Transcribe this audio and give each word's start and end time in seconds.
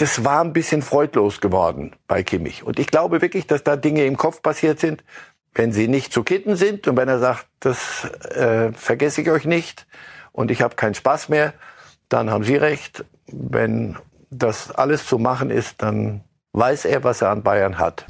das 0.00 0.24
war 0.24 0.40
ein 0.40 0.54
bisschen 0.54 0.80
freudlos 0.80 1.42
geworden 1.42 1.92
bei 2.08 2.22
Kimmich. 2.22 2.62
Und 2.62 2.78
ich 2.78 2.86
glaube 2.86 3.20
wirklich, 3.20 3.46
dass 3.46 3.62
da 3.62 3.76
Dinge 3.76 4.06
im 4.06 4.16
Kopf 4.16 4.40
passiert 4.40 4.80
sind, 4.80 5.04
wenn 5.54 5.72
sie 5.72 5.88
nicht 5.88 6.12
zu 6.12 6.22
kitten 6.22 6.56
sind 6.56 6.88
und 6.88 6.96
wenn 6.96 7.08
er 7.08 7.18
sagt, 7.18 7.46
das 7.60 8.04
äh, 8.34 8.72
vergesse 8.72 9.20
ich 9.20 9.30
euch 9.30 9.44
nicht 9.44 9.86
und 10.32 10.50
ich 10.50 10.62
habe 10.62 10.76
keinen 10.76 10.94
Spaß 10.94 11.28
mehr, 11.28 11.52
dann 12.08 12.30
haben 12.30 12.44
Sie 12.44 12.56
recht. 12.56 13.04
Wenn 13.26 13.96
das 14.30 14.70
alles 14.70 15.06
zu 15.06 15.18
machen 15.18 15.50
ist, 15.50 15.82
dann 15.82 16.24
weiß 16.52 16.86
er, 16.86 17.04
was 17.04 17.20
er 17.20 17.30
an 17.30 17.42
Bayern 17.42 17.78
hat. 17.78 18.06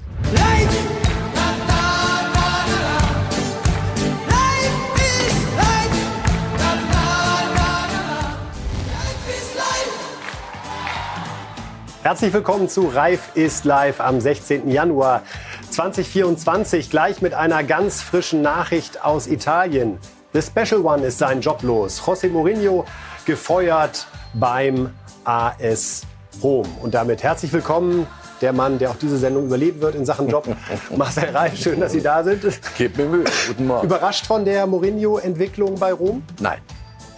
Herzlich 12.02 12.32
willkommen 12.32 12.66
zu 12.66 12.86
Reif 12.86 13.36
ist 13.36 13.66
live 13.66 14.00
am 14.00 14.22
16. 14.22 14.70
Januar 14.70 15.22
2024. 15.68 16.88
Gleich 16.88 17.20
mit 17.20 17.34
einer 17.34 17.62
ganz 17.62 18.00
frischen 18.00 18.40
Nachricht 18.40 19.04
aus 19.04 19.26
Italien. 19.26 19.98
The 20.32 20.40
Special 20.40 20.80
One 20.80 21.04
ist 21.04 21.18
sein 21.18 21.42
Job 21.42 21.62
los. 21.62 22.00
José 22.00 22.30
Mourinho 22.30 22.86
gefeuert 23.26 24.06
beim 24.32 24.94
AS 25.24 26.06
Rom. 26.42 26.66
Und 26.80 26.94
damit 26.94 27.22
herzlich 27.22 27.52
willkommen 27.52 28.06
der 28.40 28.54
Mann, 28.54 28.78
der 28.78 28.92
auch 28.92 28.96
diese 28.96 29.18
Sendung 29.18 29.44
überleben 29.44 29.82
wird 29.82 29.94
in 29.94 30.06
Sachen 30.06 30.26
Job. 30.26 30.48
Marcel 30.96 31.28
Reif, 31.36 31.58
schön, 31.58 31.80
dass 31.80 31.92
Sie 31.92 32.00
da 32.00 32.24
sind. 32.24 32.42
Gebt 32.78 32.96
mir 32.96 33.04
Mühe. 33.04 33.24
Guten 33.46 33.66
Morgen. 33.66 33.84
Überrascht 33.84 34.26
von 34.26 34.46
der 34.46 34.66
Mourinho-Entwicklung 34.66 35.78
bei 35.78 35.92
Rom? 35.92 36.22
Nein. 36.40 36.60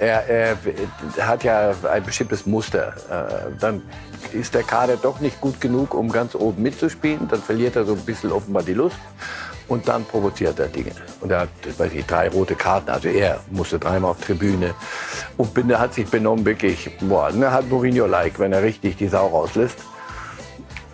Er, 0.00 0.28
er, 0.28 0.56
hat 1.20 1.44
ja 1.44 1.72
ein 1.88 2.02
bestimmtes 2.02 2.46
Muster. 2.46 2.94
Äh, 3.08 3.52
dann 3.60 3.82
ist 4.32 4.54
der 4.54 4.62
Kader 4.62 4.96
doch 4.96 5.20
nicht 5.20 5.40
gut 5.40 5.60
genug, 5.60 5.94
um 5.94 6.10
ganz 6.10 6.34
oben 6.34 6.62
mitzuspielen. 6.62 7.28
Dann 7.28 7.42
verliert 7.42 7.76
er 7.76 7.84
so 7.84 7.92
ein 7.92 8.04
bisschen 8.04 8.32
offenbar 8.32 8.62
die 8.62 8.74
Lust. 8.74 8.96
Und 9.68 9.88
dann 9.88 10.04
provoziert 10.04 10.58
er 10.58 10.68
Dinge. 10.68 10.90
Und 11.20 11.30
er 11.30 11.40
hat, 11.40 11.48
weiß 11.78 11.92
ich, 11.94 12.04
drei 12.04 12.28
rote 12.28 12.54
Karten. 12.54 12.90
Also 12.90 13.08
er 13.08 13.40
musste 13.50 13.78
dreimal 13.78 14.10
auf 14.10 14.20
Tribüne. 14.20 14.74
Und 15.36 15.56
er 15.70 15.78
hat 15.78 15.94
sich 15.94 16.06
benommen 16.06 16.44
wirklich, 16.44 16.90
boah, 17.00 17.30
ne, 17.30 17.50
hat 17.50 17.70
Mourinho-like, 17.70 18.38
wenn 18.38 18.52
er 18.52 18.62
richtig 18.62 18.96
die 18.96 19.08
Sau 19.08 19.28
rauslässt. 19.28 19.78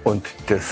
Und, 0.05 0.27
das, 0.47 0.64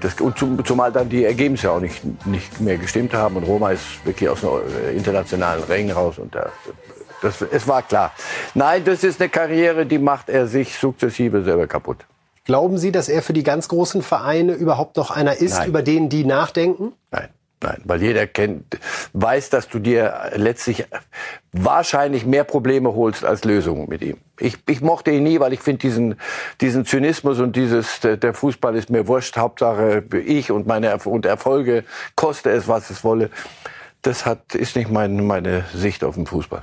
das, 0.00 0.20
und 0.20 0.38
zum, 0.38 0.64
zumal 0.64 0.90
dann 0.90 1.08
die 1.08 1.24
Ergebnisse 1.24 1.70
auch 1.70 1.80
nicht, 1.80 2.02
nicht 2.26 2.60
mehr 2.60 2.78
gestimmt 2.78 3.12
haben. 3.12 3.36
Und 3.36 3.44
Roma 3.44 3.72
ist 3.72 4.04
wirklich 4.04 4.28
aus 4.28 4.44
einem 4.44 4.62
internationalen 4.96 5.62
Rängen 5.64 5.92
raus. 5.92 6.18
Und 6.18 6.34
da 6.34 6.50
das, 7.22 7.42
es 7.42 7.68
war 7.68 7.82
klar. 7.82 8.12
Nein, 8.54 8.84
das 8.84 9.04
ist 9.04 9.20
eine 9.20 9.28
Karriere, 9.28 9.86
die 9.86 9.98
macht 9.98 10.28
er 10.28 10.46
sich 10.46 10.76
sukzessive 10.76 11.42
selber 11.42 11.66
kaputt. 11.66 11.98
Glauben 12.44 12.78
Sie, 12.78 12.90
dass 12.90 13.08
er 13.08 13.22
für 13.22 13.32
die 13.32 13.44
ganz 13.44 13.68
großen 13.68 14.02
Vereine 14.02 14.54
überhaupt 14.54 14.96
noch 14.96 15.10
einer 15.10 15.36
ist, 15.36 15.58
Nein. 15.58 15.68
über 15.68 15.82
den 15.82 16.08
die 16.08 16.24
nachdenken? 16.24 16.92
Nein. 17.10 17.28
Nein, 17.62 17.80
weil 17.84 18.02
jeder 18.02 18.26
kennt, 18.26 18.78
weiß, 19.12 19.50
dass 19.50 19.68
du 19.68 19.78
dir 19.78 20.32
letztlich 20.34 20.84
wahrscheinlich 21.52 22.26
mehr 22.26 22.44
Probleme 22.44 22.94
holst 22.94 23.24
als 23.24 23.44
Lösungen 23.44 23.88
mit 23.88 24.02
ihm. 24.02 24.16
Ich, 24.40 24.58
ich 24.68 24.80
mochte 24.80 25.12
ihn 25.12 25.22
nie, 25.22 25.38
weil 25.38 25.52
ich 25.52 25.60
finde 25.60 25.78
diesen, 25.78 26.16
diesen 26.60 26.84
Zynismus 26.84 27.38
und 27.38 27.54
dieses, 27.54 28.00
der 28.00 28.34
Fußball 28.34 28.74
ist 28.74 28.90
mir 28.90 29.06
wurscht, 29.06 29.36
Hauptsache 29.36 30.02
ich 30.26 30.50
und 30.50 30.66
meine 30.66 30.96
und 31.04 31.24
Erfolge, 31.24 31.84
koste 32.16 32.50
es, 32.50 32.66
was 32.66 32.90
es 32.90 33.04
wolle. 33.04 33.30
Das 34.02 34.26
hat, 34.26 34.56
ist 34.56 34.74
nicht 34.74 34.90
mein, 34.90 35.24
meine 35.24 35.64
Sicht 35.72 36.02
auf 36.02 36.16
den 36.16 36.26
Fußball. 36.26 36.62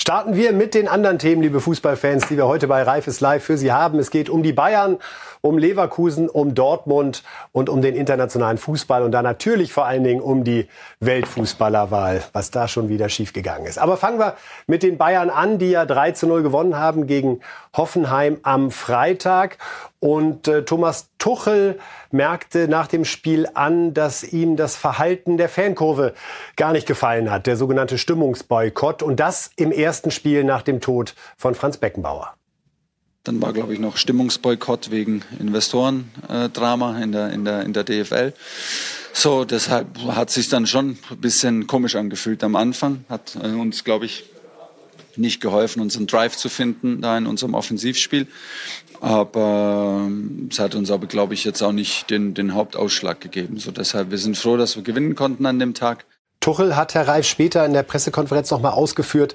Starten 0.00 0.34
wir 0.34 0.54
mit 0.54 0.72
den 0.72 0.88
anderen 0.88 1.18
Themen, 1.18 1.42
liebe 1.42 1.60
Fußballfans, 1.60 2.28
die 2.28 2.38
wir 2.38 2.46
heute 2.46 2.66
bei 2.66 2.82
Reif 2.82 3.06
ist 3.06 3.20
live 3.20 3.44
für 3.44 3.58
Sie 3.58 3.70
haben. 3.70 3.98
Es 3.98 4.10
geht 4.10 4.30
um 4.30 4.42
die 4.42 4.54
Bayern, 4.54 4.96
um 5.42 5.58
Leverkusen, 5.58 6.28
um 6.28 6.54
Dortmund 6.54 7.22
und 7.52 7.68
um 7.68 7.82
den 7.82 7.94
internationalen 7.94 8.58
Fußball 8.58 9.02
und 9.02 9.12
dann 9.12 9.24
natürlich 9.24 9.72
vor 9.72 9.86
allen 9.86 10.04
Dingen 10.04 10.20
um 10.20 10.44
die 10.44 10.68
Weltfußballerwahl, 11.00 12.22
was 12.32 12.50
da 12.50 12.68
schon 12.68 12.88
wieder 12.88 13.08
schiefgegangen 13.08 13.66
ist. 13.66 13.78
Aber 13.78 13.96
fangen 13.96 14.18
wir 14.18 14.34
mit 14.66 14.82
den 14.82 14.98
Bayern 14.98 15.30
an, 15.30 15.58
die 15.58 15.70
ja 15.70 15.86
3 15.86 16.12
zu 16.12 16.26
0 16.26 16.42
gewonnen 16.42 16.76
haben 16.76 17.06
gegen 17.06 17.40
Hoffenheim 17.76 18.38
am 18.42 18.70
Freitag. 18.70 19.58
Und 20.00 20.48
äh, 20.48 20.64
Thomas 20.64 21.10
Tuchel 21.18 21.78
merkte 22.10 22.68
nach 22.68 22.86
dem 22.86 23.04
Spiel 23.04 23.48
an, 23.52 23.92
dass 23.92 24.22
ihm 24.24 24.56
das 24.56 24.76
Verhalten 24.76 25.36
der 25.36 25.48
Fankurve 25.48 26.14
gar 26.56 26.72
nicht 26.72 26.86
gefallen 26.86 27.30
hat, 27.30 27.46
der 27.46 27.56
sogenannte 27.56 27.98
Stimmungsboykott. 27.98 29.02
Und 29.02 29.20
das 29.20 29.50
im 29.56 29.72
ersten 29.72 30.10
Spiel 30.10 30.44
nach 30.44 30.62
dem 30.62 30.80
Tod 30.80 31.14
von 31.36 31.54
Franz 31.54 31.76
Beckenbauer. 31.76 32.34
Dann 33.24 33.42
war, 33.42 33.52
glaube 33.52 33.74
ich, 33.74 33.78
noch 33.78 33.96
Stimmungsboykott 33.96 34.90
wegen 34.90 35.22
Investorendrama 35.38 36.98
in, 37.00 37.12
der, 37.12 37.30
in, 37.30 37.44
der, 37.44 37.62
in 37.62 37.72
der 37.72 37.84
DFL. 37.84 38.32
So, 39.12 39.44
deshalb 39.44 39.98
hat 40.06 40.30
sich 40.30 40.48
dann 40.48 40.66
schon 40.66 40.96
ein 41.10 41.18
bisschen 41.18 41.66
komisch 41.66 41.96
angefühlt 41.96 42.42
am 42.44 42.56
Anfang. 42.56 43.04
Hat 43.08 43.36
äh, 43.36 43.48
uns, 43.48 43.84
glaube 43.84 44.06
ich, 44.06 44.24
nicht 45.16 45.40
geholfen, 45.40 45.82
unseren 45.82 46.06
Drive 46.06 46.36
zu 46.36 46.48
finden 46.48 47.02
da 47.02 47.18
in 47.18 47.26
unserem 47.26 47.54
Offensivspiel. 47.54 48.26
Aber 49.00 50.04
ähm, 50.06 50.48
es 50.50 50.58
hat 50.58 50.74
uns 50.74 50.90
aber, 50.90 51.06
glaube 51.06 51.34
ich, 51.34 51.44
jetzt 51.44 51.62
auch 51.62 51.72
nicht 51.72 52.10
den, 52.10 52.34
den 52.34 52.54
Hauptausschlag 52.54 53.20
gegeben. 53.20 53.58
So 53.58 53.70
deshalb, 53.70 54.10
wir 54.10 54.18
sind 54.18 54.36
froh, 54.36 54.56
dass 54.56 54.76
wir 54.76 54.82
gewinnen 54.82 55.14
konnten 55.14 55.46
an 55.46 55.58
dem 55.58 55.74
Tag. 55.74 56.04
Tuchel 56.40 56.76
hat 56.76 56.94
Herr 56.94 57.06
Reif 57.06 57.26
später 57.26 57.64
in 57.66 57.72
der 57.72 57.82
Pressekonferenz 57.82 58.50
nochmal 58.50 58.72
ausgeführt, 58.72 59.34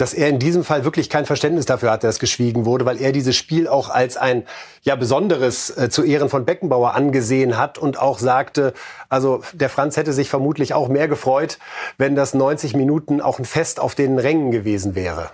dass 0.00 0.14
er 0.14 0.28
in 0.28 0.38
diesem 0.38 0.64
Fall 0.64 0.84
wirklich 0.84 1.10
kein 1.10 1.26
Verständnis 1.26 1.66
dafür 1.66 1.90
hatte, 1.90 2.06
dass 2.06 2.18
geschwiegen 2.18 2.64
wurde, 2.64 2.86
weil 2.86 3.00
er 3.00 3.12
dieses 3.12 3.36
Spiel 3.36 3.68
auch 3.68 3.90
als 3.90 4.16
ein 4.16 4.44
ja 4.82 4.96
besonderes 4.96 5.76
äh, 5.76 5.90
zu 5.90 6.02
Ehren 6.02 6.30
von 6.30 6.46
Beckenbauer 6.46 6.94
angesehen 6.94 7.58
hat 7.58 7.76
und 7.76 7.98
auch 7.98 8.18
sagte, 8.18 8.72
also 9.10 9.42
der 9.52 9.68
Franz 9.68 9.98
hätte 9.98 10.14
sich 10.14 10.30
vermutlich 10.30 10.72
auch 10.72 10.88
mehr 10.88 11.06
gefreut, 11.06 11.58
wenn 11.98 12.14
das 12.14 12.32
90 12.32 12.74
Minuten 12.74 13.20
auch 13.20 13.38
ein 13.38 13.44
Fest 13.44 13.78
auf 13.78 13.94
den 13.94 14.18
Rängen 14.18 14.50
gewesen 14.50 14.94
wäre. 14.94 15.30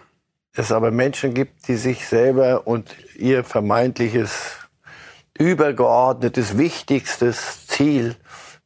Es 0.53 0.73
aber 0.73 0.91
Menschen 0.91 1.33
gibt, 1.35 1.69
die 1.69 1.77
sich 1.77 2.09
selber 2.09 2.67
und 2.67 2.91
ihr 3.17 3.45
vermeintliches 3.45 4.57
übergeordnetes, 5.39 6.59
wichtigstes 6.59 7.67
Ziel 7.67 8.17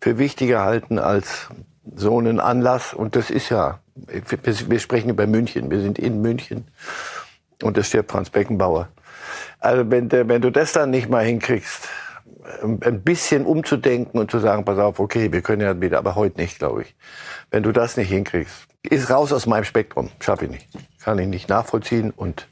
für 0.00 0.16
wichtiger 0.16 0.62
halten 0.62 0.98
als 0.98 1.48
so 1.94 2.16
einen 2.18 2.40
Anlass. 2.40 2.94
Und 2.94 3.16
das 3.16 3.28
ist 3.28 3.50
ja 3.50 3.80
wir 3.94 4.78
sprechen 4.78 5.10
über 5.10 5.26
München, 5.26 5.70
wir 5.70 5.80
sind 5.80 5.98
in 5.98 6.20
München 6.22 6.64
und 7.62 7.76
es 7.78 7.88
stirbt 7.88 8.10
Franz 8.10 8.30
Beckenbauer. 8.30 8.88
Also 9.58 9.90
wenn, 9.90 10.10
wenn 10.10 10.40
du 10.40 10.50
das 10.50 10.72
dann 10.72 10.90
nicht 10.90 11.08
mal 11.08 11.24
hinkriegst, 11.24 11.88
ein 12.62 13.02
bisschen 13.02 13.44
umzudenken 13.44 14.18
und 14.18 14.30
zu 14.30 14.38
sagen, 14.38 14.64
pass 14.64 14.78
auf, 14.78 14.98
okay, 14.98 15.32
wir 15.32 15.42
können 15.42 15.62
ja 15.62 15.80
wieder, 15.80 15.98
aber 15.98 16.14
heute 16.14 16.40
nicht, 16.40 16.58
glaube 16.58 16.82
ich. 16.82 16.94
Wenn 17.50 17.62
du 17.62 17.72
das 17.72 17.96
nicht 17.96 18.08
hinkriegst, 18.08 18.66
ist 18.82 19.10
raus 19.10 19.32
aus 19.32 19.46
meinem 19.46 19.64
Spektrum, 19.64 20.10
schaffe 20.20 20.46
ich 20.46 20.50
nicht, 20.50 20.68
kann 21.02 21.18
ich 21.18 21.28
nicht 21.28 21.48
nachvollziehen 21.48 22.10
und 22.10 22.46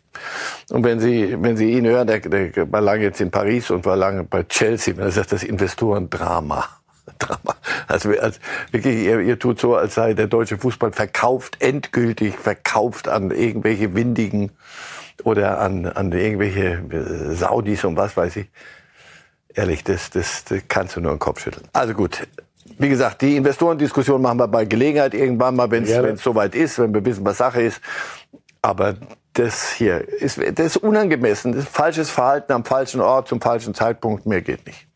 und 0.71 0.85
wenn 0.85 0.99
Sie, 0.99 1.37
wenn 1.41 1.57
Sie 1.57 1.71
ihn 1.73 1.87
hören, 1.87 2.09
der, 2.09 2.19
der 2.19 2.73
war 2.73 2.81
lange 2.81 3.05
jetzt 3.05 3.21
in 3.21 3.31
Paris 3.31 3.71
und 3.71 3.85
war 3.85 3.97
lange 3.97 4.25
bei 4.25 4.43
Chelsea, 4.43 4.97
wenn 4.97 5.05
er 5.05 5.11
sagt, 5.13 5.31
das 5.31 5.45
Investorendrama. 5.45 6.65
Drama. 7.19 7.57
Also, 7.87 8.11
also 8.11 8.39
wirklich, 8.71 8.97
ihr, 9.05 9.21
ihr 9.21 9.39
tut 9.39 9.61
so, 9.61 9.77
als 9.77 9.95
sei 9.95 10.15
der 10.15 10.27
deutsche 10.27 10.59
Fußball 10.59 10.93
verkauft, 10.93 11.57
endgültig 11.61 12.37
verkauft 12.37 13.09
an 13.09 13.31
irgendwelche 13.31 13.95
Windigen 13.95 14.53
oder 15.25 15.61
an, 15.61 15.87
an 15.87 16.13
irgendwelche 16.13 16.83
äh, 16.91 17.35
Saudis 17.35 17.85
und 17.85 17.97
was 17.97 18.17
weiß 18.17 18.37
ich. 18.37 18.47
Ehrlich, 19.55 19.83
das, 19.85 20.11
das, 20.11 20.45
das 20.45 20.61
kannst 20.69 20.97
du 20.97 21.01
nur 21.01 21.13
den 21.13 21.19
Kopf 21.19 21.41
schütteln. 21.41 21.67
Also 21.73 21.95
gut. 21.95 22.27
Wie 22.79 22.89
gesagt, 22.89 23.23
die 23.23 23.37
Investorendiskussion 23.37 24.21
machen 24.21 24.39
wir 24.39 24.49
bei 24.49 24.65
Gelegenheit 24.65 25.15
irgendwann 25.15 25.57
mal, 25.57 25.71
wenn 25.71 25.85
es 25.85 26.23
soweit 26.23 26.55
ist, 26.55 26.79
wenn 26.79 26.93
wir 26.93 27.05
wissen, 27.05 27.25
was 27.25 27.39
Sache 27.39 27.63
ist. 27.63 27.81
Aber 28.61 28.95
das 29.33 29.73
hier 29.73 30.07
ist, 30.07 30.39
das 30.39 30.67
ist 30.67 30.77
unangemessen. 30.79 31.53
Das 31.53 31.65
ist 31.65 31.71
falsches 31.71 32.11
Verhalten 32.11 32.53
am 32.53 32.65
falschen 32.65 33.01
Ort 33.01 33.29
zum 33.29 33.41
falschen 33.41 33.75
Zeitpunkt. 33.75 34.27
Mehr 34.27 34.43
geht 34.43 34.67
nicht. 34.67 34.87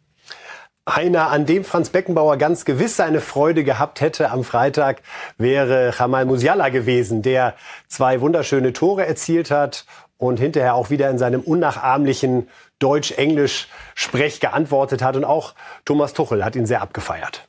Einer, 0.85 1.31
an 1.31 1.47
dem 1.47 1.65
Franz 1.65 1.91
Beckenbauer 1.91 2.39
ganz 2.39 2.65
gewiss 2.65 2.97
seine 2.97 3.21
Freude 3.21 3.63
gehabt 3.63 4.01
hätte 4.01 4.33
am 4.33 4.43
Freitag, 4.43 5.03
wäre 5.39 5.95
Jamal 5.97 6.25
Musiala 6.25 6.71
gewesen, 6.71 7.23
der 7.23 7.55
zwei 7.87 8.21
wunderschöne 8.21 8.73
Tore 8.73 9.07
erzielt 9.07 9.53
hat 9.53 9.85
und 10.19 10.41
hinterher 10.41 10.75
auch 10.75 10.91
wieder 10.91 11.09
in 11.09 11.19
seinem 11.19 11.41
unnachahmlichen 11.41 12.49
Deutsch-Englisch-Sprech 12.81 14.41
geantwortet 14.41 15.03
hat. 15.03 15.15
Und 15.15 15.25
auch 15.25 15.55
Thomas 15.85 16.15
Tuchel 16.15 16.45
hat 16.45 16.57
ihn 16.57 16.67
sehr 16.67 16.83
abgefeiert. 16.83 17.47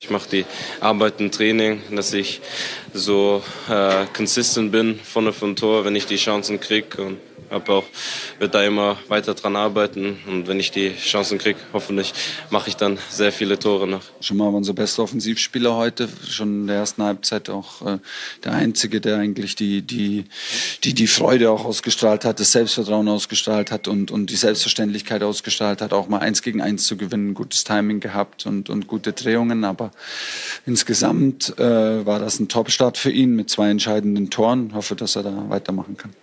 Ich 0.00 0.08
mache 0.08 0.28
die 0.30 0.46
Arbeit 0.80 1.20
im 1.20 1.30
Training, 1.30 1.82
dass 1.94 2.14
ich 2.14 2.40
so 2.94 3.42
äh, 3.68 4.06
consistent 4.16 4.72
bin 4.72 4.98
vorne 4.98 5.34
vom 5.34 5.54
Tor, 5.54 5.84
wenn 5.84 5.94
ich 5.94 6.06
die 6.06 6.16
Chancen 6.16 6.60
kriege. 6.60 7.18
Habe 7.50 7.72
auch 7.72 7.84
wird 8.38 8.54
da 8.54 8.62
immer 8.62 8.98
weiter 9.08 9.34
dran 9.34 9.56
arbeiten 9.56 10.18
und 10.26 10.48
wenn 10.48 10.58
ich 10.60 10.70
die 10.70 10.94
Chancen 10.96 11.38
kriege, 11.38 11.58
hoffentlich 11.72 12.12
mache 12.50 12.68
ich 12.68 12.76
dann 12.76 12.98
sehr 13.08 13.32
viele 13.32 13.58
Tore 13.58 13.86
noch. 13.86 14.02
Schon 14.20 14.36
mal 14.36 14.48
unser 14.48 14.72
bester 14.72 15.02
Offensivspieler 15.02 15.76
heute, 15.76 16.08
schon 16.28 16.62
in 16.62 16.66
der 16.66 16.76
ersten 16.76 17.02
Halbzeit 17.02 17.50
auch 17.50 17.82
äh, 17.82 17.98
der 18.44 18.52
einzige, 18.52 19.00
der 19.00 19.18
eigentlich 19.18 19.54
die 19.54 19.82
die 19.82 20.24
die 20.84 20.94
die 20.94 21.06
Freude 21.06 21.50
auch 21.50 21.64
ausgestrahlt 21.64 22.24
hat, 22.24 22.40
das 22.40 22.52
Selbstvertrauen 22.52 23.08
ausgestrahlt 23.08 23.70
hat 23.70 23.88
und 23.88 24.10
und 24.10 24.30
die 24.30 24.36
Selbstverständlichkeit 24.36 25.22
ausgestrahlt 25.22 25.82
hat, 25.82 25.92
auch 25.92 26.08
mal 26.08 26.18
eins 26.18 26.42
gegen 26.42 26.60
eins 26.60 26.86
zu 26.86 26.96
gewinnen, 26.96 27.34
gutes 27.34 27.64
Timing 27.64 28.00
gehabt 28.00 28.46
und 28.46 28.70
und 28.70 28.86
gute 28.86 29.12
Drehungen, 29.12 29.64
aber 29.64 29.90
insgesamt 30.66 31.58
äh, 31.58 32.06
war 32.06 32.18
das 32.18 32.40
ein 32.40 32.48
Top-Start 32.48 32.98
für 32.98 33.10
ihn 33.10 33.34
mit 33.36 33.50
zwei 33.50 33.70
entscheidenden 33.70 34.30
Toren. 34.30 34.68
Ich 34.68 34.74
hoffe, 34.74 34.96
dass 34.96 35.16
er 35.16 35.22
da 35.22 35.44
weitermachen 35.48 35.96
kann. 35.96 36.21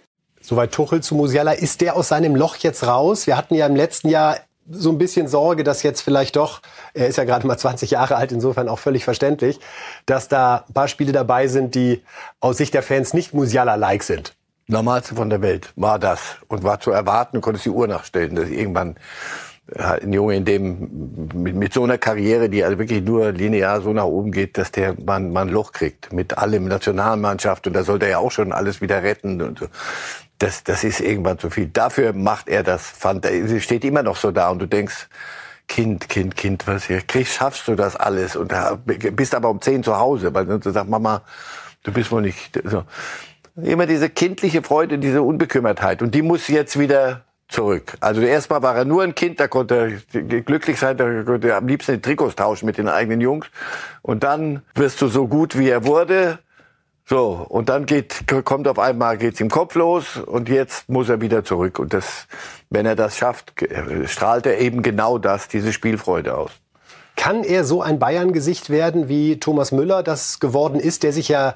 Soweit 0.49 0.71
Tuchel 0.71 1.03
zu 1.03 1.13
Musiala. 1.13 1.51
Ist 1.51 1.79
der 1.79 1.95
aus 1.95 2.07
seinem 2.07 2.35
Loch 2.35 2.55
jetzt 2.55 2.87
raus? 2.87 3.27
Wir 3.27 3.37
hatten 3.37 3.53
ja 3.53 3.67
im 3.67 3.75
letzten 3.75 4.09
Jahr 4.09 4.37
so 4.67 4.89
ein 4.89 4.97
bisschen 4.97 5.27
Sorge, 5.27 5.63
dass 5.63 5.83
jetzt 5.83 6.01
vielleicht 6.01 6.37
doch, 6.37 6.63
er 6.95 7.07
ist 7.07 7.17
ja 7.17 7.23
gerade 7.23 7.45
mal 7.45 7.57
20 7.59 7.91
Jahre 7.91 8.15
alt, 8.15 8.31
insofern 8.31 8.67
auch 8.67 8.79
völlig 8.79 9.03
verständlich, 9.03 9.59
dass 10.07 10.27
da 10.27 10.65
ein 10.67 10.73
paar 10.73 10.87
Spiele 10.87 11.11
dabei 11.11 11.45
sind, 11.45 11.75
die 11.75 12.01
aus 12.39 12.57
Sicht 12.57 12.73
der 12.73 12.81
Fans 12.81 13.13
nicht 13.13 13.31
Musiala-like 13.31 14.01
sind. 14.01 14.33
Normalste 14.65 15.13
von 15.13 15.29
der 15.29 15.43
Welt 15.43 15.71
war 15.75 15.99
das 15.99 16.37
und 16.47 16.63
war 16.63 16.79
zu 16.79 16.89
erwarten, 16.89 17.37
du 17.37 17.41
konntest 17.41 17.65
die 17.65 17.69
Uhr 17.69 17.87
nachstellen, 17.87 18.33
dass 18.33 18.49
irgendwann 18.49 18.95
ein 19.75 20.11
Junge 20.13 20.35
in 20.35 20.45
dem 20.45 21.27
mit, 21.31 21.55
mit, 21.55 21.73
so 21.73 21.83
einer 21.83 21.99
Karriere, 21.99 22.49
die 22.49 22.63
also 22.63 22.79
wirklich 22.79 23.03
nur 23.03 23.31
linear 23.31 23.81
so 23.81 23.93
nach 23.93 24.05
oben 24.05 24.31
geht, 24.31 24.57
dass 24.57 24.71
der 24.71 24.95
man 25.05 25.37
ein 25.37 25.49
Loch 25.49 25.73
kriegt 25.73 26.11
mit 26.11 26.39
allem 26.39 26.65
Nationalmannschaft 26.65 27.67
und 27.67 27.73
da 27.73 27.83
sollte 27.83 28.05
er 28.05 28.11
ja 28.11 28.17
auch 28.17 28.31
schon 28.31 28.51
alles 28.51 28.81
wieder 28.81 29.03
retten 29.03 29.43
und 29.43 29.59
so 29.59 29.67
das, 30.39 30.63
das 30.63 30.83
ist 30.83 31.01
irgendwann 31.01 31.37
zu 31.37 31.49
viel. 31.49 31.67
Dafür 31.67 32.13
macht 32.13 32.47
er 32.47 32.63
das, 32.63 32.87
fand 32.87 33.25
er, 33.25 33.59
steht 33.59 33.85
immer 33.85 34.03
noch 34.03 34.15
so 34.15 34.31
da 34.31 34.49
und 34.49 34.59
du 34.59 34.65
denkst, 34.65 35.07
Kind, 35.67 36.09
Kind, 36.09 36.35
Kind, 36.35 36.65
was 36.65 36.85
hier, 36.85 37.01
kriegst, 37.01 37.35
schaffst 37.35 37.67
du 37.67 37.75
das 37.75 37.95
alles 37.95 38.35
und 38.35 38.51
bist 39.15 39.35
aber 39.35 39.49
um 39.49 39.61
zehn 39.61 39.83
zu 39.83 39.97
Hause, 39.97 40.33
weil 40.33 40.45
du 40.45 40.71
sagst, 40.71 40.89
Mama, 40.89 41.21
du 41.83 41.91
bist 41.91 42.11
wohl 42.11 42.23
nicht, 42.23 42.59
so. 42.63 42.83
Immer 43.55 43.85
diese 43.85 44.09
kindliche 44.09 44.63
Freude, 44.63 44.97
diese 44.97 45.21
Unbekümmertheit 45.21 46.01
und 46.01 46.15
die 46.15 46.21
muss 46.21 46.47
jetzt 46.47 46.79
wieder 46.79 47.25
zurück. 47.49 47.97
Also 47.99 48.21
erstmal 48.21 48.61
war 48.61 48.75
er 48.77 48.85
nur 48.85 49.03
ein 49.03 49.15
Kind, 49.15 49.39
da 49.39 49.47
konnte 49.47 49.99
er 50.13 50.41
glücklich 50.41 50.79
sein, 50.79 50.95
da 50.97 51.23
konnte 51.23 51.49
er 51.49 51.57
am 51.57 51.67
liebsten 51.67 51.93
die 51.93 52.01
Trikots 52.01 52.35
tauschen 52.35 52.65
mit 52.65 52.77
den 52.77 52.87
eigenen 52.87 53.21
Jungs. 53.21 53.47
Und 54.01 54.23
dann 54.23 54.61
wirst 54.75 55.01
du 55.01 55.07
so 55.07 55.27
gut, 55.27 55.57
wie 55.57 55.69
er 55.69 55.85
wurde, 55.85 56.39
so, 57.09 57.43
und 57.49 57.69
dann 57.69 57.87
geht, 57.87 58.25
kommt 58.45 58.67
auf 58.67 58.77
einmal, 58.77 59.17
geht's 59.17 59.39
im 59.39 59.49
Kopf 59.49 59.73
los 59.73 60.17
und 60.17 60.47
jetzt 60.47 60.89
muss 60.89 61.09
er 61.09 61.21
wieder 61.21 61.43
zurück. 61.43 61.79
Und 61.79 61.91
das, 61.91 62.27
wenn 62.69 62.85
er 62.85 62.95
das 62.95 63.17
schafft, 63.17 63.53
strahlt 64.05 64.45
er 64.45 64.59
eben 64.59 64.83
genau 64.83 65.17
das, 65.17 65.47
diese 65.47 65.73
Spielfreude 65.73 66.37
aus. 66.37 66.51
Kann 67.15 67.43
er 67.43 67.63
so 67.63 67.81
ein 67.81 67.97
Bayern-Gesicht 67.97 68.69
werden, 68.69 69.09
wie 69.09 69.39
Thomas 69.39 69.71
Müller 69.71 70.03
das 70.03 70.39
geworden 70.39 70.79
ist, 70.79 71.01
der 71.01 71.11
sich 71.11 71.29
ja 71.29 71.55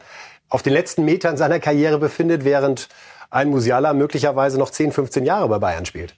auf 0.49 0.63
den 0.63 0.73
letzten 0.73 1.05
Metern 1.05 1.37
seiner 1.37 1.59
Karriere 1.59 1.99
befindet, 1.99 2.45
während 2.45 2.89
ein 3.29 3.49
Musiala 3.49 3.93
möglicherweise 3.93 4.57
noch 4.57 4.71
10, 4.71 4.91
15 4.91 5.23
Jahre 5.23 5.47
bei 5.49 5.59
Bayern 5.59 5.85
spielt? 5.85 6.15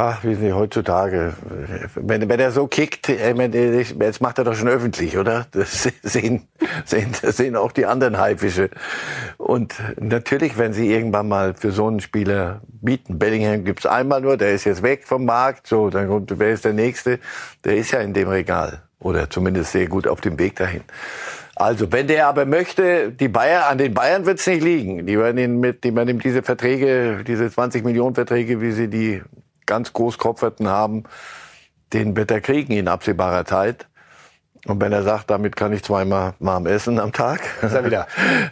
Ach, 0.00 0.22
wie 0.22 0.36
sie 0.36 0.52
heutzutage, 0.52 1.32
wenn, 1.96 2.28
wenn 2.28 2.38
er 2.38 2.52
so 2.52 2.68
kickt, 2.68 3.08
jetzt 3.08 4.20
macht 4.20 4.38
er 4.38 4.44
doch 4.44 4.54
schon 4.54 4.68
öffentlich, 4.68 5.18
oder? 5.18 5.48
Das 5.50 5.88
sehen, 6.04 6.46
sehen, 6.84 7.12
sehen 7.20 7.56
auch 7.56 7.72
die 7.72 7.84
anderen 7.84 8.16
Haifische. 8.16 8.70
Und 9.38 9.74
natürlich, 9.98 10.56
wenn 10.56 10.72
sie 10.72 10.88
irgendwann 10.92 11.26
mal 11.26 11.54
für 11.54 11.72
so 11.72 11.88
einen 11.88 11.98
Spieler 11.98 12.60
bieten, 12.68 13.18
Bellingham 13.18 13.64
gibt's 13.64 13.86
einmal 13.86 14.20
nur, 14.20 14.36
der 14.36 14.52
ist 14.52 14.66
jetzt 14.66 14.84
weg 14.84 15.04
vom 15.04 15.24
Markt, 15.24 15.66
so, 15.66 15.90
dann 15.90 16.06
kommt, 16.06 16.38
wer 16.38 16.52
ist 16.52 16.64
der 16.64 16.74
Nächste? 16.74 17.18
Der 17.64 17.76
ist 17.76 17.90
ja 17.90 17.98
in 17.98 18.14
dem 18.14 18.28
Regal. 18.28 18.84
Oder 19.00 19.28
zumindest 19.28 19.72
sehr 19.72 19.88
gut 19.88 20.06
auf 20.06 20.20
dem 20.20 20.38
Weg 20.38 20.54
dahin. 20.54 20.82
Also, 21.56 21.90
wenn 21.90 22.06
der 22.06 22.28
aber 22.28 22.46
möchte, 22.46 23.10
die 23.10 23.26
Bayern, 23.26 23.64
an 23.64 23.78
den 23.78 23.94
Bayern 23.94 24.26
wird's 24.26 24.46
nicht 24.46 24.62
liegen. 24.62 25.06
Die 25.06 25.18
werden 25.18 25.38
ihn 25.38 25.58
mit, 25.58 25.82
die 25.82 25.90
man 25.90 26.06
nimmt 26.06 26.22
diese 26.22 26.44
Verträge, 26.44 27.24
diese 27.26 27.50
20 27.50 27.84
Millionen 27.84 28.14
Verträge, 28.14 28.60
wie 28.60 28.70
sie 28.70 28.86
die 28.86 29.22
ganz 29.68 29.92
Großkopferten 29.92 30.68
haben, 30.68 31.04
den 31.92 32.16
wird 32.16 32.32
er 32.32 32.40
kriegen 32.40 32.72
in 32.72 32.88
absehbarer 32.88 33.44
Zeit. 33.44 33.86
Und 34.66 34.80
wenn 34.80 34.92
er 34.92 35.02
sagt, 35.02 35.30
damit 35.30 35.54
kann 35.56 35.72
ich 35.72 35.84
zweimal 35.84 36.34
warm 36.40 36.66
essen 36.66 36.98
am 36.98 37.12
Tag, 37.12 37.40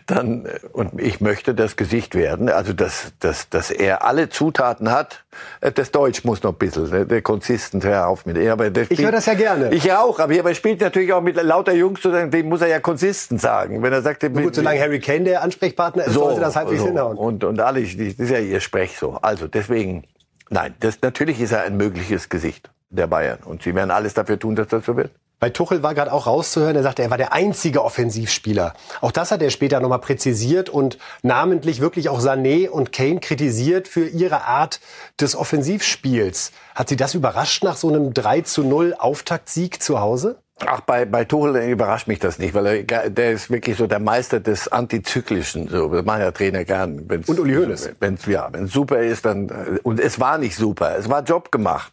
dann, 0.07 0.47
und 0.73 1.01
ich 1.01 1.21
möchte 1.21 1.55
das 1.55 1.77
Gesicht 1.77 2.15
werden, 2.15 2.49
also 2.49 2.73
dass, 2.73 3.13
dass, 3.19 3.49
dass 3.51 3.71
er 3.71 4.05
alle 4.05 4.29
Zutaten 4.29 4.93
hat, 4.93 5.25
äh, 5.61 5.73
das 5.73 5.91
Deutsch 5.91 6.25
muss 6.25 6.43
noch 6.43 6.53
ein 6.53 6.59
bisschen, 6.59 6.91
der, 6.91 7.05
der 7.07 7.23
konsistent, 7.23 7.85
hör 7.85 8.07
auf 8.07 8.25
mit. 8.25 8.39
Aber 8.49 8.71
der 8.71 8.89
ich 8.89 9.03
höre 9.03 9.13
das 9.13 9.27
ja 9.27 9.35
gerne. 9.35 9.75
Ich 9.75 9.93
auch, 9.93 10.21
aber 10.21 10.33
er 10.33 10.55
spielt 10.55 10.81
natürlich 10.81 11.13
auch 11.13 11.23
mit 11.23 11.37
lauter 11.43 11.75
Jungs, 11.75 12.01
dem 12.03 12.49
muss 12.49 12.61
er 12.61 12.69
ja 12.69 12.81
konsistent 12.81 13.41
sagen. 13.41 13.83
Wenn 13.83 13.93
er 13.93 14.03
sagt, 14.03 14.23
Gut, 14.23 14.35
mit, 14.35 14.55
solange 14.55 14.81
Harry 14.81 15.01
Kane 15.01 15.25
der 15.25 15.43
Ansprechpartner 15.43 16.05
ist, 16.05 16.15
so, 16.15 16.21
sollte 16.21 16.41
das 16.41 16.55
halbwegs 16.55 16.81
so. 16.81 16.87
hinhauen. 16.87 17.17
Und, 17.17 17.43
und 17.43 17.61
alle, 17.61 17.83
das 17.83 17.91
ist 17.93 18.31
ja 18.31 18.39
ihr 18.39 18.61
Sprech 18.61 18.97
so. 18.97 19.19
Also 19.21 19.49
deswegen, 19.49 20.05
Nein, 20.48 20.75
das, 20.81 21.00
natürlich 21.02 21.40
ist 21.40 21.52
er 21.52 21.62
ein 21.62 21.76
mögliches 21.76 22.28
Gesicht 22.28 22.70
der 22.90 23.06
Bayern. 23.06 23.38
Und 23.44 23.62
sie 23.62 23.75
werden 23.75 23.90
alles 23.90 24.14
dafür 24.14 24.38
tun, 24.38 24.56
dass 24.56 24.69
das 24.69 24.84
so 24.84 24.96
wird. 24.96 25.10
Bei 25.38 25.50
Tuchel 25.50 25.82
war 25.82 25.94
gerade 25.94 26.14
auch 26.14 26.26
rauszuhören, 26.26 26.76
er 26.76 26.82
sagte, 26.82 27.02
er 27.02 27.10
war 27.10 27.19
der 27.19 27.34
einzige 27.34 27.84
Offensivspieler. 27.84 28.72
Auch 29.02 29.12
das 29.12 29.31
hat 29.31 29.43
er 29.43 29.50
später 29.50 29.81
nochmal 29.81 29.98
präzisiert 29.98 30.70
und 30.70 30.96
namentlich 31.22 31.81
wirklich 31.81 32.08
auch 32.08 32.20
Sané 32.20 32.70
und 32.70 32.90
Kane 32.90 33.20
kritisiert 33.20 33.87
für 33.87 34.08
ihre 34.08 34.44
Art 34.44 34.81
des 35.20 35.37
Offensivspiels. 35.37 36.52
Hat 36.75 36.88
Sie 36.88 36.96
das 36.96 37.14
überrascht 37.14 37.64
nach 37.64 37.76
so 37.76 37.88
einem 37.88 38.14
3 38.14 38.40
zu 38.43 38.64
0 38.64 38.94
Auftaktsieg 38.98 39.82
zu 39.82 40.00
Hause? 40.00 40.38
Ach, 40.64 40.81
bei, 40.81 41.05
bei 41.05 41.25
Tuchel 41.25 41.56
überrascht 41.69 42.08
mich 42.08 42.19
das 42.19 42.38
nicht, 42.38 42.55
weil 42.55 42.67
er, 42.67 43.11
der 43.11 43.32
ist 43.32 43.50
wirklich 43.50 43.76
so 43.76 43.87
der 43.87 44.00
Meister 44.00 44.41
des 44.41 44.69
Antizyklischen. 44.69 45.69
So, 45.69 45.88
das 45.88 46.05
machen 46.05 46.23
ja 46.23 46.31
Trainer 46.31 46.64
gern. 46.64 47.05
Wenn's, 47.08 47.29
und 47.29 47.38
Uli 47.38 47.55
Hoeneß. 47.55 47.91
Wenn's, 48.00 48.25
ja, 48.25 48.49
wenn 48.50 48.67
super 48.67 49.00
ist, 49.00 49.26
dann, 49.26 49.50
und 49.82 50.00
es 50.00 50.19
war 50.19 50.38
nicht 50.38 50.56
super. 50.56 50.97
Es 50.97 51.11
war 51.11 51.23
Job 51.23 51.53
gemacht. 51.53 51.93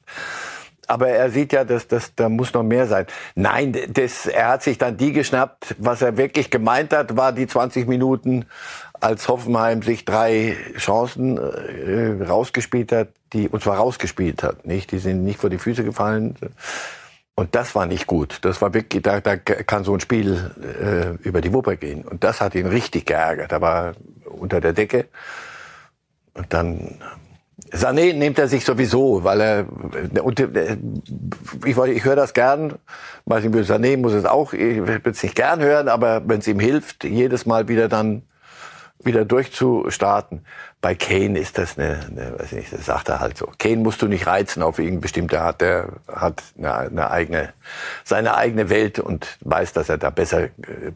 Aber 0.87 1.09
er 1.09 1.29
sieht 1.29 1.51
ja, 1.51 1.65
dass, 1.65 1.87
dass 1.87 2.15
da 2.15 2.29
muss 2.29 2.53
noch 2.53 2.63
mehr 2.63 2.87
sein. 2.87 3.05
Nein, 3.35 3.75
das, 3.89 4.27
er 4.27 4.49
hat 4.49 4.63
sich 4.63 4.77
dann 4.77 4.95
die 4.95 5.11
geschnappt. 5.11 5.75
Was 5.79 6.01
er 6.01 6.15
wirklich 6.15 6.49
gemeint 6.49 6.93
hat, 6.93 7.17
war 7.17 7.33
die 7.33 7.47
20 7.47 7.87
Minuten, 7.87 8.45
als 8.93 9.27
Hoffenheim 9.27 9.81
sich 9.81 10.05
drei 10.05 10.55
Chancen 10.77 11.37
äh, 11.37 12.23
rausgespielt 12.23 12.93
hat, 12.93 13.09
die, 13.33 13.49
und 13.49 13.61
zwar 13.61 13.77
rausgespielt 13.77 14.43
hat, 14.43 14.65
nicht? 14.65 14.91
Die 14.91 14.99
sind 14.99 15.25
nicht 15.25 15.39
vor 15.39 15.49
die 15.49 15.57
Füße 15.57 15.83
gefallen. 15.83 16.35
Und 17.35 17.55
das 17.55 17.73
war 17.73 17.87
nicht 17.87 18.05
gut. 18.05 18.39
Das 18.43 18.61
war 18.61 18.73
wirklich, 18.73 19.01
da, 19.01 19.19
da 19.19 19.37
kann 19.37 19.83
so 19.83 19.93
ein 19.93 19.99
Spiel 19.99 20.51
äh, 20.61 21.27
über 21.27 21.41
die 21.41 21.51
Wupper 21.51 21.75
gehen. 21.75 22.03
Und 22.03 22.23
das 22.23 22.41
hat 22.41 22.53
ihn 22.53 22.67
richtig 22.67 23.07
geärgert. 23.07 23.51
Er 23.51 23.61
war 23.61 23.93
unter 24.25 24.61
der 24.61 24.73
Decke. 24.73 25.07
Und 26.35 26.53
dann 26.53 26.99
Sané 27.71 28.13
nimmt 28.13 28.37
er 28.37 28.47
sich 28.47 28.65
sowieso, 28.65 29.23
weil 29.23 29.41
er 29.41 29.65
und 30.23 30.39
äh, 30.39 30.77
ich, 31.65 31.77
ich 31.77 32.05
höre 32.05 32.15
das 32.15 32.33
gern. 32.33 32.75
Weiß 33.25 33.43
nicht, 33.43 33.69
Sané 33.69 33.97
muss 33.97 34.13
es 34.13 34.25
auch, 34.25 34.53
ich 34.53 34.85
will 34.85 35.01
es 35.03 35.23
nicht 35.23 35.35
gern 35.35 35.61
hören, 35.61 35.87
aber 35.87 36.21
wenn 36.27 36.39
es 36.39 36.47
ihm 36.47 36.59
hilft, 36.59 37.03
jedes 37.03 37.45
Mal 37.45 37.67
wieder 37.67 37.87
dann 37.87 38.23
wieder 39.05 39.25
durchzustarten. 39.25 40.45
Bei 40.81 40.95
Kane 40.95 41.39
ist 41.39 41.57
das 41.57 41.77
eine, 41.77 41.99
eine 42.09 42.39
weiß 42.39 42.51
nicht, 42.53 42.73
das 42.73 42.85
sagt 42.85 43.09
er 43.09 43.19
halt 43.19 43.37
so. 43.37 43.49
Kane 43.57 43.77
musst 43.77 44.01
du 44.01 44.07
nicht 44.07 44.27
reizen 44.27 44.61
auf 44.63 44.79
irgendeine 44.79 45.01
bestimmte 45.01 45.41
Art. 45.41 45.61
Der 45.61 45.89
hat 46.11 46.43
eine, 46.57 46.73
eine 46.73 47.11
eigene, 47.11 47.53
seine 48.03 48.35
eigene 48.35 48.69
Welt 48.69 48.99
und 48.99 49.37
weiß, 49.41 49.73
dass 49.73 49.89
er 49.89 49.97
da 49.97 50.09
besser 50.09 50.43
äh, 50.43 50.49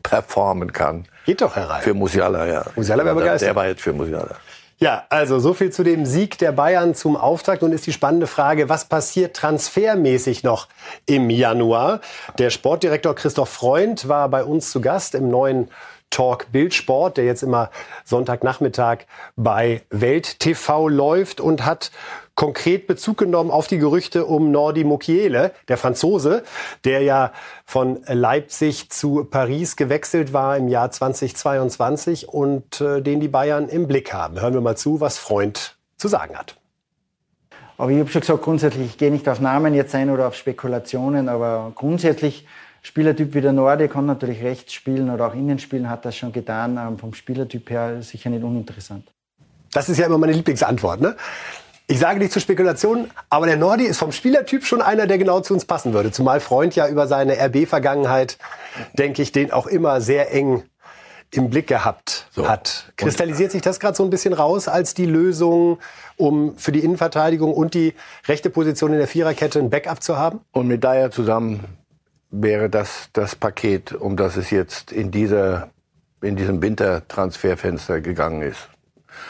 performen 0.03 0.73
kann. 0.73 1.05
Geht 1.25 1.41
doch 1.41 1.55
herein. 1.55 1.81
Für 1.81 1.93
Musiala, 1.93 2.45
ja. 2.45 2.65
Musiala 2.75 3.05
wäre 3.05 3.15
begeistert. 3.15 3.47
Der 3.47 3.55
war 3.55 3.67
jetzt 3.67 3.81
für 3.81 3.93
Musiala. 3.93 4.35
Ja, 4.79 5.05
also 5.09 5.39
so 5.39 5.55
viel 5.55 5.71
zu 5.71 5.83
dem 5.83 6.05
Sieg 6.05 6.37
der 6.37 6.51
Bayern 6.51 6.93
zum 6.93 7.17
Auftakt. 7.17 7.63
Nun 7.63 7.71
ist 7.71 7.87
die 7.87 7.93
spannende 7.93 8.27
Frage, 8.27 8.69
was 8.69 8.85
passiert 8.85 9.35
transfermäßig 9.35 10.43
noch 10.43 10.67
im 11.07 11.31
Januar? 11.31 11.99
Der 12.37 12.51
Sportdirektor 12.51 13.15
Christoph 13.15 13.49
Freund 13.49 14.07
war 14.07 14.29
bei 14.29 14.43
uns 14.43 14.69
zu 14.69 14.79
Gast 14.79 15.15
im 15.15 15.29
neuen 15.29 15.69
Talk 16.09 16.51
Bildsport, 16.51 17.17
der 17.17 17.25
jetzt 17.25 17.43
immer 17.43 17.69
Sonntagnachmittag 18.05 18.99
bei 19.35 19.81
Welt 19.89 20.39
TV 20.39 20.87
läuft 20.87 21.39
und 21.39 21.65
hat 21.65 21.91
konkret 22.35 22.87
Bezug 22.87 23.17
genommen 23.17 23.51
auf 23.51 23.67
die 23.67 23.79
Gerüchte 23.79 24.25
um 24.25 24.51
Nordi 24.51 24.83
Mukiele, 24.83 25.51
der 25.67 25.77
Franzose, 25.77 26.43
der 26.85 27.01
ja 27.01 27.33
von 27.65 27.99
Leipzig 28.07 28.89
zu 28.89 29.25
Paris 29.25 29.75
gewechselt 29.75 30.33
war 30.33 30.55
im 30.55 30.67
Jahr 30.67 30.91
2022 30.91 32.29
und 32.29 32.79
äh, 32.79 33.01
den 33.01 33.19
die 33.19 33.27
Bayern 33.27 33.67
im 33.67 33.87
Blick 33.87 34.13
haben. 34.13 34.39
Hören 34.39 34.53
wir 34.53 34.61
mal 34.61 34.77
zu, 34.77 35.01
was 35.01 35.17
Freund 35.17 35.77
zu 35.97 36.07
sagen 36.07 36.37
hat. 36.37 36.55
Aber 37.77 37.91
ich 37.91 37.99
habe 37.99 38.09
schon 38.09 38.21
gesagt, 38.21 38.41
grundsätzlich, 38.41 38.85
ich 38.85 38.97
gehe 38.97 39.11
nicht 39.11 39.27
auf 39.29 39.39
Namen 39.39 39.73
jetzt 39.73 39.93
ein 39.93 40.09
oder 40.09 40.27
auf 40.27 40.35
Spekulationen, 40.35 41.29
aber 41.29 41.71
grundsätzlich 41.75 42.47
Spielertyp 42.81 43.34
wie 43.34 43.41
der 43.41 43.53
Norde 43.53 43.88
kann 43.88 44.05
natürlich 44.05 44.43
rechts 44.43 44.74
spielen 44.74 45.10
oder 45.10 45.27
auch 45.27 45.34
innen 45.34 45.60
spielen, 45.60 45.89
hat 45.89 46.05
das 46.05 46.15
schon 46.15 46.31
getan. 46.31 46.77
Ähm, 46.77 46.98
vom 46.98 47.13
Spielertyp 47.13 47.69
her 47.69 48.01
sicher 48.01 48.29
nicht 48.29 48.43
uninteressant. 48.43 49.07
Das 49.72 49.89
ist 49.89 49.98
ja 49.98 50.05
immer 50.05 50.17
meine 50.17 50.34
Lieblingsantwort. 50.34 51.01
Ne? 51.01 51.15
Ich 51.88 52.00
sage 52.00 52.19
nicht 52.19 52.34
zur 52.34 52.41
Spekulation, 52.41 53.10
aber 53.29 53.46
der 53.46 53.55
Nordi 53.55 53.86
ist 53.86 53.98
vom 53.98 54.12
Spielertyp 54.12 54.65
schon 54.65 54.81
einer, 54.81 55.07
der 55.07 55.17
genau 55.17 55.39
zu 55.39 55.53
uns 55.53 55.65
passen 55.65 55.93
würde. 55.93 56.12
Zumal 56.12 56.39
Freund 56.39 56.75
ja 56.75 56.88
über 56.88 57.07
seine 57.07 57.38
RB-Vergangenheit, 57.39 58.38
denke 58.93 59.22
ich, 59.22 59.31
den 59.31 59.51
auch 59.51 59.67
immer 59.67 60.01
sehr 60.01 60.34
eng 60.34 60.63
im 61.31 61.50
Blick 61.50 61.67
gehabt 61.67 62.27
so. 62.31 62.48
hat. 62.48 62.91
Kristallisiert 62.96 63.51
sich 63.51 63.62
das 63.62 63.79
gerade 63.79 63.96
so 63.96 64.03
ein 64.03 64.10
bisschen 64.10 64.34
raus 64.34 64.67
als 64.67 64.93
die 64.93 65.05
Lösung, 65.05 65.79
um 66.15 66.57
für 66.57 66.72
die 66.72 66.79
Innenverteidigung 66.79 67.53
und 67.53 67.74
die 67.74 67.93
rechte 68.27 68.50
Position 68.50 68.91
in 68.93 69.00
der 69.00 69.07
Viererkette 69.07 69.60
ein 69.60 69.69
Backup 69.69 70.01
zu 70.01 70.17
haben? 70.17 70.41
Und 70.51 70.67
mit 70.67 70.84
Dyer 70.84 71.12
zusammen 71.12 71.63
wäre 72.29 72.69
das 72.69 73.10
das 73.13 73.36
Paket, 73.36 73.93
um 73.93 74.17
das 74.17 74.38
es 74.38 74.50
jetzt 74.50 74.91
in 74.91 75.12
dieser 75.12 75.69
in 76.22 76.36
diesem 76.36 76.62
Wintertransferfenster 76.62 78.01
gegangen 78.01 78.41
ist. 78.41 78.69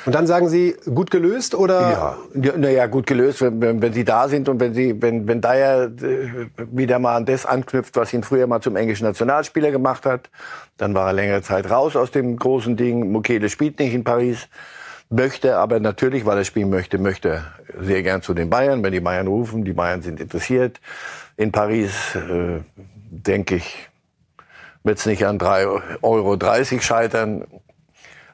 Und 0.05 0.15
dann 0.15 0.27
sagen 0.27 0.49
Sie, 0.49 0.75
gut 0.93 1.11
gelöst 1.11 1.55
oder? 1.55 2.17
Ja, 2.33 2.57
naja, 2.57 2.87
gut 2.87 3.07
gelöst, 3.07 3.41
wenn, 3.41 3.81
wenn, 3.81 3.93
Sie 3.93 4.05
da 4.05 4.27
sind 4.27 4.49
und 4.49 4.59
wenn 4.59 4.73
Sie, 4.73 5.01
wenn, 5.01 5.27
wenn 5.27 5.41
Dyer 5.41 5.91
äh, 6.01 6.47
wieder 6.71 6.99
mal 6.99 7.15
an 7.15 7.25
das 7.25 7.45
anknüpft, 7.45 7.95
was 7.95 8.13
ihn 8.13 8.23
früher 8.23 8.47
mal 8.47 8.61
zum 8.61 8.75
englischen 8.75 9.05
Nationalspieler 9.05 9.71
gemacht 9.71 10.05
hat, 10.05 10.29
dann 10.77 10.93
war 10.93 11.07
er 11.07 11.13
längere 11.13 11.41
Zeit 11.41 11.69
raus 11.69 11.95
aus 11.95 12.11
dem 12.11 12.37
großen 12.37 12.77
Ding. 12.77 13.11
Mukele 13.11 13.49
spielt 13.49 13.79
nicht 13.79 13.93
in 13.93 14.03
Paris, 14.03 14.47
möchte 15.09 15.57
aber 15.57 15.79
natürlich, 15.79 16.25
weil 16.25 16.37
er 16.37 16.45
spielen 16.45 16.69
möchte, 16.69 16.97
möchte 16.97 17.43
sehr 17.79 18.03
gern 18.03 18.21
zu 18.21 18.33
den 18.33 18.49
Bayern. 18.49 18.83
Wenn 18.83 18.93
die 18.93 18.99
Bayern 18.99 19.27
rufen, 19.27 19.63
die 19.63 19.73
Bayern 19.73 20.01
sind 20.01 20.19
interessiert. 20.19 20.79
In 21.37 21.51
Paris, 21.51 22.15
äh, 22.15 22.61
denke 23.09 23.55
ich, 23.55 23.89
wird 24.83 24.97
es 24.97 25.05
nicht 25.05 25.25
an 25.25 25.37
3,30 25.37 26.01
Euro 26.01 26.81
scheitern. 26.81 27.45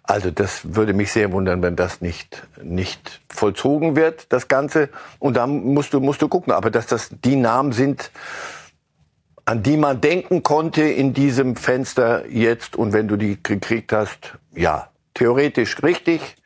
Also 0.04 0.32
das 0.32 0.76
würde 0.76 0.94
mich 0.94 1.12
sehr 1.12 1.32
wundern, 1.32 1.62
wenn 1.62 1.76
das 1.76 2.02
nicht, 2.02 2.48
nicht 2.62 3.22
vollzogen 3.30 3.96
wird, 3.96 4.32
das 4.32 4.48
Ganze. 4.48 4.90
Und 5.20 5.36
dann 5.36 5.64
musst 5.64 5.94
du, 5.94 6.00
musst 6.00 6.22
du 6.22 6.28
gucken. 6.28 6.54
Aber 6.54 6.72
dass 6.72 6.88
das 6.88 7.10
die 7.24 7.36
Namen 7.36 7.72
sind, 7.72 8.12
an 9.46 9.64
die 9.64 9.78
man 9.78 10.00
denken 10.00 10.44
konnte 10.44 10.84
in 10.84 11.14
diesem 11.14 11.56
Fenster 11.56 12.28
jetzt 12.30 12.76
und 12.76 12.94
wenn 12.94 13.08
du 13.08 13.18
die 13.18 13.42
gekriegt 13.42 13.92
hast, 13.92 14.34
ja, 14.54 14.90
theoretisch 15.14 15.84
richtig, 15.84 16.38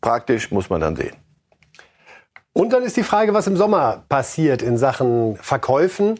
praktisch 0.00 0.50
muss 0.50 0.70
man 0.70 0.80
dann 0.80 0.96
sehen. 0.96 1.16
Und 2.58 2.72
dann 2.72 2.82
ist 2.82 2.96
die 2.96 3.04
Frage, 3.04 3.34
was 3.34 3.46
im 3.46 3.56
Sommer 3.56 4.02
passiert 4.08 4.62
in 4.62 4.78
Sachen 4.78 5.36
Verkäufen 5.36 6.18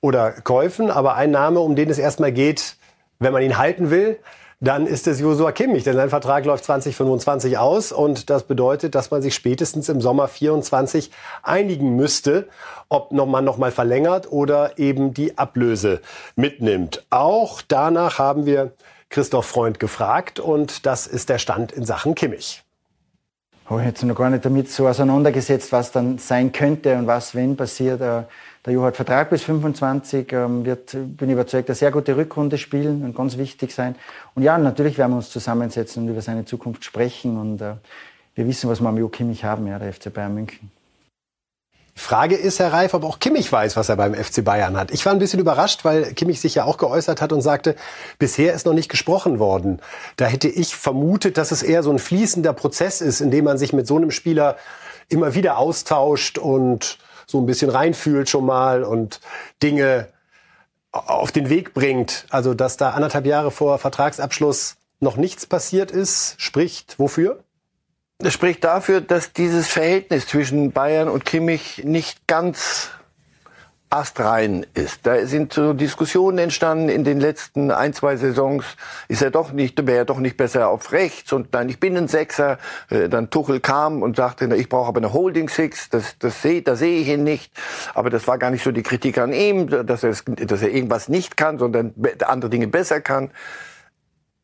oder 0.00 0.30
Käufen. 0.30 0.88
Aber 0.88 1.16
ein 1.16 1.32
Name, 1.32 1.58
um 1.58 1.74
den 1.74 1.90
es 1.90 1.98
erstmal 1.98 2.30
geht, 2.30 2.76
wenn 3.18 3.32
man 3.32 3.42
ihn 3.42 3.58
halten 3.58 3.90
will, 3.90 4.20
dann 4.60 4.86
ist 4.86 5.08
es 5.08 5.18
Josua 5.18 5.50
Kimmich, 5.50 5.82
denn 5.82 5.96
sein 5.96 6.08
Vertrag 6.08 6.44
läuft 6.44 6.62
2025 6.62 7.58
aus 7.58 7.90
und 7.90 8.30
das 8.30 8.44
bedeutet, 8.44 8.94
dass 8.94 9.10
man 9.10 9.20
sich 9.20 9.34
spätestens 9.34 9.88
im 9.88 10.00
Sommer 10.00 10.28
24 10.28 11.10
einigen 11.42 11.96
müsste, 11.96 12.46
ob 12.88 13.10
noch 13.10 13.26
man 13.26 13.44
noch 13.44 13.58
mal 13.58 13.72
verlängert 13.72 14.30
oder 14.30 14.78
eben 14.78 15.12
die 15.12 15.38
Ablöse 15.38 16.02
mitnimmt. 16.36 17.04
Auch 17.10 17.62
danach 17.66 18.20
haben 18.20 18.46
wir 18.46 18.70
Christoph 19.08 19.46
Freund 19.46 19.80
gefragt 19.80 20.38
und 20.38 20.86
das 20.86 21.08
ist 21.08 21.30
der 21.30 21.38
Stand 21.38 21.72
in 21.72 21.84
Sachen 21.84 22.14
Kimmich. 22.14 22.62
Habe 23.70 23.82
ich 23.82 23.86
jetzt 23.86 24.02
noch 24.02 24.16
gar 24.16 24.30
nicht 24.30 24.44
damit 24.44 24.68
so 24.68 24.88
auseinandergesetzt, 24.88 25.70
was 25.70 25.92
dann 25.92 26.18
sein 26.18 26.50
könnte 26.50 26.98
und 26.98 27.06
was 27.06 27.36
wenn 27.36 27.56
passiert. 27.56 28.00
Äh, 28.00 28.24
der 28.66 28.72
Jo 28.72 28.82
hat 28.82 28.96
Vertrag 28.96 29.30
bis 29.30 29.44
25, 29.44 30.32
ähm, 30.32 30.64
wird, 30.64 30.96
bin 31.16 31.30
überzeugt, 31.30 31.68
eine 31.68 31.76
sehr 31.76 31.92
gute 31.92 32.16
Rückrunde 32.16 32.58
spielen 32.58 33.04
und 33.04 33.14
ganz 33.14 33.38
wichtig 33.38 33.72
sein. 33.72 33.94
Und 34.34 34.42
ja, 34.42 34.58
natürlich 34.58 34.98
werden 34.98 35.12
wir 35.12 35.18
uns 35.18 35.30
zusammensetzen 35.30 36.02
und 36.02 36.08
über 36.08 36.20
seine 36.20 36.44
Zukunft 36.44 36.84
sprechen. 36.84 37.38
Und 37.38 37.62
äh, 37.62 37.74
wir 38.34 38.48
wissen, 38.48 38.68
was 38.68 38.80
wir 38.80 38.88
am 38.88 38.98
Jo 38.98 39.08
Kimmich 39.08 39.44
haben, 39.44 39.68
ja, 39.68 39.78
der 39.78 39.92
FC 39.92 40.12
Bayern 40.12 40.34
München. 40.34 40.72
Frage 41.94 42.36
ist, 42.36 42.58
Herr 42.58 42.72
Reif, 42.72 42.94
ob 42.94 43.04
auch 43.04 43.18
Kimmich 43.18 43.50
weiß, 43.50 43.76
was 43.76 43.88
er 43.88 43.96
beim 43.96 44.14
FC 44.14 44.44
Bayern 44.44 44.76
hat. 44.76 44.90
Ich 44.90 45.04
war 45.04 45.12
ein 45.12 45.18
bisschen 45.18 45.40
überrascht, 45.40 45.84
weil 45.84 46.14
Kimmich 46.14 46.40
sich 46.40 46.54
ja 46.54 46.64
auch 46.64 46.78
geäußert 46.78 47.20
hat 47.20 47.32
und 47.32 47.42
sagte, 47.42 47.76
bisher 48.18 48.54
ist 48.54 48.66
noch 48.66 48.72
nicht 48.72 48.88
gesprochen 48.88 49.38
worden. 49.38 49.80
Da 50.16 50.26
hätte 50.26 50.48
ich 50.48 50.74
vermutet, 50.74 51.36
dass 51.36 51.50
es 51.50 51.62
eher 51.62 51.82
so 51.82 51.90
ein 51.90 51.98
fließender 51.98 52.52
Prozess 52.52 53.00
ist, 53.00 53.20
in 53.20 53.30
dem 53.30 53.44
man 53.44 53.58
sich 53.58 53.72
mit 53.72 53.86
so 53.86 53.96
einem 53.96 54.10
Spieler 54.10 54.56
immer 55.08 55.34
wieder 55.34 55.58
austauscht 55.58 56.38
und 56.38 56.98
so 57.26 57.38
ein 57.38 57.46
bisschen 57.46 57.70
reinfühlt 57.70 58.28
schon 58.28 58.46
mal 58.46 58.82
und 58.82 59.20
Dinge 59.62 60.08
auf 60.92 61.32
den 61.32 61.48
Weg 61.48 61.74
bringt. 61.74 62.26
Also, 62.30 62.54
dass 62.54 62.76
da 62.76 62.90
anderthalb 62.90 63.26
Jahre 63.26 63.50
vor 63.50 63.78
Vertragsabschluss 63.78 64.76
noch 65.00 65.16
nichts 65.16 65.46
passiert 65.46 65.90
ist, 65.90 66.34
spricht 66.38 66.98
wofür? 66.98 67.42
Das 68.22 68.34
spricht 68.34 68.64
dafür, 68.64 69.00
dass 69.00 69.32
dieses 69.32 69.66
Verhältnis 69.68 70.26
zwischen 70.26 70.72
Bayern 70.72 71.08
und 71.08 71.24
Kimmich 71.24 71.82
nicht 71.84 72.26
ganz 72.26 72.90
astrein 73.88 74.66
ist. 74.74 75.06
Da 75.06 75.24
sind 75.24 75.54
so 75.54 75.72
Diskussionen 75.72 76.36
entstanden 76.36 76.90
in 76.90 77.02
den 77.02 77.18
letzten 77.18 77.70
ein, 77.70 77.94
zwei 77.94 78.16
Saisons. 78.16 78.64
Ist 79.08 79.22
er 79.22 79.30
doch 79.30 79.52
nicht, 79.52 79.86
wäre 79.86 80.00
er 80.00 80.04
doch 80.04 80.18
nicht 80.18 80.36
besser 80.36 80.68
auf 80.68 80.92
rechts 80.92 81.32
und 81.32 81.52
nein, 81.54 81.70
ich 81.70 81.80
bin 81.80 81.96
ein 81.96 82.08
Sechser. 82.08 82.58
Äh, 82.90 83.08
dann 83.08 83.30
Tuchel 83.30 83.58
kam 83.58 84.02
und 84.02 84.16
sagte, 84.16 84.54
ich 84.54 84.68
brauche 84.68 84.88
aber 84.88 84.98
eine 84.98 85.14
Holding 85.14 85.48
Six. 85.48 85.88
Das, 85.88 86.18
das 86.18 86.42
sehe, 86.42 86.60
da 86.60 86.76
sehe 86.76 87.00
ich 87.00 87.08
ihn 87.08 87.24
nicht. 87.24 87.50
Aber 87.94 88.10
das 88.10 88.28
war 88.28 88.36
gar 88.36 88.50
nicht 88.50 88.62
so 88.62 88.70
die 88.70 88.82
Kritik 88.82 89.16
an 89.16 89.32
ihm, 89.32 89.66
dass 89.66 90.04
er, 90.04 90.14
dass 90.26 90.60
er 90.60 90.70
irgendwas 90.70 91.08
nicht 91.08 91.38
kann, 91.38 91.58
sondern 91.58 91.94
andere 92.26 92.50
Dinge 92.50 92.68
besser 92.68 93.00
kann. 93.00 93.30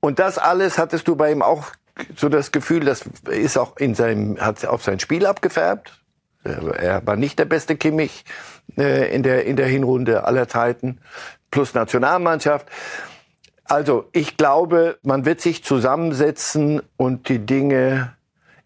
Und 0.00 0.18
das 0.18 0.38
alles 0.38 0.78
hattest 0.78 1.06
du 1.08 1.14
bei 1.14 1.30
ihm 1.30 1.42
auch 1.42 1.72
so 2.14 2.28
das 2.28 2.52
Gefühl, 2.52 2.80
das 2.80 3.04
ist 3.30 3.56
auch 3.56 3.76
in 3.76 3.94
seinem, 3.94 4.38
hat 4.38 4.64
auf 4.66 4.82
sein 4.82 5.00
Spiel 5.00 5.26
abgefärbt. 5.26 6.00
Er 6.44 7.04
war 7.06 7.16
nicht 7.16 7.38
der 7.38 7.44
beste 7.44 7.76
Kimmich 7.76 8.24
äh, 8.76 9.14
in, 9.14 9.22
der, 9.22 9.46
in 9.46 9.56
der 9.56 9.66
Hinrunde 9.66 10.24
aller 10.24 10.46
Zeiten, 10.46 11.00
plus 11.50 11.74
Nationalmannschaft. 11.74 12.68
Also 13.64 14.08
ich 14.12 14.36
glaube, 14.36 14.98
man 15.02 15.24
wird 15.24 15.40
sich 15.40 15.64
zusammensetzen 15.64 16.82
und 16.96 17.28
die 17.28 17.40
Dinge 17.40 18.15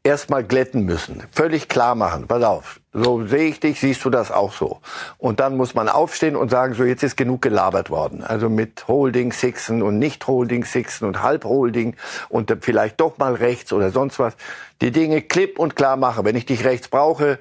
erstmal 0.03 0.45
glätten 0.45 0.85
müssen, 0.85 1.23
völlig 1.31 1.69
klar 1.69 1.95
machen. 1.95 2.27
Pass 2.27 2.43
auf, 2.43 2.81
so 2.93 3.27
sehe 3.27 3.49
ich 3.49 3.61
dich, 3.61 3.81
siehst 3.81 4.05
du 4.05 4.11
das 4.11 4.31
auch 4.31 4.53
so. 4.53 4.81
Und 5.19 5.41
dann 5.41 5.57
muss 5.57 5.75
man 5.75 5.89
aufstehen 5.89 6.37
und 6.37 6.51
sagen, 6.51 6.75
so 6.75 6.85
jetzt 6.85 7.03
ist 7.03 7.17
genug 7.17 7.43
gelabert 7.43 7.91
worden. 7.91 8.25
Also 8.25 8.49
mit 8.49 8.89
Holding 8.89 9.33
Sixen 9.33 9.83
und 9.83 9.99
nicht 9.99 10.27
Holding 10.27 10.65
Sixen 10.65 11.07
und 11.07 11.23
Halbholding 11.23 11.97
und 12.29 12.55
vielleicht 12.61 13.01
doch 13.01 13.19
mal 13.19 13.35
rechts 13.35 13.73
oder 13.73 13.91
sonst 13.91 14.19
was. 14.19 14.35
Die 14.81 14.91
Dinge 14.91 15.23
klipp 15.23 15.59
und 15.59 15.77
klar 15.77 15.97
machen. 15.97 16.25
Wenn 16.25 16.37
ich 16.37 16.47
dich 16.47 16.65
rechts 16.65 16.89
brauche, 16.89 17.39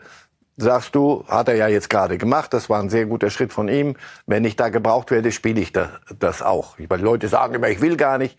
sagst 0.57 0.93
du, 0.95 1.23
hat 1.27 1.47
er 1.47 1.55
ja 1.55 1.67
jetzt 1.67 1.89
gerade 1.89 2.17
gemacht, 2.17 2.53
das 2.53 2.69
war 2.69 2.81
ein 2.81 2.89
sehr 2.89 3.05
guter 3.05 3.29
Schritt 3.29 3.53
von 3.53 3.69
ihm. 3.69 3.95
Wenn 4.25 4.43
ich 4.43 4.57
da 4.57 4.69
gebraucht 4.69 5.09
werde, 5.11 5.31
spiele 5.31 5.61
ich 5.61 5.71
das, 5.71 5.89
das 6.19 6.41
auch. 6.41 6.75
Weil 6.77 6.99
Leute 6.99 7.29
sagen 7.29 7.55
immer, 7.55 7.69
ich 7.69 7.81
will 7.81 7.95
gar 7.95 8.17
nicht. 8.17 8.37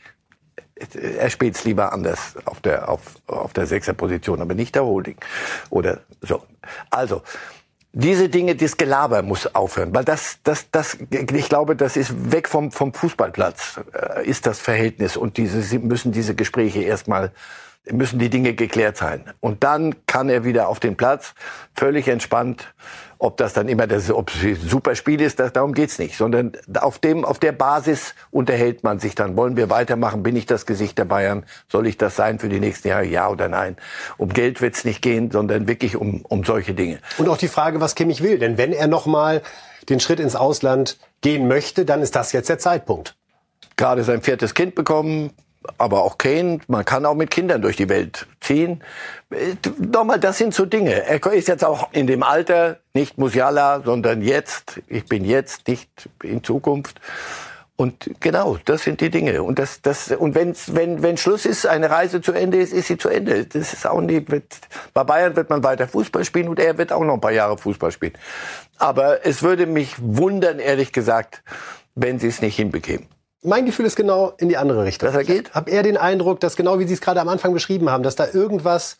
Er 0.94 1.30
spielt 1.30 1.56
es 1.56 1.64
lieber 1.64 1.92
anders 1.92 2.34
auf 2.44 2.60
der, 2.60 2.88
auf, 2.88 3.00
auf 3.26 3.52
der 3.52 3.66
Sechserposition, 3.66 4.40
aber 4.40 4.54
nicht 4.54 4.74
der 4.74 4.84
Holding. 4.84 5.16
Oder 5.68 6.00
so. 6.22 6.42
Also, 6.90 7.22
diese 7.92 8.28
Dinge, 8.28 8.54
das 8.54 8.76
Gelaber 8.76 9.22
muss 9.22 9.52
aufhören, 9.54 9.92
weil 9.94 10.04
das, 10.04 10.38
das, 10.44 10.70
das, 10.70 10.96
ich 11.10 11.48
glaube, 11.48 11.74
das 11.74 11.96
ist 11.96 12.30
weg 12.30 12.48
vom, 12.48 12.70
vom 12.70 12.94
Fußballplatz, 12.94 13.80
äh, 13.92 14.26
ist 14.26 14.46
das 14.46 14.60
Verhältnis 14.60 15.16
und 15.16 15.36
diese, 15.36 15.60
sie 15.62 15.78
müssen 15.78 16.12
diese 16.12 16.34
Gespräche 16.34 16.82
erstmal 16.82 17.32
müssen 17.90 18.18
die 18.18 18.30
Dinge 18.30 18.54
geklärt 18.54 18.96
sein. 18.96 19.24
Und 19.40 19.64
dann 19.64 19.94
kann 20.06 20.28
er 20.28 20.44
wieder 20.44 20.68
auf 20.68 20.80
den 20.80 20.96
Platz, 20.96 21.34
völlig 21.74 22.08
entspannt. 22.08 22.72
Ob 23.22 23.36
das 23.36 23.52
dann 23.52 23.68
immer 23.68 23.86
das, 23.86 24.10
ob 24.10 24.30
es 24.30 24.42
ein 24.42 24.56
super 24.56 24.94
Spiel 24.94 25.20
ist, 25.20 25.38
das, 25.40 25.52
darum 25.52 25.74
geht's 25.74 25.98
nicht. 25.98 26.16
Sondern 26.16 26.52
auf, 26.80 26.98
dem, 26.98 27.26
auf 27.26 27.38
der 27.38 27.52
Basis 27.52 28.14
unterhält 28.30 28.82
man 28.82 28.98
sich 28.98 29.14
dann. 29.14 29.36
Wollen 29.36 29.58
wir 29.58 29.68
weitermachen? 29.68 30.22
Bin 30.22 30.36
ich 30.36 30.46
das 30.46 30.64
Gesicht 30.64 30.96
der 30.96 31.04
Bayern? 31.04 31.44
Soll 31.68 31.86
ich 31.86 31.98
das 31.98 32.16
sein 32.16 32.38
für 32.38 32.48
die 32.48 32.60
nächsten 32.60 32.88
Jahre? 32.88 33.04
Ja 33.04 33.28
oder 33.28 33.48
nein? 33.48 33.76
Um 34.16 34.30
Geld 34.30 34.62
wird's 34.62 34.86
nicht 34.86 35.02
gehen, 35.02 35.30
sondern 35.30 35.68
wirklich 35.68 35.96
um, 35.96 36.22
um 36.22 36.44
solche 36.44 36.72
Dinge. 36.72 36.98
Und 37.18 37.28
auch 37.28 37.36
die 37.36 37.48
Frage, 37.48 37.82
was 37.82 37.94
Kimmich 37.94 38.22
will. 38.22 38.38
Denn 38.38 38.56
wenn 38.56 38.72
er 38.72 38.86
nochmal 38.86 39.42
den 39.90 40.00
Schritt 40.00 40.18
ins 40.18 40.34
Ausland 40.34 40.98
gehen 41.20 41.46
möchte, 41.46 41.84
dann 41.84 42.00
ist 42.00 42.16
das 42.16 42.32
jetzt 42.32 42.48
der 42.48 42.58
Zeitpunkt. 42.58 43.16
Gerade 43.76 44.02
sein 44.02 44.22
viertes 44.22 44.54
Kind 44.54 44.74
bekommen, 44.74 45.32
aber 45.78 46.02
auch 46.02 46.18
Kane, 46.18 46.60
man 46.68 46.84
kann 46.84 47.04
auch 47.06 47.14
mit 47.14 47.30
Kindern 47.30 47.62
durch 47.62 47.76
die 47.76 47.88
Welt 47.88 48.26
ziehen. 48.40 48.82
Nochmal, 49.78 50.18
das 50.18 50.38
sind 50.38 50.54
so 50.54 50.64
Dinge. 50.64 51.06
Er 51.06 51.24
ist 51.32 51.48
jetzt 51.48 51.64
auch 51.64 51.92
in 51.92 52.06
dem 52.06 52.22
Alter, 52.22 52.78
nicht 52.94 53.18
Musiala, 53.18 53.82
sondern 53.84 54.22
jetzt. 54.22 54.80
Ich 54.88 55.04
bin 55.04 55.24
jetzt, 55.24 55.68
nicht 55.68 56.08
in 56.22 56.42
Zukunft. 56.42 57.00
Und 57.76 58.10
genau, 58.20 58.58
das 58.66 58.82
sind 58.82 59.00
die 59.00 59.08
Dinge. 59.08 59.42
Und 59.42 59.58
das, 59.58 59.80
das, 59.80 60.10
und 60.10 60.34
wenn's, 60.34 60.74
wenn, 60.74 61.02
wenn 61.02 61.16
Schluss 61.16 61.46
ist, 61.46 61.66
eine 61.66 61.88
Reise 61.88 62.20
zu 62.20 62.32
Ende 62.32 62.58
ist, 62.58 62.74
ist 62.74 62.88
sie 62.88 62.98
zu 62.98 63.08
Ende. 63.08 63.46
Das 63.46 63.72
ist 63.72 63.86
auch 63.86 64.02
nicht, 64.02 64.30
wird, 64.30 64.44
bei 64.92 65.02
Bayern 65.02 65.34
wird 65.34 65.48
man 65.48 65.64
weiter 65.64 65.88
Fußball 65.88 66.24
spielen 66.26 66.48
und 66.48 66.58
er 66.58 66.76
wird 66.76 66.92
auch 66.92 67.02
noch 67.04 67.14
ein 67.14 67.20
paar 67.22 67.32
Jahre 67.32 67.56
Fußball 67.56 67.90
spielen. 67.90 68.12
Aber 68.76 69.24
es 69.24 69.42
würde 69.42 69.66
mich 69.66 69.94
wundern, 69.98 70.58
ehrlich 70.58 70.92
gesagt, 70.92 71.42
wenn 71.94 72.18
sie 72.18 72.28
es 72.28 72.42
nicht 72.42 72.56
hinbekämen. 72.56 73.06
Mein 73.42 73.64
Gefühl 73.64 73.86
ist 73.86 73.96
genau 73.96 74.34
in 74.36 74.50
die 74.50 74.58
andere 74.58 74.84
Richtung. 74.84 75.06
Dass 75.06 75.16
er 75.16 75.24
geht? 75.24 75.54
Hab 75.54 75.68
eher 75.70 75.82
den 75.82 75.96
Eindruck, 75.96 76.40
dass 76.40 76.56
genau 76.56 76.78
wie 76.78 76.86
Sie 76.86 76.92
es 76.92 77.00
gerade 77.00 77.22
am 77.22 77.28
Anfang 77.28 77.54
beschrieben 77.54 77.88
haben, 77.88 78.02
dass 78.02 78.14
da 78.14 78.26
irgendwas 78.30 78.98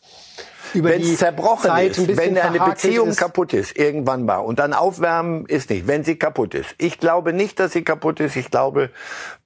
über 0.73 0.89
wenn 0.89 1.01
die 1.01 1.13
es 1.13 1.19
zerbrochen 1.19 1.69
Zeit 1.69 1.91
ist, 1.91 1.99
ein 1.99 2.07
bisschen 2.07 2.35
wenn 2.35 2.37
eine 2.37 2.59
Beziehung 2.59 3.09
ist. 3.09 3.17
kaputt 3.17 3.53
ist, 3.53 3.77
irgendwann 3.77 4.25
mal, 4.25 4.37
und 4.37 4.59
dann 4.59 4.73
aufwärmen 4.73 5.45
ist 5.45 5.69
nicht, 5.69 5.87
wenn 5.87 6.03
sie 6.03 6.15
kaputt 6.17 6.53
ist. 6.53 6.73
Ich 6.77 6.99
glaube 6.99 7.33
nicht, 7.33 7.59
dass 7.59 7.73
sie 7.73 7.83
kaputt 7.83 8.19
ist. 8.19 8.35
Ich 8.35 8.49
glaube, 8.51 8.89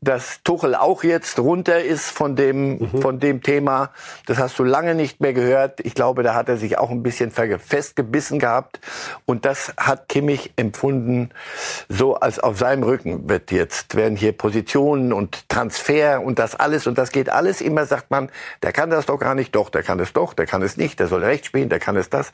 dass 0.01 0.44
Tuchel 0.44 0.75
auch 0.75 1.03
jetzt 1.03 1.39
runter 1.39 1.82
ist 1.84 2.10
von 2.12 2.36
dem, 2.36 2.77
Mhm. 2.77 3.01
von 3.01 3.20
dem 3.20 3.41
Thema. 3.41 3.89
Das 4.27 4.38
hast 4.38 4.58
du 4.60 4.63
lange 4.63 4.94
nicht 4.94 5.20
mehr 5.22 5.34
gehört. 5.34 5.79
Ich 5.84 5.96
glaube, 5.96 6.22
da 6.24 6.36
hat 6.36 6.48
er 6.50 6.58
sich 6.58 6.77
auch 6.77 6.91
ein 6.91 7.01
bisschen 7.01 7.32
festgebissen 7.32 8.39
gehabt. 8.39 8.79
Und 9.25 9.46
das 9.46 9.74
hat 9.77 10.08
Kimmich 10.10 10.53
empfunden, 10.58 11.29
so 11.89 12.15
als 12.15 12.39
auf 12.39 12.58
seinem 12.60 12.84
Rücken 12.84 13.27
wird 13.29 13.51
jetzt, 13.51 13.96
werden 13.96 14.15
hier 14.15 14.32
Positionen 14.34 15.12
und 15.13 15.50
Transfer 15.50 16.22
und 16.22 16.38
das 16.39 16.55
alles. 16.55 16.86
Und 16.88 16.98
das 16.98 17.12
geht 17.12 17.29
alles 17.29 17.62
immer, 17.62 17.86
sagt 17.86 18.12
man, 18.12 18.29
der 18.62 18.72
kann 18.74 18.89
das 18.89 19.08
doch 19.08 19.17
gar 19.17 19.34
nicht, 19.36 19.55
doch, 19.55 19.70
der 19.70 19.82
kann 19.84 20.00
es 20.00 20.13
doch, 20.13 20.34
der 20.34 20.46
kann 20.46 20.62
es 20.62 20.77
nicht, 20.77 21.00
der 21.00 21.08
soll 21.15 21.24
recht 21.24 21.45
spielen, 21.45 21.69
der 21.69 21.79
kann 21.79 21.95
es 21.95 22.10
das. 22.10 22.31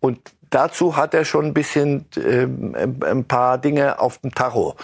Und 0.00 0.18
dazu 0.50 0.96
hat 0.96 1.14
er 1.14 1.24
schon 1.24 1.46
ein 1.46 1.54
bisschen 1.54 2.06
ähm, 2.16 2.74
ein 3.04 3.24
paar 3.24 3.58
Dinge 3.58 4.00
auf 4.00 4.18
dem 4.18 4.34
Tacho 4.34 4.76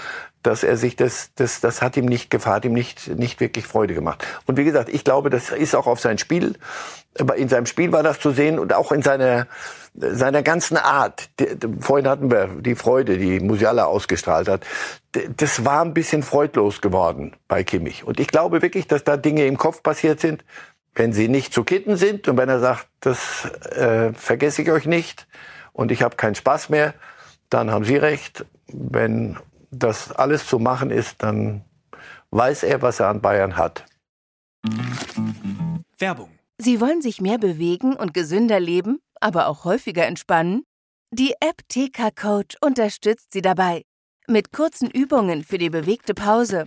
dass 0.43 0.63
er 0.63 0.77
sich 0.77 0.97
das, 0.97 1.33
das, 1.35 1.61
das 1.61 1.83
hat 1.83 1.97
ihm 1.97 2.07
nicht 2.07 2.31
gefallen, 2.31 2.57
hat 2.57 2.65
ihm 2.65 2.73
nicht, 2.73 3.09
nicht 3.09 3.41
wirklich 3.41 3.67
Freude 3.67 3.95
gemacht. 3.95 4.27
Und 4.47 4.57
wie 4.57 4.65
gesagt, 4.65 4.89
ich 4.89 5.05
glaube, 5.05 5.29
das 5.29 5.51
ist 5.51 5.75
auch 5.75 5.87
auf 5.87 6.01
sein 6.01 6.17
Spiel, 6.19 6.55
aber 7.19 7.37
in 7.37 7.49
seinem 7.49 7.67
Spiel 7.67 7.93
war 7.93 8.03
das 8.03 8.21
zu 8.21 8.31
sehen 8.31 8.59
und 8.59 8.73
auch 8.73 8.91
in 8.93 9.03
seiner, 9.03 9.47
seiner 9.95 10.43
ganzen 10.43 10.79
Art. 10.79 11.29
Vorhin 11.81 12.09
hatten 12.09 12.31
wir 12.31 12.49
die 12.61 12.75
Freude, 12.75 13.19
die 13.19 13.41
Musiala 13.41 13.85
ausgestrahlt 13.85 14.49
hat. 14.49 14.65
Das 15.37 15.65
war 15.65 15.83
ein 15.83 15.93
bisschen 15.93 16.23
freudlos 16.23 16.81
geworden 16.81 17.37
bei 17.47 17.63
Kimmich. 17.63 18.05
Und 18.05 18.19
ich 18.19 18.29
glaube 18.29 18.63
wirklich, 18.63 18.87
dass 18.87 19.05
da 19.05 19.17
Dinge 19.17 19.45
im 19.45 19.59
Kopf 19.59 19.83
passiert 19.83 20.21
sind, 20.21 20.45
wenn 20.95 21.13
sie 21.13 21.29
nicht 21.29 21.53
zu 21.53 21.65
kitten 21.65 21.97
sind 21.97 22.29
und 22.29 22.37
wenn 22.37 22.49
er 22.49 22.61
sagt, 22.61 22.89
das 23.01 23.45
äh, 23.71 24.13
vergesse 24.13 24.63
ich 24.63 24.71
euch 24.71 24.87
nicht 24.87 25.27
und 25.73 25.93
ich 25.93 26.03
habe 26.03 26.17
keinen 26.17 26.35
Spaß 26.35 26.69
mehr, 26.69 26.95
dann 27.49 27.71
haben 27.71 27.85
Sie 27.85 27.97
recht. 27.97 28.47
Wenn 28.67 29.37
das 29.71 30.13
alles 30.13 30.47
zu 30.47 30.59
machen 30.59 30.91
ist, 30.91 31.23
dann 31.23 31.65
weiß 32.31 32.63
er, 32.63 32.83
was 32.83 33.01
er 33.01 33.09
an 33.09 33.21
Bayern 33.21 33.57
hat. 33.57 33.85
Werbung. 35.99 36.31
Sie 36.59 36.81
wollen 36.81 37.03
sich 37.03 37.21
mehr 37.21 37.39
bewegen 37.39 37.95
und 37.95 38.15
gesünder 38.15 38.61
leben, 38.61 39.01
aber 39.21 39.49
auch 39.49 39.65
häufiger 39.65 40.07
entspannen? 40.07 40.63
Die 41.13 41.35
App 41.41 41.67
TK 41.69 42.15
Coach 42.15 42.57
unterstützt 42.61 43.33
Sie 43.33 43.43
dabei. 43.43 43.83
Mit 44.29 44.53
kurzen 44.53 44.91
Übungen 44.91 45.43
für 45.43 45.59
die 45.59 45.71
bewegte 45.71 46.15
Pause. 46.15 46.67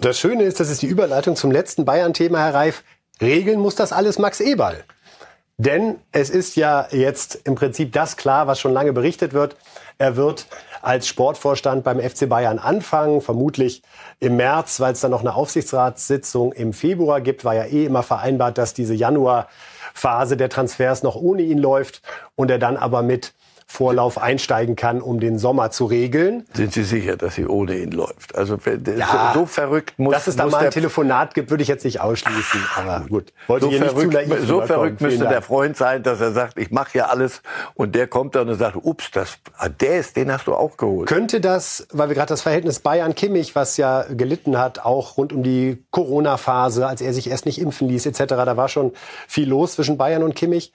Das 0.00 0.20
Schöne 0.20 0.44
ist, 0.44 0.60
das 0.60 0.70
ist 0.70 0.82
die 0.82 0.86
Überleitung 0.86 1.34
zum 1.34 1.50
letzten 1.50 1.84
Bayern-Thema, 1.84 2.38
Herr 2.38 2.54
Reif. 2.54 2.84
Regeln 3.20 3.58
muss 3.58 3.74
das 3.74 3.92
alles 3.92 4.20
Max 4.20 4.38
Eberl. 4.38 4.84
Denn 5.56 5.96
es 6.12 6.30
ist 6.30 6.54
ja 6.54 6.86
jetzt 6.92 7.34
im 7.42 7.56
Prinzip 7.56 7.92
das 7.92 8.16
klar, 8.16 8.46
was 8.46 8.60
schon 8.60 8.72
lange 8.72 8.92
berichtet 8.92 9.32
wird. 9.32 9.56
Er 9.98 10.14
wird 10.14 10.46
als 10.82 11.08
Sportvorstand 11.08 11.82
beim 11.82 11.98
FC 11.98 12.28
Bayern 12.28 12.60
anfangen, 12.60 13.20
vermutlich 13.20 13.82
im 14.20 14.36
März, 14.36 14.78
weil 14.78 14.92
es 14.92 15.00
dann 15.00 15.10
noch 15.10 15.22
eine 15.22 15.34
Aufsichtsratssitzung 15.34 16.52
im 16.52 16.72
Februar 16.72 17.20
gibt, 17.20 17.44
war 17.44 17.56
ja 17.56 17.64
eh 17.64 17.84
immer 17.84 18.04
vereinbart, 18.04 18.56
dass 18.56 18.74
diese 18.74 18.94
Januarphase 18.94 20.36
der 20.36 20.48
Transfers 20.48 21.02
noch 21.02 21.16
ohne 21.16 21.42
ihn 21.42 21.58
läuft 21.58 22.02
und 22.36 22.52
er 22.52 22.60
dann 22.60 22.76
aber 22.76 23.02
mit 23.02 23.34
Vorlauf 23.70 24.16
einsteigen 24.16 24.76
kann, 24.76 25.02
um 25.02 25.20
den 25.20 25.38
Sommer 25.38 25.70
zu 25.70 25.84
regeln. 25.84 26.46
Sind 26.54 26.72
Sie 26.72 26.84
sicher, 26.84 27.18
dass 27.18 27.34
sie 27.34 27.46
ohne 27.46 27.76
ihn 27.76 27.90
läuft? 27.92 28.34
Also 28.34 28.56
Ja, 28.64 29.32
so, 29.34 29.40
so 29.40 29.46
verrückt 29.46 29.98
muss 29.98 30.14
Dass 30.14 30.26
es 30.26 30.36
da 30.36 30.46
mal 30.46 30.64
ein 30.64 30.70
Telefonat 30.70 31.34
gibt, 31.34 31.50
würde 31.50 31.62
ich 31.62 31.68
jetzt 31.68 31.84
nicht 31.84 32.00
ausschließen. 32.00 32.64
Aber 32.76 33.04
gut, 33.10 33.34
wollte 33.46 33.66
so 33.66 33.70
hier 33.70 33.80
nicht 33.80 33.90
zu 33.90 33.96
verrückt, 33.96 34.14
naiv 34.14 34.46
so 34.48 34.62
verrückt 34.62 35.00
müsste 35.02 35.28
der 35.28 35.42
Freund 35.42 35.76
sein, 35.76 36.02
dass 36.02 36.18
er 36.18 36.32
sagt, 36.32 36.58
ich 36.58 36.70
mache 36.70 36.96
ja 36.96 37.06
alles 37.08 37.42
und 37.74 37.94
der 37.94 38.06
kommt 38.06 38.34
dann 38.36 38.48
und 38.48 38.56
sagt, 38.56 38.74
ups, 38.74 39.10
das, 39.10 39.36
ah, 39.58 39.68
der 39.68 39.98
ist, 39.98 40.16
den 40.16 40.32
hast 40.32 40.46
du 40.46 40.54
auch 40.54 40.78
geholt. 40.78 41.06
Könnte 41.06 41.42
das, 41.42 41.86
weil 41.92 42.08
wir 42.08 42.14
gerade 42.14 42.30
das 42.30 42.40
Verhältnis 42.40 42.80
Bayern-Kimmich, 42.80 43.54
was 43.54 43.76
ja 43.76 44.04
gelitten 44.04 44.58
hat, 44.58 44.78
auch 44.84 45.18
rund 45.18 45.34
um 45.34 45.42
die 45.42 45.84
Corona-Phase, 45.90 46.86
als 46.86 47.02
er 47.02 47.12
sich 47.12 47.28
erst 47.28 47.44
nicht 47.44 47.60
impfen 47.60 47.86
ließ 47.86 48.06
etc., 48.06 48.24
da 48.28 48.56
war 48.56 48.68
schon 48.68 48.92
viel 49.26 49.46
los 49.46 49.74
zwischen 49.74 49.98
Bayern 49.98 50.22
und 50.22 50.34
Kimmich. 50.34 50.72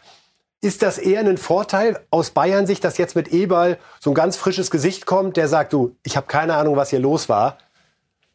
Ist 0.64 0.82
das 0.82 0.98
eher 0.98 1.20
ein 1.20 1.38
Vorteil 1.38 2.00
aus 2.10 2.32
Bayern-Sicht, 2.32 2.82
dass 2.86 2.98
jetzt 2.98 3.18
mit 3.18 3.34
Eberl 3.34 3.78
so 4.00 4.12
ein 4.12 4.14
ganz 4.14 4.38
frisches 4.38 4.72
Gesicht 4.72 5.06
kommt, 5.06 5.36
der 5.36 5.50
sagt, 5.50 5.74
du, 5.74 5.98
ich 6.04 6.16
habe 6.16 6.28
keine 6.28 6.56
Ahnung, 6.56 6.78
was 6.78 6.90
hier 6.90 7.00
los 7.00 7.28
war. 7.28 7.58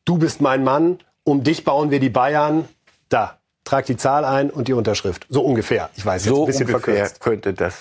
Du 0.05 0.19
bist 0.19 0.43
mein 0.43 0.63
Mann, 0.63 0.99
um 1.25 1.43
dich 1.43 1.65
bauen 1.65 1.91
wir 1.91 2.01
die 2.01 2.11
Bayern. 2.11 2.69
Da, 3.09 3.39
trag 3.65 3.87
die 3.87 3.97
Zahl 3.97 4.27
ein 4.27 4.51
und 4.51 4.69
die 4.69 4.75
Unterschrift. 4.75 5.27
So 5.31 5.41
ungefähr. 5.41 5.89
Ich 5.97 6.05
weiß 6.05 6.27
jetzt 6.27 6.35
So 6.35 6.43
ein 6.43 6.47
bisschen 6.49 6.67
ungefähr 6.67 6.95
verkürzt. 6.97 7.21
könnte 7.21 7.55
das 7.55 7.75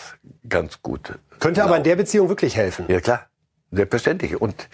ganz 0.48 0.82
gut. 0.82 1.20
Könnte 1.40 1.62
aber 1.62 1.76
in 1.76 1.84
der 1.84 1.98
Beziehung 1.98 2.30
wirklich 2.30 2.56
helfen. 2.56 2.86
Ja 2.88 3.02
klar, 3.02 3.27
selbstverständlich. 3.72 4.40
Und 4.40 4.70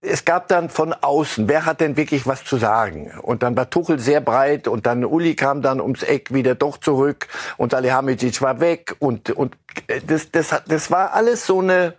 es 0.00 0.24
gab 0.24 0.48
dann 0.48 0.68
von 0.70 0.92
außen, 0.92 1.48
wer 1.48 1.66
hat 1.66 1.80
denn 1.80 1.96
wirklich 1.96 2.26
was 2.26 2.44
zu 2.44 2.56
sagen? 2.56 3.12
Und 3.22 3.42
dann 3.42 3.56
war 3.56 3.70
Tuchel 3.70 3.98
sehr 3.98 4.20
breit 4.20 4.68
und 4.68 4.86
dann 4.86 5.04
Uli 5.04 5.34
kam 5.34 5.62
dann 5.62 5.80
ums 5.80 6.02
Eck 6.02 6.32
wieder 6.32 6.54
doch 6.54 6.78
zurück 6.78 7.26
und 7.56 7.72
Salihamidzic 7.72 8.40
war 8.42 8.60
weg 8.60 8.94
und 8.98 9.30
und 9.30 9.56
das 10.06 10.30
das 10.30 10.52
hat- 10.52 10.64
das 10.68 10.90
war 10.90 11.12
alles 11.14 11.46
so 11.46 11.60
eine 11.60 11.94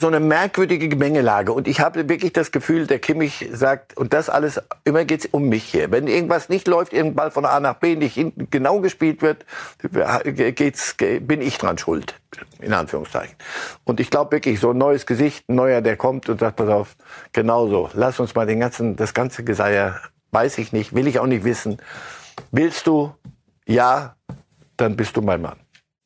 so 0.00 0.06
eine 0.06 0.18
merkwürdige 0.18 0.88
Gemengelage. 0.88 1.52
Und 1.52 1.68
ich 1.68 1.80
habe 1.80 2.08
wirklich 2.08 2.32
das 2.32 2.52
Gefühl, 2.52 2.86
der 2.86 2.98
Kimmich 2.98 3.48
sagt, 3.52 3.96
und 3.96 4.14
das 4.14 4.30
alles, 4.30 4.60
immer 4.84 5.04
geht's 5.04 5.26
um 5.30 5.48
mich 5.48 5.64
hier. 5.64 5.90
Wenn 5.90 6.06
irgendwas 6.06 6.48
nicht 6.48 6.66
läuft, 6.66 6.92
irgendein 6.92 7.16
Ball 7.16 7.30
von 7.30 7.44
A 7.44 7.60
nach 7.60 7.74
B 7.74 7.96
nicht 7.96 8.18
genau 8.50 8.80
gespielt 8.80 9.20
wird, 9.20 9.44
geht's, 10.24 10.96
bin 10.96 11.42
ich 11.42 11.58
dran 11.58 11.76
schuld. 11.76 12.14
In 12.60 12.72
Anführungszeichen. 12.72 13.34
Und 13.84 14.00
ich 14.00 14.10
glaube 14.10 14.32
wirklich, 14.32 14.60
so 14.60 14.70
ein 14.70 14.78
neues 14.78 15.04
Gesicht, 15.04 15.48
ein 15.48 15.56
neuer, 15.56 15.80
der 15.80 15.96
kommt 15.96 16.28
und 16.28 16.40
sagt, 16.40 16.56
pass 16.56 16.68
auf, 16.68 16.96
genau 17.32 17.68
so, 17.68 17.90
lass 17.92 18.20
uns 18.20 18.34
mal 18.34 18.46
den 18.46 18.60
ganzen, 18.60 18.96
das 18.96 19.14
ganze 19.14 19.44
Geseier, 19.44 20.00
weiß 20.30 20.58
ich 20.58 20.72
nicht, 20.72 20.94
will 20.94 21.08
ich 21.08 21.18
auch 21.18 21.26
nicht 21.26 21.44
wissen. 21.44 21.78
Willst 22.52 22.86
du? 22.86 23.12
Ja, 23.66 24.16
dann 24.76 24.96
bist 24.96 25.16
du 25.16 25.22
mein 25.22 25.42
Mann. 25.42 25.56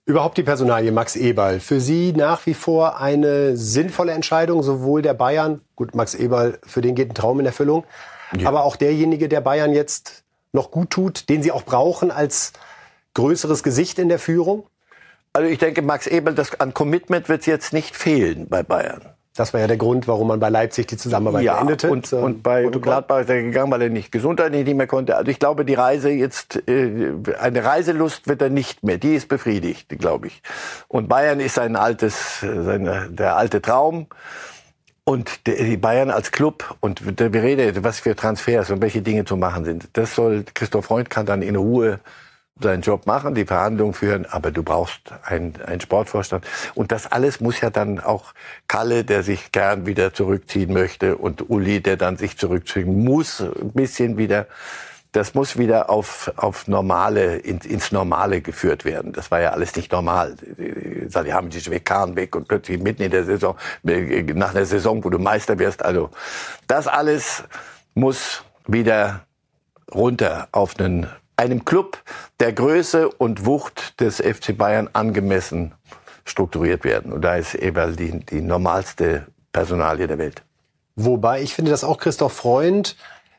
Überhaupt 0.06 0.36
die 0.36 0.42
Personalie 0.42 0.92
Max 0.92 1.16
Eberl. 1.16 1.60
Für 1.60 1.80
Sie 1.80 2.12
nach 2.12 2.44
wie 2.44 2.52
vor 2.52 3.00
eine 3.00 3.56
sinnvolle 3.56 4.12
Entscheidung, 4.12 4.62
sowohl 4.62 5.00
der 5.00 5.14
Bayern, 5.14 5.62
gut, 5.76 5.94
Max 5.94 6.14
Eberl, 6.14 6.58
für 6.66 6.82
den 6.82 6.94
geht 6.94 7.10
ein 7.10 7.14
Traum 7.14 7.40
in 7.40 7.46
Erfüllung, 7.46 7.84
aber 8.44 8.64
auch 8.64 8.76
derjenige, 8.76 9.28
der 9.28 9.40
Bayern 9.40 9.72
jetzt 9.72 10.24
noch 10.52 10.70
gut 10.70 10.90
tut, 10.90 11.28
den 11.30 11.42
Sie 11.42 11.52
auch 11.52 11.62
brauchen 11.62 12.10
als 12.10 12.52
größeres 13.14 13.62
Gesicht 13.62 13.98
in 13.98 14.10
der 14.10 14.18
Führung? 14.18 14.66
Also 15.32 15.48
ich 15.48 15.58
denke, 15.58 15.80
Max 15.80 16.06
Ebel, 16.06 16.34
das 16.34 16.60
an 16.60 16.74
Commitment 16.74 17.30
wird 17.30 17.46
jetzt 17.46 17.72
nicht 17.72 17.96
fehlen 17.96 18.46
bei 18.48 18.62
Bayern. 18.62 19.13
Das 19.36 19.52
war 19.52 19.60
ja 19.60 19.66
der 19.66 19.76
Grund, 19.76 20.06
warum 20.06 20.28
man 20.28 20.38
bei 20.38 20.48
Leipzig 20.48 20.86
die 20.86 20.96
Zusammenarbeit 20.96 21.42
ja, 21.42 21.56
beendete. 21.56 21.90
und, 21.90 22.06
Zur 22.06 22.22
und 22.22 22.44
bei 22.44 22.62
Protokoll. 22.62 22.82
Gladbach 22.82 23.20
ist 23.20 23.30
er 23.30 23.42
gegangen, 23.42 23.72
weil 23.72 23.82
er 23.82 23.88
nicht 23.90 24.12
gesundheitlich 24.12 24.64
nicht 24.64 24.76
mehr 24.76 24.86
konnte. 24.86 25.16
Also 25.16 25.28
ich 25.28 25.40
glaube, 25.40 25.64
die 25.64 25.74
Reise 25.74 26.10
jetzt, 26.10 26.68
äh, 26.68 27.12
eine 27.40 27.64
Reiselust 27.64 28.28
wird 28.28 28.40
er 28.42 28.50
nicht 28.50 28.84
mehr. 28.84 28.98
Die 28.98 29.14
ist 29.14 29.28
befriedigt, 29.28 29.88
glaube 29.98 30.28
ich. 30.28 30.40
Und 30.86 31.08
Bayern 31.08 31.40
ist 31.40 31.58
ein 31.58 31.74
altes, 31.74 32.40
seine, 32.40 33.08
der 33.10 33.36
alte 33.36 33.60
Traum. 33.60 34.06
Und 35.06 35.46
die 35.46 35.76
Bayern 35.76 36.10
als 36.10 36.32
Club 36.32 36.76
und 36.80 37.04
wir 37.04 37.42
reden, 37.42 37.84
was 37.84 38.00
für 38.00 38.16
Transfers 38.16 38.70
und 38.70 38.80
welche 38.80 39.02
Dinge 39.02 39.26
zu 39.26 39.36
machen 39.36 39.66
sind. 39.66 39.88
Das 39.92 40.14
soll 40.14 40.44
Christoph 40.54 40.86
Freund 40.86 41.10
kann 41.10 41.26
dann 41.26 41.42
in 41.42 41.56
Ruhe 41.56 42.00
seinen 42.60 42.82
Job 42.82 43.06
machen, 43.06 43.34
die 43.34 43.46
Verhandlungen 43.46 43.94
führen, 43.94 44.26
aber 44.26 44.52
du 44.52 44.62
brauchst 44.62 45.12
einen, 45.24 45.54
einen 45.66 45.80
Sportvorstand. 45.80 46.46
Und 46.74 46.92
das 46.92 47.10
alles 47.10 47.40
muss 47.40 47.60
ja 47.60 47.70
dann 47.70 47.98
auch 47.98 48.32
Kalle, 48.68 49.04
der 49.04 49.22
sich 49.24 49.50
gern 49.50 49.86
wieder 49.86 50.14
zurückziehen 50.14 50.72
möchte, 50.72 51.16
und 51.16 51.50
Uli, 51.50 51.80
der 51.80 51.96
dann 51.96 52.16
sich 52.16 52.38
zurückziehen 52.38 53.04
muss, 53.04 53.40
ein 53.40 53.72
bisschen 53.72 54.16
wieder. 54.16 54.46
Das 55.10 55.34
muss 55.34 55.56
wieder 55.56 55.90
auf, 55.90 56.32
auf 56.36 56.66
normale, 56.66 57.36
in, 57.36 57.58
ins 57.58 57.92
Normale 57.92 58.40
geführt 58.40 58.84
werden. 58.84 59.12
Das 59.12 59.30
war 59.30 59.40
ja 59.40 59.50
alles 59.50 59.76
nicht 59.76 59.92
normal. 59.92 60.36
Die 60.58 61.32
haben 61.32 61.50
sich 61.52 61.70
weg, 61.70 61.84
Kahn 61.84 62.16
weg 62.16 62.34
und 62.34 62.48
plötzlich 62.48 62.80
mitten 62.80 63.02
in 63.02 63.12
der 63.12 63.24
Saison, 63.24 63.56
äh, 63.84 64.22
nach 64.32 64.54
einer 64.54 64.64
Saison, 64.64 65.04
wo 65.04 65.10
du 65.10 65.18
Meister 65.18 65.58
wirst. 65.58 65.84
Also, 65.84 66.10
das 66.66 66.88
alles 66.88 67.44
muss 67.94 68.42
wieder 68.66 69.24
runter 69.92 70.48
auf 70.50 70.78
einen 70.80 71.08
einem 71.36 71.64
Club 71.64 71.98
der 72.40 72.52
Größe 72.52 73.08
und 73.08 73.46
Wucht 73.46 74.00
des 74.00 74.16
FC 74.16 74.56
Bayern 74.56 74.88
angemessen 74.92 75.72
strukturiert 76.24 76.84
werden. 76.84 77.12
Und 77.12 77.22
da 77.22 77.36
ist 77.36 77.54
Eberl 77.54 77.96
die, 77.96 78.20
die 78.20 78.40
normalste 78.40 79.26
Personalie 79.52 80.06
der 80.06 80.18
Welt. 80.18 80.42
Wobei 80.96 81.42
ich 81.42 81.54
finde, 81.54 81.70
dass 81.70 81.84
auch 81.84 81.98
Christoph 81.98 82.32
Freund 82.32 82.96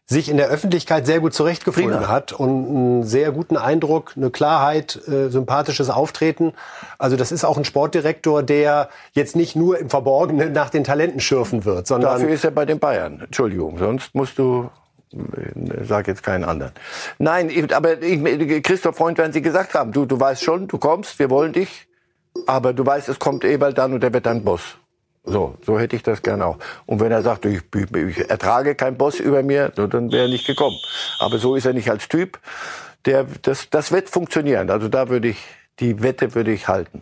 sich 0.07 0.29
in 0.29 0.37
der 0.37 0.49
Öffentlichkeit 0.49 1.07
sehr 1.07 1.19
gut 1.19 1.33
zurechtgefunden 1.33 1.93
Prima. 1.93 2.07
hat 2.07 2.31
und 2.31 2.67
einen 2.67 3.03
sehr 3.03 3.31
guten 3.31 3.57
Eindruck, 3.57 4.13
eine 4.15 4.29
Klarheit, 4.29 5.01
äh, 5.07 5.29
sympathisches 5.29 5.89
Auftreten. 5.89 6.53
Also 6.99 7.15
das 7.15 7.31
ist 7.31 7.43
auch 7.43 7.57
ein 7.57 7.65
Sportdirektor, 7.65 8.43
der 8.43 8.89
jetzt 9.13 9.35
nicht 9.35 9.55
nur 9.55 9.79
im 9.79 9.89
Verborgenen 9.89 10.53
nach 10.53 10.69
den 10.69 10.83
Talenten 10.83 11.19
schürfen 11.21 11.65
wird, 11.65 11.87
sondern 11.87 12.13
Dafür 12.13 12.29
ist 12.29 12.45
er 12.45 12.51
bei 12.51 12.65
den 12.65 12.77
Bayern. 12.77 13.19
Entschuldigung, 13.19 13.79
sonst 13.79 14.13
musst 14.13 14.37
du 14.37 14.69
äh, 15.15 15.85
sag 15.85 16.07
jetzt 16.07 16.23
keinen 16.23 16.43
anderen. 16.43 16.71
Nein, 17.17 17.71
aber 17.71 18.01
ich, 18.01 18.63
Christoph 18.63 18.97
Freund 18.97 19.17
werden 19.17 19.33
Sie 19.33 19.41
gesagt 19.41 19.73
haben, 19.73 19.91
du, 19.91 20.05
du 20.05 20.19
weißt 20.19 20.43
schon, 20.43 20.67
du 20.67 20.77
kommst, 20.77 21.19
wir 21.19 21.29
wollen 21.29 21.53
dich, 21.53 21.87
aber 22.47 22.73
du 22.73 22.85
weißt, 22.85 23.09
es 23.09 23.19
kommt 23.19 23.43
Eberl 23.43 23.73
dann 23.73 23.93
und 23.93 24.01
der 24.01 24.13
wird 24.13 24.25
dann 24.25 24.43
Boss. 24.43 24.77
So, 25.23 25.55
so 25.65 25.79
hätte 25.79 25.95
ich 25.95 26.03
das 26.03 26.21
gerne 26.21 26.45
auch. 26.45 26.57
Und 26.85 26.99
wenn 26.99 27.11
er 27.11 27.23
sagt, 27.23 27.45
ich, 27.45 27.61
ich, 27.73 28.29
ertrage 28.29 28.75
keinen 28.75 28.97
Boss 28.97 29.19
über 29.19 29.41
mir, 29.41 29.69
dann 29.69 30.11
wäre 30.11 30.25
er 30.25 30.29
nicht 30.29 30.45
gekommen. 30.45 30.77
Aber 31.19 31.39
so 31.39 31.55
ist 31.55 31.65
er 31.65 31.73
nicht 31.73 31.89
als 31.89 32.07
Typ. 32.07 32.39
Der, 33.05 33.25
das, 33.41 33.69
das 33.69 33.91
wird 33.91 34.09
funktionieren. 34.09 34.69
Also 34.69 34.87
da 34.87 35.09
würde 35.09 35.29
ich, 35.29 35.43
die 35.79 36.03
Wette 36.03 36.35
würde 36.35 36.51
ich 36.51 36.67
halten. 36.67 37.01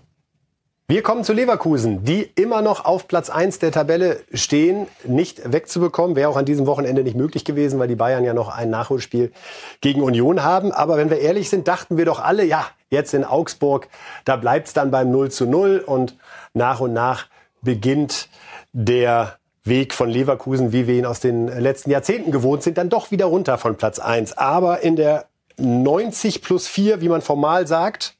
Wir 0.85 1.01
kommen 1.01 1.23
zu 1.23 1.31
Leverkusen, 1.31 2.03
die 2.03 2.29
immer 2.35 2.61
noch 2.61 2.83
auf 2.83 3.07
Platz 3.07 3.29
1 3.29 3.59
der 3.59 3.71
Tabelle 3.71 4.19
stehen, 4.33 4.87
nicht 5.05 5.49
wegzubekommen. 5.49 6.17
Wäre 6.17 6.29
auch 6.29 6.35
an 6.35 6.43
diesem 6.43 6.67
Wochenende 6.67 7.03
nicht 7.03 7.15
möglich 7.15 7.45
gewesen, 7.45 7.79
weil 7.79 7.87
die 7.87 7.95
Bayern 7.95 8.25
ja 8.25 8.33
noch 8.33 8.49
ein 8.49 8.69
Nachholspiel 8.69 9.31
gegen 9.79 10.01
Union 10.01 10.43
haben. 10.43 10.73
Aber 10.73 10.97
wenn 10.97 11.09
wir 11.09 11.19
ehrlich 11.19 11.49
sind, 11.49 11.69
dachten 11.69 11.95
wir 11.95 12.03
doch 12.03 12.19
alle, 12.19 12.43
ja, 12.43 12.65
jetzt 12.89 13.13
in 13.13 13.23
Augsburg, 13.23 13.87
da 14.25 14.35
bleibt's 14.35 14.73
dann 14.73 14.91
beim 14.91 15.09
0 15.09 15.31
zu 15.31 15.45
0 15.45 15.81
und 15.85 16.17
nach 16.53 16.81
und 16.81 16.91
nach 16.91 17.27
beginnt 17.61 18.27
der 18.73 19.37
Weg 19.63 19.93
von 19.93 20.09
Leverkusen, 20.09 20.73
wie 20.73 20.85
wir 20.85 20.95
ihn 20.95 21.05
aus 21.05 21.21
den 21.21 21.47
letzten 21.47 21.91
Jahrzehnten 21.91 22.31
gewohnt 22.31 22.61
sind, 22.61 22.77
dann 22.77 22.89
doch 22.89 23.09
wieder 23.09 23.27
runter 23.27 23.57
von 23.57 23.77
Platz 23.77 23.99
1. 23.99 24.37
Aber 24.37 24.81
in 24.81 24.97
der 24.97 25.27
90 25.57 26.41
plus 26.41 26.67
4, 26.67 26.99
wie 26.99 27.07
man 27.07 27.21
formal 27.21 27.67
sagt, 27.67 28.15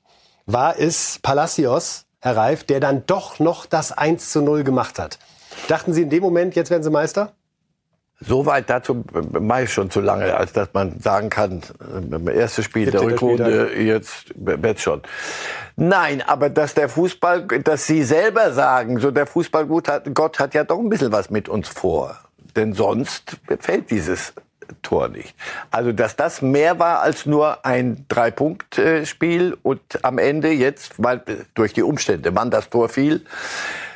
war 0.46 0.80
es 0.80 1.20
Palacios, 1.22 2.03
Herr 2.24 2.38
Reif, 2.38 2.64
der 2.64 2.80
dann 2.80 3.06
doch 3.06 3.40
noch 3.40 3.66
das 3.66 3.92
1 3.92 4.30
zu 4.32 4.42
0 4.42 4.64
gemacht 4.64 4.98
hat. 4.98 5.20
Dachten 5.68 5.92
Sie 5.92 6.04
in 6.04 6.10
dem 6.10 6.24
Moment, 6.24 6.56
jetzt 6.56 6.72
werden 6.72 6.82
Sie 6.82 6.90
Meister? 6.90 7.34
Soweit 8.22 8.70
dazu 8.70 9.04
mache 9.42 9.64
ich 9.64 9.74
schon 9.74 9.92
zu 9.92 10.00
lange, 10.00 10.34
als 10.34 10.54
dass 10.54 10.70
man 10.72 11.02
sagen 11.02 11.30
kann, 11.30 11.62
äh, 12.26 12.34
erstes 12.34 12.64
Spiel 12.64 12.90
der 12.90 13.02
17. 13.02 13.10
Rückrunde, 13.10 13.74
jetzt 13.78 14.34
wird 14.36 14.80
schon. 14.80 15.02
Nein, 15.76 16.22
aber 16.26 16.50
dass 16.50 16.74
der 16.74 16.88
Fußball, 16.88 17.46
dass 17.46 17.88
Sie 17.88 18.04
selber 18.04 18.54
sagen, 18.54 19.00
so 19.00 19.12
der 19.12 19.26
Fußballgott 19.26 19.90
hat, 19.90 20.16
Gott 20.16 20.40
hat 20.40 20.54
ja 20.54 20.64
doch 20.64 20.80
ein 20.80 20.88
bisschen 20.88 21.12
was 21.12 21.30
mit 21.30 21.50
uns 21.50 21.68
vor. 21.68 22.18
Denn 22.56 22.72
sonst 22.72 23.36
fällt 23.60 23.92
dieses 23.92 24.34
Tor 24.82 25.08
nicht. 25.10 25.36
Also, 25.72 25.92
dass 25.92 26.16
das 26.16 26.42
mehr 26.42 26.80
war 26.80 27.02
als 27.02 27.26
nur 27.26 27.66
ein 27.66 28.06
Drei-Punkt-Spiel 28.10 29.58
und 29.64 29.82
am 30.04 30.18
Ende 30.18 30.52
jetzt, 30.52 30.94
weil 30.98 31.22
durch 31.54 31.74
die 31.74 31.84
Umstände, 31.84 32.36
wann 32.36 32.52
das 32.52 32.70
Tor 32.70 32.90
fiel, 32.90 33.26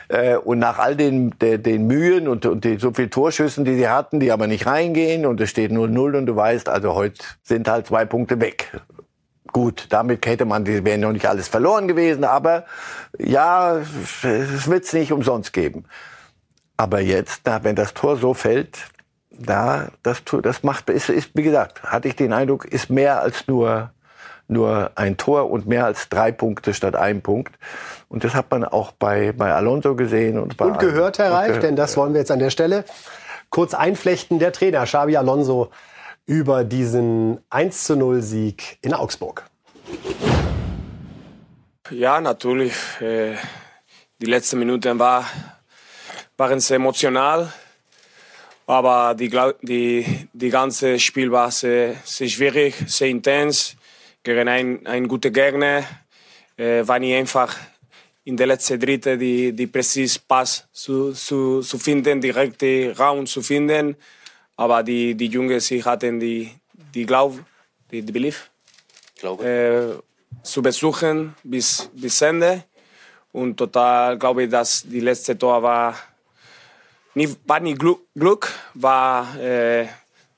äh, 0.10 0.36
und 0.38 0.60
nach 0.60 0.80
all 0.80 0.96
den, 0.96 1.38
den, 1.40 1.62
den 1.62 1.88
Mühen 1.88 2.28
und, 2.28 2.46
und 2.46 2.64
die, 2.64 2.78
so 2.78 2.92
viel 2.94 3.10
Torschüssen, 3.10 3.66
die 3.66 3.76
sie 3.76 3.90
hatten, 3.90 4.20
die 4.20 4.32
aber 4.32 4.48
nicht 4.48 4.66
reingehen 4.66 5.26
und 5.26 5.42
es 5.42 5.50
steht 5.50 5.72
0-0 5.72 6.18
und 6.18 6.26
du 6.26 6.36
weißt, 6.36 6.70
also 6.70 6.94
heute 6.94 7.24
sind 7.44 7.68
halt 7.68 7.88
zwei 7.88 8.06
Punkte 8.06 8.40
weg. 8.40 8.72
Gut, 9.52 9.88
damit 9.90 10.26
hätte 10.26 10.46
man, 10.46 10.66
die 10.66 10.84
wären 10.84 11.02
noch 11.02 11.12
nicht 11.12 11.26
alles 11.26 11.48
verloren 11.48 11.88
gewesen, 11.88 12.24
aber 12.24 12.66
ja, 13.18 13.78
es 13.78 14.68
wird's 14.68 14.94
nicht 14.94 15.12
umsonst 15.12 15.54
geben. 15.54 15.86
Aber 16.76 17.00
jetzt, 17.00 17.42
wenn 17.64 17.76
das 17.76 17.94
Tor 17.94 18.18
so 18.18 18.34
fällt, 18.34 18.78
da, 19.40 19.90
das, 20.04 20.24
das 20.42 20.64
macht, 20.64 20.90
ist, 20.90 21.10
ist, 21.10 21.32
wie 21.34 21.44
gesagt, 21.44 21.84
hatte 21.84 22.08
ich 22.08 22.16
den 22.16 22.34
Eindruck, 22.34 22.66
ist 22.66 22.90
mehr 22.90 23.22
als 23.22 23.48
nur, 23.48 23.92
nur 24.48 24.92
ein 24.96 25.18
Tor 25.18 25.50
und 25.50 25.68
mehr 25.68 25.86
als 25.86 26.10
drei 26.10 26.32
Punkte 26.32 26.74
statt 26.74 26.96
ein 26.96 27.22
Punkt. 27.22 27.58
Und 28.10 28.24
das 28.24 28.34
hat 28.34 28.50
man 28.52 28.64
auch 28.64 28.92
bei, 28.92 29.32
bei 29.32 29.54
Alonso 29.54 29.96
gesehen 29.96 30.40
und 30.40 30.58
bei 30.58 30.66
Und 30.66 30.80
gehört, 30.80 31.20
Herr 31.20 31.32
Reif, 31.32 31.60
denn 31.60 31.76
das 31.76 31.98
wollen 31.98 32.14
wir 32.14 32.20
jetzt 32.20 32.32
an 32.32 32.40
der 32.40 32.50
Stelle 32.50 32.86
kurz 33.50 33.74
einflechten. 33.74 34.40
Der 34.40 34.52
Trainer 34.52 34.86
Xabi 34.86 35.18
Alonso 35.18 35.70
über 36.26 36.64
diesen 36.64 37.40
1 37.50 37.86
zu 37.86 37.96
0 37.96 38.22
Sieg 38.22 38.78
in 38.82 38.94
Augsburg. 38.94 39.46
Ja, 41.90 42.20
natürlich. 42.20 42.74
Äh, 43.00 43.36
die 44.20 44.26
letzten 44.26 44.60
Minuten 44.60 45.00
war, 45.00 45.26
waren 46.36 46.60
sehr 46.60 46.78
emotional. 46.78 47.52
Aber 48.68 49.16
die, 49.16 49.32
die, 49.62 50.28
die 50.34 50.50
ganze 50.50 51.00
Spiel 51.00 51.32
war 51.32 51.50
sehr, 51.52 51.96
sehr 52.04 52.28
schwierig, 52.28 52.76
sehr 52.88 53.08
intens. 53.08 53.78
Gegen 54.22 54.50
ein, 54.50 54.86
ein 54.86 55.08
guter 55.08 55.30
Gegner 55.30 55.86
äh, 56.58 56.86
war 56.86 57.00
nicht 57.00 57.16
einfach 57.16 57.56
in 58.26 58.36
der 58.36 58.48
letzten 58.48 58.78
Dritte 58.78 59.18
die, 59.18 59.54
die 59.54 59.68
präzise 59.68 60.20
Pass 60.28 60.68
zu, 60.74 61.14
zu, 61.14 61.62
zu 61.62 61.80
finden, 61.80 62.20
direkte 62.20 62.94
Raum 62.98 63.26
zu 63.26 63.42
finden. 63.42 63.96
Aber 64.58 64.84
die, 64.84 65.16
die 65.16 65.28
Jungs, 65.28 65.68
sie 65.68 65.82
hatten 65.82 66.20
die, 66.20 66.52
die 66.94 67.06
Glaube, 67.06 67.46
die, 67.90 68.02
die 68.02 68.12
Belief 68.12 68.50
äh, 69.24 69.94
zu 70.44 70.62
besuchen 70.62 71.34
bis, 71.42 71.90
bis 71.94 72.22
Ende. 72.22 72.66
Und 73.32 73.56
total 73.56 74.18
glaube 74.18 74.44
ich, 74.44 74.50
dass 74.50 74.84
die 74.84 75.00
letzte 75.00 75.38
Tor 75.38 75.64
war 75.64 75.96
nicht, 77.18 77.38
war 77.46 77.60
nicht 77.60 77.80
Glück, 77.80 78.00
Glück 78.16 78.52
war 78.74 79.36
äh, 79.40 79.88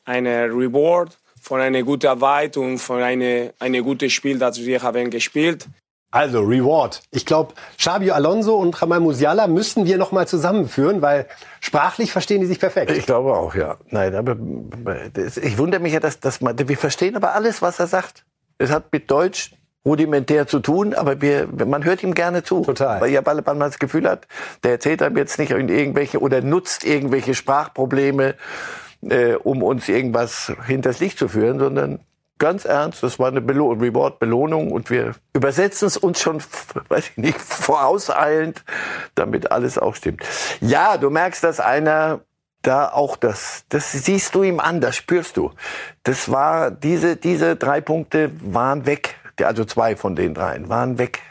eine 0.05 0.45
Reward 0.45 1.17
von 1.41 1.61
einer 1.61 1.83
guten 1.83 2.07
Arbeit 2.07 2.57
und 2.57 2.79
von 2.79 3.01
einem 3.01 3.51
eine 3.59 3.83
guten 3.83 4.09
Spiel, 4.09 4.39
das 4.39 4.59
wir 4.59 4.81
haben 4.81 5.09
gespielt. 5.09 5.67
Also 6.11 6.39
Reward. 6.41 7.03
Ich 7.11 7.23
glaube, 7.25 7.53
Xabi 7.77 8.09
Alonso 8.09 8.55
und 8.57 8.79
Jamal 8.79 8.99
Musiala 8.99 9.45
müssen 9.45 9.85
wir 9.85 9.97
noch 9.99 10.11
mal 10.11 10.27
zusammenführen, 10.27 11.03
weil 11.03 11.27
sprachlich 11.59 12.11
verstehen 12.11 12.41
die 12.41 12.47
sich 12.47 12.59
perfekt. 12.59 12.89
Ich 12.91 13.05
glaube 13.05 13.31
auch, 13.37 13.53
ja. 13.53 13.77
Nein, 13.91 14.15
aber 14.15 14.35
das- 15.13 15.37
ich 15.37 15.57
wundere 15.59 15.79
mich 15.81 15.93
ja, 15.93 15.99
dass, 15.99 16.19
dass 16.19 16.41
man, 16.41 16.57
wir 16.57 16.77
verstehen 16.77 17.15
aber 17.15 17.35
alles, 17.35 17.61
was 17.61 17.79
er 17.79 17.85
sagt. 17.85 18.25
Es 18.57 18.71
hat 18.71 18.91
mit 18.91 19.09
Deutsch 19.11 19.51
rudimentär 19.85 20.47
zu 20.47 20.59
tun, 20.59 20.93
aber 20.93 21.21
wir, 21.21 21.47
man 21.65 21.83
hört 21.83 22.03
ihm 22.03 22.13
gerne 22.13 22.43
zu. 22.43 22.61
Total. 22.61 23.01
Weil 23.01 23.11
ja, 23.11 23.25
weil 23.25 23.41
man 23.41 23.59
das 23.59 23.79
Gefühl 23.79 24.09
hat, 24.09 24.27
der 24.63 24.71
erzählt 24.71 25.01
einem 25.01 25.17
jetzt 25.17 25.39
nicht 25.39 25.51
irgendwelche 25.51 26.19
oder 26.19 26.41
nutzt 26.41 26.83
irgendwelche 26.83 27.33
Sprachprobleme, 27.33 28.35
äh, 29.01 29.35
um 29.35 29.63
uns 29.63 29.87
irgendwas 29.87 30.51
hinters 30.65 30.99
Licht 30.99 31.17
zu 31.17 31.27
führen, 31.27 31.59
sondern 31.59 31.99
ganz 32.39 32.65
ernst, 32.65 33.03
das 33.03 33.19
war 33.19 33.27
eine 33.27 33.41
Belo 33.41 33.71
Reward, 33.71 34.19
Belohnung 34.19 34.71
und 34.71 34.89
wir 34.89 35.13
übersetzen 35.33 35.87
es 35.87 35.97
uns 35.97 36.21
schon, 36.21 36.41
weiß 36.87 37.09
ich 37.11 37.17
nicht, 37.17 37.39
vorauseilend, 37.41 38.63
damit 39.15 39.51
alles 39.51 39.77
auch 39.77 39.95
stimmt. 39.95 40.23
Ja, 40.61 40.97
du 40.97 41.09
merkst, 41.09 41.43
dass 41.43 41.59
einer 41.59 42.21
da 42.61 42.89
auch 42.89 43.15
das, 43.15 43.63
das 43.69 43.91
siehst 43.91 44.35
du 44.35 44.43
ihm 44.43 44.59
an, 44.59 44.81
das 44.81 44.95
spürst 44.95 45.37
du. 45.37 45.51
Das 46.03 46.29
war, 46.31 46.71
diese, 46.71 47.15
diese 47.15 47.55
drei 47.55 47.79
Punkte 47.79 48.31
waren 48.41 48.85
weg. 48.85 49.15
Also 49.45 49.65
zwei 49.65 49.95
von 49.95 50.15
den 50.15 50.33
dreien 50.33 50.69
waren 50.69 50.97
weg. 50.97 51.21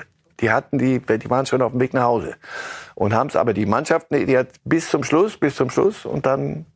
Die 0.41 0.51
hatten 0.51 0.79
die, 0.79 1.01
die 1.01 1.31
waren 1.31 1.47
schon 1.47 1.63
auf 1.63 1.73
dem 1.73 1.81
Weg 1.81 1.95
nach 1.95 2.05
Hause. 2.05 2.35
Und 2.95 3.13
haben 3.13 3.29
es 3.29 3.37
aber 3.37 3.55
die 3.55 3.67
Mannschaft, 3.67 4.07
die 4.11 4.37
hat 4.37 4.49
bis 4.65 4.89
zum 4.89 5.03
Schluss, 5.05 5.37
bis 5.37 5.57
zum 5.57 5.71
Schluss 5.71 6.05
und 6.05 6.27
dann, 6.27 6.67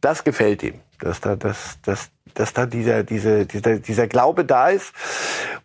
das 0.00 0.24
gefällt 0.24 0.62
ihm. 0.62 0.80
Dass 1.00 1.20
da, 1.20 1.36
dass, 1.36 1.78
dass, 1.82 2.10
dass 2.34 2.52
da 2.52 2.66
dieser, 2.66 3.02
diese, 3.04 3.46
dieser, 3.46 3.78
dieser 3.78 4.06
Glaube 4.06 4.44
da 4.44 4.70
ist. 4.70 4.94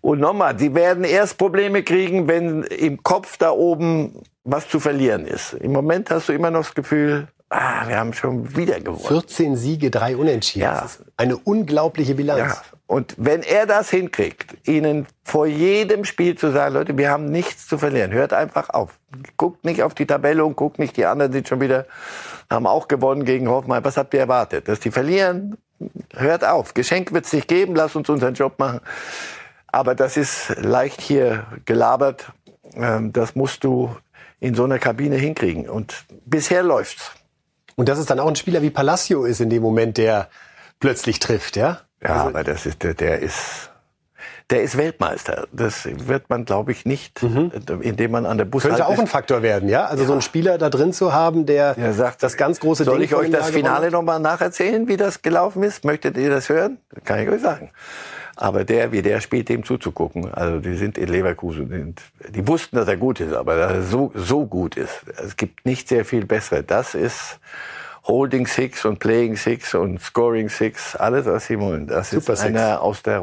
Und 0.02 0.20
nochmal, 0.20 0.56
die 0.56 0.74
werden 0.74 1.04
erst 1.04 1.38
Probleme 1.38 1.84
kriegen, 1.84 2.28
wenn 2.28 2.64
im 2.64 3.04
Kopf 3.04 3.38
da 3.38 3.52
oben 3.52 4.24
was 4.44 4.68
zu 4.68 4.80
verlieren 4.80 5.26
ist. 5.26 5.54
Im 5.54 5.72
Moment 5.72 6.10
hast 6.10 6.30
du 6.30 6.34
immer 6.34 6.52
noch 6.52 6.64
das 6.64 6.74
Gefühl, 6.74 7.28
ah, 7.52 7.88
wir 7.88 7.98
haben 7.98 8.14
schon 8.14 8.56
wieder 8.56 8.80
gewonnen. 8.80 9.06
14 9.06 9.56
Siege, 9.56 9.92
drei 9.92 10.16
Unentschieden. 10.18 10.64
Ja. 10.64 10.82
Das 10.82 10.96
ist 10.96 11.06
eine 11.18 11.38
unglaubliche 11.38 12.16
Bilanz. 12.16 12.54
Ja. 12.54 12.62
Und 12.88 13.16
wenn 13.18 13.42
er 13.44 13.66
das 13.68 13.90
hinkriegt, 13.90 14.68
ihnen 14.68 15.08
vor 15.24 15.46
jedem 15.46 16.04
Spiel 16.04 16.38
zu 16.38 16.52
sagen, 16.52 16.74
Leute, 16.74 16.98
wir 16.98 17.10
haben 17.10 17.32
nichts 17.32 17.68
zu 17.68 17.78
verlieren, 17.78 18.12
hört 18.12 18.34
einfach 18.34 18.70
auf. 18.70 19.00
Guckt 19.38 19.64
nicht 19.64 19.84
auf 19.84 19.94
die 19.94 20.06
Tabelle 20.06 20.44
und 20.44 20.56
guckt 20.56 20.80
nicht, 20.80 20.98
die 20.98 21.06
anderen 21.06 21.32
sind 21.32 21.48
schon 21.48 21.62
wieder, 21.62 21.86
haben 22.50 22.68
auch 22.68 22.88
gewonnen 22.88 23.24
gegen 23.24 23.48
Hoffenheim. 23.48 23.86
Was 23.86 23.96
habt 23.96 24.14
ihr 24.14 24.20
erwartet? 24.20 24.68
Dass 24.68 24.80
die 24.82 24.92
verlieren? 24.92 25.58
Hört 26.14 26.44
auf. 26.44 26.74
Geschenk 26.74 27.14
wird's 27.14 27.32
nicht 27.32 27.48
geben, 27.48 27.76
lasst 27.76 27.96
uns 27.96 28.10
unseren 28.10 28.34
Job 28.34 28.60
machen. 28.60 28.82
Aber 29.68 29.96
das 29.96 30.18
ist 30.18 30.54
leicht 30.58 31.00
hier 31.02 31.46
gelabert. 31.66 32.32
Ähm, 32.76 33.14
Das 33.14 33.36
musst 33.36 33.64
du 33.64 33.96
in 34.42 34.54
so 34.54 34.64
einer 34.66 34.80
Kabine 34.80 35.16
hinkriegen. 35.16 35.70
Und 35.70 36.06
bisher 36.26 36.64
läuft's. 36.64 37.12
Und 37.82 37.90
dass 37.90 37.98
es 37.98 38.06
dann 38.06 38.20
auch 38.20 38.28
ein 38.28 38.36
Spieler 38.36 38.62
wie 38.62 38.70
Palacio 38.70 39.26
ist 39.26 39.42
in 39.42 39.50
dem 39.50 39.64
Moment, 39.64 39.98
der 39.98 40.30
plötzlich 40.80 41.18
trifft, 41.18 41.56
ja? 41.58 41.82
Ja, 42.00 42.28
aber 42.28 42.44
das 42.44 42.68
ist, 42.68 42.84
der, 42.84 42.94
der 42.94 43.18
ist, 43.22 43.71
der 44.52 44.62
ist 44.64 44.78
Weltmeister. 44.78 45.48
Das 45.52 45.88
wird 46.08 46.30
man, 46.30 46.46
glaube 46.46 46.72
ich, 46.72 46.86
nicht, 46.86 47.24
mhm. 47.24 47.52
indem 47.82 48.12
man 48.12 48.26
an 48.26 48.38
der 48.38 48.46
Bus 48.46 48.64
Könnte 48.64 48.86
auch 48.86 49.00
ein 49.00 49.08
Faktor 49.08 49.42
werden, 49.42 49.70
ja? 49.70 49.86
Also 49.86 50.04
ja. 50.04 50.08
so 50.08 50.14
einen 50.14 50.22
Spieler 50.22 50.58
da 50.58 50.70
drin 50.70 50.94
zu 50.94 51.14
haben, 51.14 51.46
der, 51.46 51.74
der 51.74 51.94
sagt, 51.94 52.22
das 52.22 52.38
ganz 52.38 52.60
große 52.60 52.84
Soll 52.84 53.00
Ding 53.00 53.06
ich 53.06 53.16
euch 53.16 53.32
das 53.32 53.50
Finale 53.50 53.90
nochmal 53.90 54.20
nacherzählen, 54.20 54.88
wie 54.88 54.98
das 54.98 55.22
gelaufen 55.22 55.64
ist? 55.64 55.86
Möchtet 55.86 56.18
ihr 56.18 56.30
das 56.30 56.50
hören? 56.50 56.78
Kann 57.06 57.20
ich 57.20 57.30
euch 57.30 57.42
sagen. 57.42 57.72
Aber 58.36 58.64
der, 58.64 58.92
wie 58.92 59.02
der 59.02 59.22
spielt, 59.22 59.50
dem 59.50 59.64
zuzugucken. 59.64 60.34
Also 60.34 60.60
die 60.60 60.76
sind 60.76 60.98
in 60.98 61.10
Leverkusen. 61.10 61.96
Die 62.30 62.48
wussten, 62.48 62.76
dass 62.76 62.88
er 62.88 62.98
gut 62.98 63.20
ist, 63.20 63.34
aber 63.34 63.56
dass 63.56 63.72
er 63.72 63.82
so, 63.84 64.12
so 64.16 64.46
gut 64.46 64.78
ist. 64.78 65.02
Es 65.24 65.38
gibt 65.38 65.66
nicht 65.66 65.88
sehr 65.88 66.06
viel 66.06 66.26
bessere. 66.26 66.64
Das 66.64 66.96
ist 66.96 67.40
Holding 68.06 68.48
Six 68.48 68.84
und 68.86 69.00
Playing 69.00 69.36
Six 69.36 69.76
und 69.76 70.02
Scoring 70.02 70.50
Six, 70.50 70.96
alles, 70.96 71.26
was 71.26 71.48
sie 71.48 71.60
wollen. 71.60 71.88
Das 71.88 72.10
Super 72.10 72.34
ist 72.34 72.42
einer 72.42 72.82
aus 72.82 73.04
der 73.04 73.22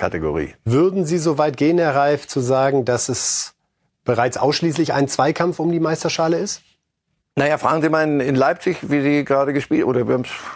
Rodri-Kategorie. 0.00 0.54
Würden 0.64 1.04
Sie 1.04 1.18
so 1.18 1.38
weit 1.38 1.56
gehen, 1.56 1.78
Herr 1.78 1.94
Reif, 1.94 2.26
zu 2.26 2.40
sagen, 2.40 2.84
dass 2.84 3.08
es 3.08 3.54
bereits 4.04 4.36
ausschließlich 4.36 4.92
ein 4.92 5.08
Zweikampf 5.08 5.60
um 5.60 5.70
die 5.70 5.80
Meisterschale 5.80 6.38
ist? 6.38 6.62
Naja, 7.36 7.58
fragen 7.58 7.80
Sie 7.80 7.88
mal 7.88 8.20
in, 8.20 8.34
Leipzig, 8.34 8.78
wie 8.90 9.00
Sie 9.02 9.24
gerade 9.24 9.52
gespielt 9.52 9.84
oder 9.84 10.04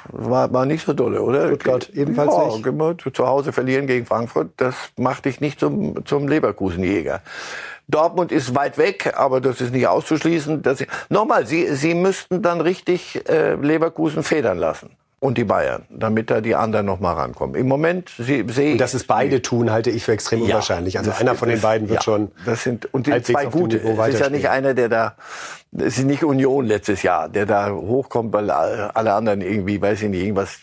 war, 0.08 0.52
war 0.52 0.66
nicht 0.66 0.84
so 0.84 0.92
dolle, 0.92 1.22
oder? 1.22 1.46
Stuttgart 1.46 1.88
ebenfalls 1.90 2.34
ja, 2.34 2.46
nicht. 2.46 2.62
Genau, 2.64 2.94
zu 2.94 3.26
Hause 3.26 3.52
verlieren 3.52 3.86
gegen 3.86 4.06
Frankfurt, 4.06 4.50
das 4.56 4.74
macht 4.98 5.24
dich 5.24 5.40
nicht 5.40 5.60
zum, 5.60 6.04
zum 6.04 6.26
Leverkusenjäger. 6.26 7.22
Dortmund 7.86 8.32
ist 8.32 8.54
weit 8.54 8.76
weg, 8.76 9.12
aber 9.16 9.40
das 9.40 9.60
ist 9.60 9.72
nicht 9.72 9.86
auszuschließen. 9.86 10.62
Dass 10.62 10.78
sie, 10.78 10.86
nochmal, 11.10 11.46
Sie, 11.46 11.74
Sie 11.74 11.94
müssten 11.94 12.42
dann 12.42 12.60
richtig 12.60 13.28
äh, 13.28 13.54
Leverkusen 13.54 14.22
federn 14.22 14.58
lassen 14.58 14.96
und 15.24 15.38
die 15.38 15.44
Bayern, 15.44 15.86
damit 15.88 16.30
da 16.30 16.42
die 16.42 16.54
anderen 16.54 16.84
noch 16.84 17.00
mal 17.00 17.14
rankommen. 17.14 17.56
Im 17.56 17.66
Moment 17.66 18.10
sehe 18.18 18.44
ich. 18.44 18.72
Und 18.72 18.78
dass 18.78 18.92
es 18.92 19.04
beide 19.04 19.40
tun, 19.40 19.72
halte 19.72 19.88
ich 19.88 20.04
für 20.04 20.12
extrem 20.12 20.40
ja, 20.40 20.44
unwahrscheinlich. 20.44 20.98
Also 20.98 21.12
einer 21.12 21.34
von 21.34 21.48
den 21.48 21.62
beiden 21.62 21.88
wird 21.88 22.00
ja, 22.00 22.02
schon. 22.02 22.30
Das 22.44 22.62
sind 22.62 22.92
und 22.92 23.06
die 23.06 23.22
zwei 23.22 23.46
gute. 23.46 23.78
Es 23.78 24.08
ist 24.08 24.20
ja 24.20 24.28
nicht 24.28 24.50
einer, 24.50 24.74
der 24.74 24.90
da. 24.90 25.16
Es 25.72 25.96
ist 25.96 26.04
nicht 26.04 26.24
Union 26.24 26.66
letztes 26.66 27.02
Jahr, 27.02 27.30
der 27.30 27.46
da 27.46 27.70
hochkommt, 27.70 28.34
weil 28.34 28.50
alle 28.50 29.14
anderen 29.14 29.40
irgendwie, 29.40 29.80
weiß 29.80 30.02
ich 30.02 30.10
nicht, 30.10 30.24
irgendwas 30.24 30.58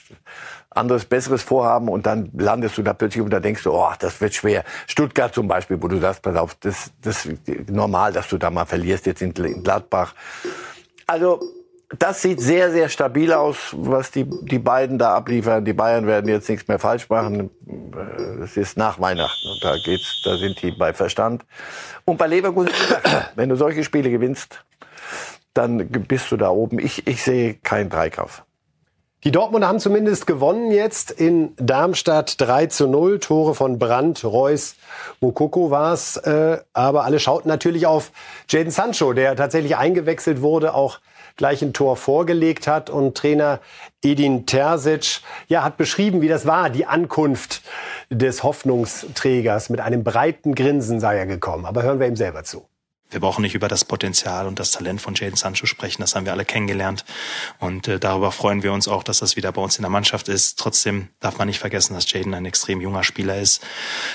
anderes, 0.69 1.05
besseres 1.05 1.41
Vorhaben 1.41 1.89
und 1.89 2.05
dann 2.05 2.29
landest 2.37 2.77
du 2.77 2.83
da 2.83 2.93
plötzlich 2.93 3.23
und 3.23 3.31
da 3.31 3.39
denkst 3.39 3.63
du, 3.63 3.73
oh, 3.73 3.89
das 3.97 4.21
wird 4.21 4.35
schwer. 4.35 4.63
Stuttgart 4.85 5.33
zum 5.33 5.47
Beispiel, 5.47 5.81
wo 5.81 5.87
du 5.87 5.97
sagst, 5.97 6.21
pass 6.21 6.35
auf, 6.35 6.53
das, 6.59 6.91
das 7.01 7.25
ist 7.25 7.67
normal, 7.67 8.13
dass 8.13 8.29
du 8.29 8.37
da 8.37 8.51
mal 8.51 8.65
verlierst 8.65 9.07
jetzt 9.07 9.23
in 9.23 9.33
Gladbach. 9.33 10.13
Also, 11.07 11.41
das 11.99 12.21
sieht 12.21 12.39
sehr, 12.39 12.71
sehr 12.71 12.89
stabil 12.89 13.33
aus, 13.33 13.73
was 13.73 14.11
die, 14.11 14.25
die 14.25 14.59
beiden 14.59 14.97
da 14.97 15.13
abliefern. 15.13 15.65
Die 15.65 15.73
Bayern 15.73 16.07
werden 16.07 16.29
jetzt 16.29 16.49
nichts 16.49 16.67
mehr 16.67 16.79
falsch 16.79 17.09
machen. 17.09 17.49
Es 18.41 18.55
ist 18.55 18.77
nach 18.77 18.99
Weihnachten 18.99 19.47
und 19.49 19.63
da 19.63 19.75
geht's, 19.83 20.21
da 20.23 20.37
sind 20.37 20.61
die 20.61 20.71
bei 20.71 20.93
Verstand. 20.93 21.43
Und 22.05 22.17
bei 22.17 22.27
Leverkusen, 22.27 22.71
wenn 23.35 23.49
du 23.49 23.55
solche 23.55 23.83
Spiele 23.83 24.09
gewinnst, 24.09 24.63
dann 25.53 25.89
bist 25.89 26.31
du 26.31 26.37
da 26.37 26.49
oben. 26.49 26.79
Ich, 26.79 27.07
ich 27.07 27.23
sehe 27.23 27.55
keinen 27.55 27.89
Dreikampf. 27.89 28.43
Die 29.23 29.31
Dortmunder 29.31 29.67
haben 29.67 29.79
zumindest 29.79 30.25
gewonnen 30.25 30.71
jetzt 30.71 31.11
in 31.11 31.53
Darmstadt 31.57 32.41
3 32.41 32.67
zu 32.67 32.87
0. 32.87 33.19
Tore 33.19 33.53
von 33.53 33.77
Brandt, 33.77 34.23
Reus, 34.23 34.75
Mukoko 35.19 35.69
war's. 35.69 36.17
Äh, 36.17 36.57
aber 36.73 37.03
alle 37.03 37.19
schauten 37.19 37.47
natürlich 37.47 37.85
auf 37.85 38.11
Jaden 38.49 38.71
Sancho, 38.71 39.13
der 39.13 39.35
tatsächlich 39.35 39.77
eingewechselt 39.77 40.41
wurde, 40.41 40.73
auch 40.73 40.99
gleich 41.41 41.63
ein 41.63 41.73
Tor 41.73 41.97
vorgelegt 41.97 42.67
hat. 42.67 42.91
Und 42.91 43.17
Trainer 43.17 43.59
Edin 44.03 44.45
Terzic 44.45 45.21
ja, 45.47 45.63
hat 45.63 45.75
beschrieben, 45.75 46.21
wie 46.21 46.27
das 46.27 46.45
war, 46.45 46.69
die 46.69 46.85
Ankunft 46.85 47.63
des 48.11 48.43
Hoffnungsträgers. 48.43 49.71
Mit 49.71 49.79
einem 49.79 50.03
breiten 50.03 50.53
Grinsen 50.53 50.99
sei 50.99 51.17
er 51.17 51.25
gekommen. 51.25 51.65
Aber 51.65 51.81
hören 51.81 51.99
wir 51.99 52.07
ihm 52.07 52.15
selber 52.15 52.43
zu 52.43 52.70
wir 53.11 53.19
brauchen 53.19 53.41
nicht 53.41 53.55
über 53.55 53.67
das 53.67 53.85
Potenzial 53.85 54.47
und 54.47 54.57
das 54.57 54.71
Talent 54.71 55.01
von 55.01 55.15
Jaden 55.15 55.35
Sancho 55.35 55.65
sprechen. 55.65 56.01
Das 56.01 56.15
haben 56.15 56.25
wir 56.25 56.31
alle 56.31 56.45
kennengelernt. 56.45 57.05
Und 57.59 57.87
äh, 57.87 57.99
darüber 57.99 58.31
freuen 58.31 58.63
wir 58.63 58.71
uns 58.73 58.87
auch, 58.87 59.03
dass 59.03 59.19
das 59.19 59.35
wieder 59.35 59.51
bei 59.51 59.61
uns 59.61 59.77
in 59.77 59.83
der 59.83 59.91
Mannschaft 59.91 60.29
ist. 60.29 60.57
Trotzdem 60.57 61.09
darf 61.19 61.37
man 61.37 61.47
nicht 61.47 61.59
vergessen, 61.59 61.93
dass 61.93 62.11
Jaden 62.11 62.33
ein 62.33 62.45
extrem 62.45 62.79
junger 62.79 63.03
Spieler 63.03 63.39
ist, 63.39 63.61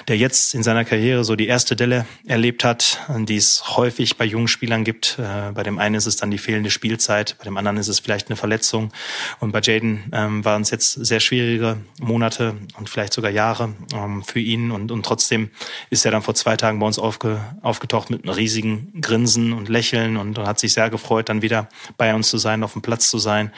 der 0.09 0.17
jetzt 0.17 0.55
in 0.55 0.63
seiner 0.63 0.85
Karriere 0.85 1.25
so 1.25 1.37
die 1.37 1.47
erste 1.47 1.77
Delle 1.77 2.07
erlebt 2.27 2.65
hat, 2.65 3.01
die 3.09 3.37
es 3.37 3.77
häufig 3.77 4.17
bei 4.17 4.25
jungen 4.25 4.49
Spielern 4.49 4.85
gibt. 4.85 5.19
Äh, 5.19 5.53
bei 5.53 5.63
dem 5.63 5.79
einen 5.79 5.95
ist 5.95 6.07
es 6.07 6.17
dann 6.17 6.31
die 6.31 6.39
fehlende 6.39 6.71
Spielzeit, 6.71 7.37
bei 7.39 7.45
dem 7.45 7.57
anderen 7.57 7.77
ist 7.77 7.89
es 7.89 8.01
vielleicht 8.01 8.29
eine 8.29 8.37
Verletzung. 8.37 8.93
Und 9.41 9.53
bei 9.53 9.61
Jaden 9.61 10.05
ähm, 10.13 10.45
waren 10.45 10.63
es 10.63 10.71
jetzt 10.71 10.93
sehr 10.93 11.21
schwierige 11.21 11.77
Monate 12.01 12.57
und 12.79 12.89
vielleicht 12.89 13.13
sogar 13.13 13.31
Jahre 13.31 13.75
ähm, 13.95 14.23
für 14.23 14.41
ihn. 14.41 14.71
Und, 14.71 14.91
und 14.91 15.05
trotzdem 15.05 15.51
ist 15.91 16.05
er 16.07 16.13
dann 16.13 16.23
vor 16.23 16.35
zwei 16.35 16.57
Tagen 16.57 16.79
bei 16.79 16.87
uns 16.87 16.99
aufge, 16.99 17.41
aufgetaucht 17.63 18.09
mit 18.09 18.25
einem 18.25 18.35
riesigen 18.35 18.86
Grinsen 19.01 19.53
und 19.53 19.69
Lächeln 19.69 20.17
und 20.17 20.39
hat 20.39 20.59
sich 20.59 20.73
sehr 20.73 20.91
gefreut, 20.91 21.29
dann 21.29 21.43
wieder 21.43 21.69
bei 21.97 22.15
uns 22.15 22.29
zu 22.29 22.39
sein, 22.39 22.63
auf 22.63 22.73
dem 22.73 22.83
Platz 22.83 23.09
zu 23.11 23.19
sein. 23.19 23.53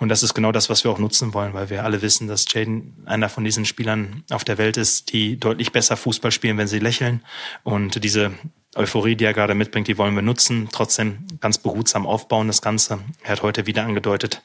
Und 0.00 0.08
das 0.08 0.22
ist 0.22 0.34
genau 0.34 0.52
das, 0.52 0.70
was 0.70 0.84
wir 0.84 0.90
auch 0.90 0.98
nutzen 0.98 1.34
wollen, 1.34 1.54
weil 1.54 1.70
wir 1.70 1.84
alle 1.84 2.02
wissen, 2.02 2.28
dass 2.28 2.46
Jaden 2.52 2.94
einer 3.06 3.28
von 3.28 3.44
diesen 3.44 3.64
Spielern 3.64 4.24
auf 4.30 4.44
der 4.44 4.58
Welt 4.58 4.76
ist, 4.76 5.12
die 5.12 5.38
deutlich 5.38 5.72
besser 5.72 5.96
Fußball 5.96 6.30
spielen, 6.30 6.58
wenn 6.58 6.68
sie 6.68 6.78
lächeln. 6.78 7.22
Und 7.64 8.02
diese 8.04 8.32
Euphorie, 8.74 9.16
die 9.16 9.24
er 9.24 9.34
gerade 9.34 9.54
mitbringt, 9.54 9.88
die 9.88 9.98
wollen 9.98 10.14
wir 10.14 10.22
nutzen, 10.22 10.68
trotzdem 10.70 11.26
ganz 11.40 11.58
behutsam 11.58 12.06
aufbauen, 12.06 12.46
das 12.46 12.62
Ganze. 12.62 12.98
Er 13.22 13.32
hat 13.32 13.42
heute 13.42 13.66
wieder 13.66 13.84
angedeutet, 13.84 14.42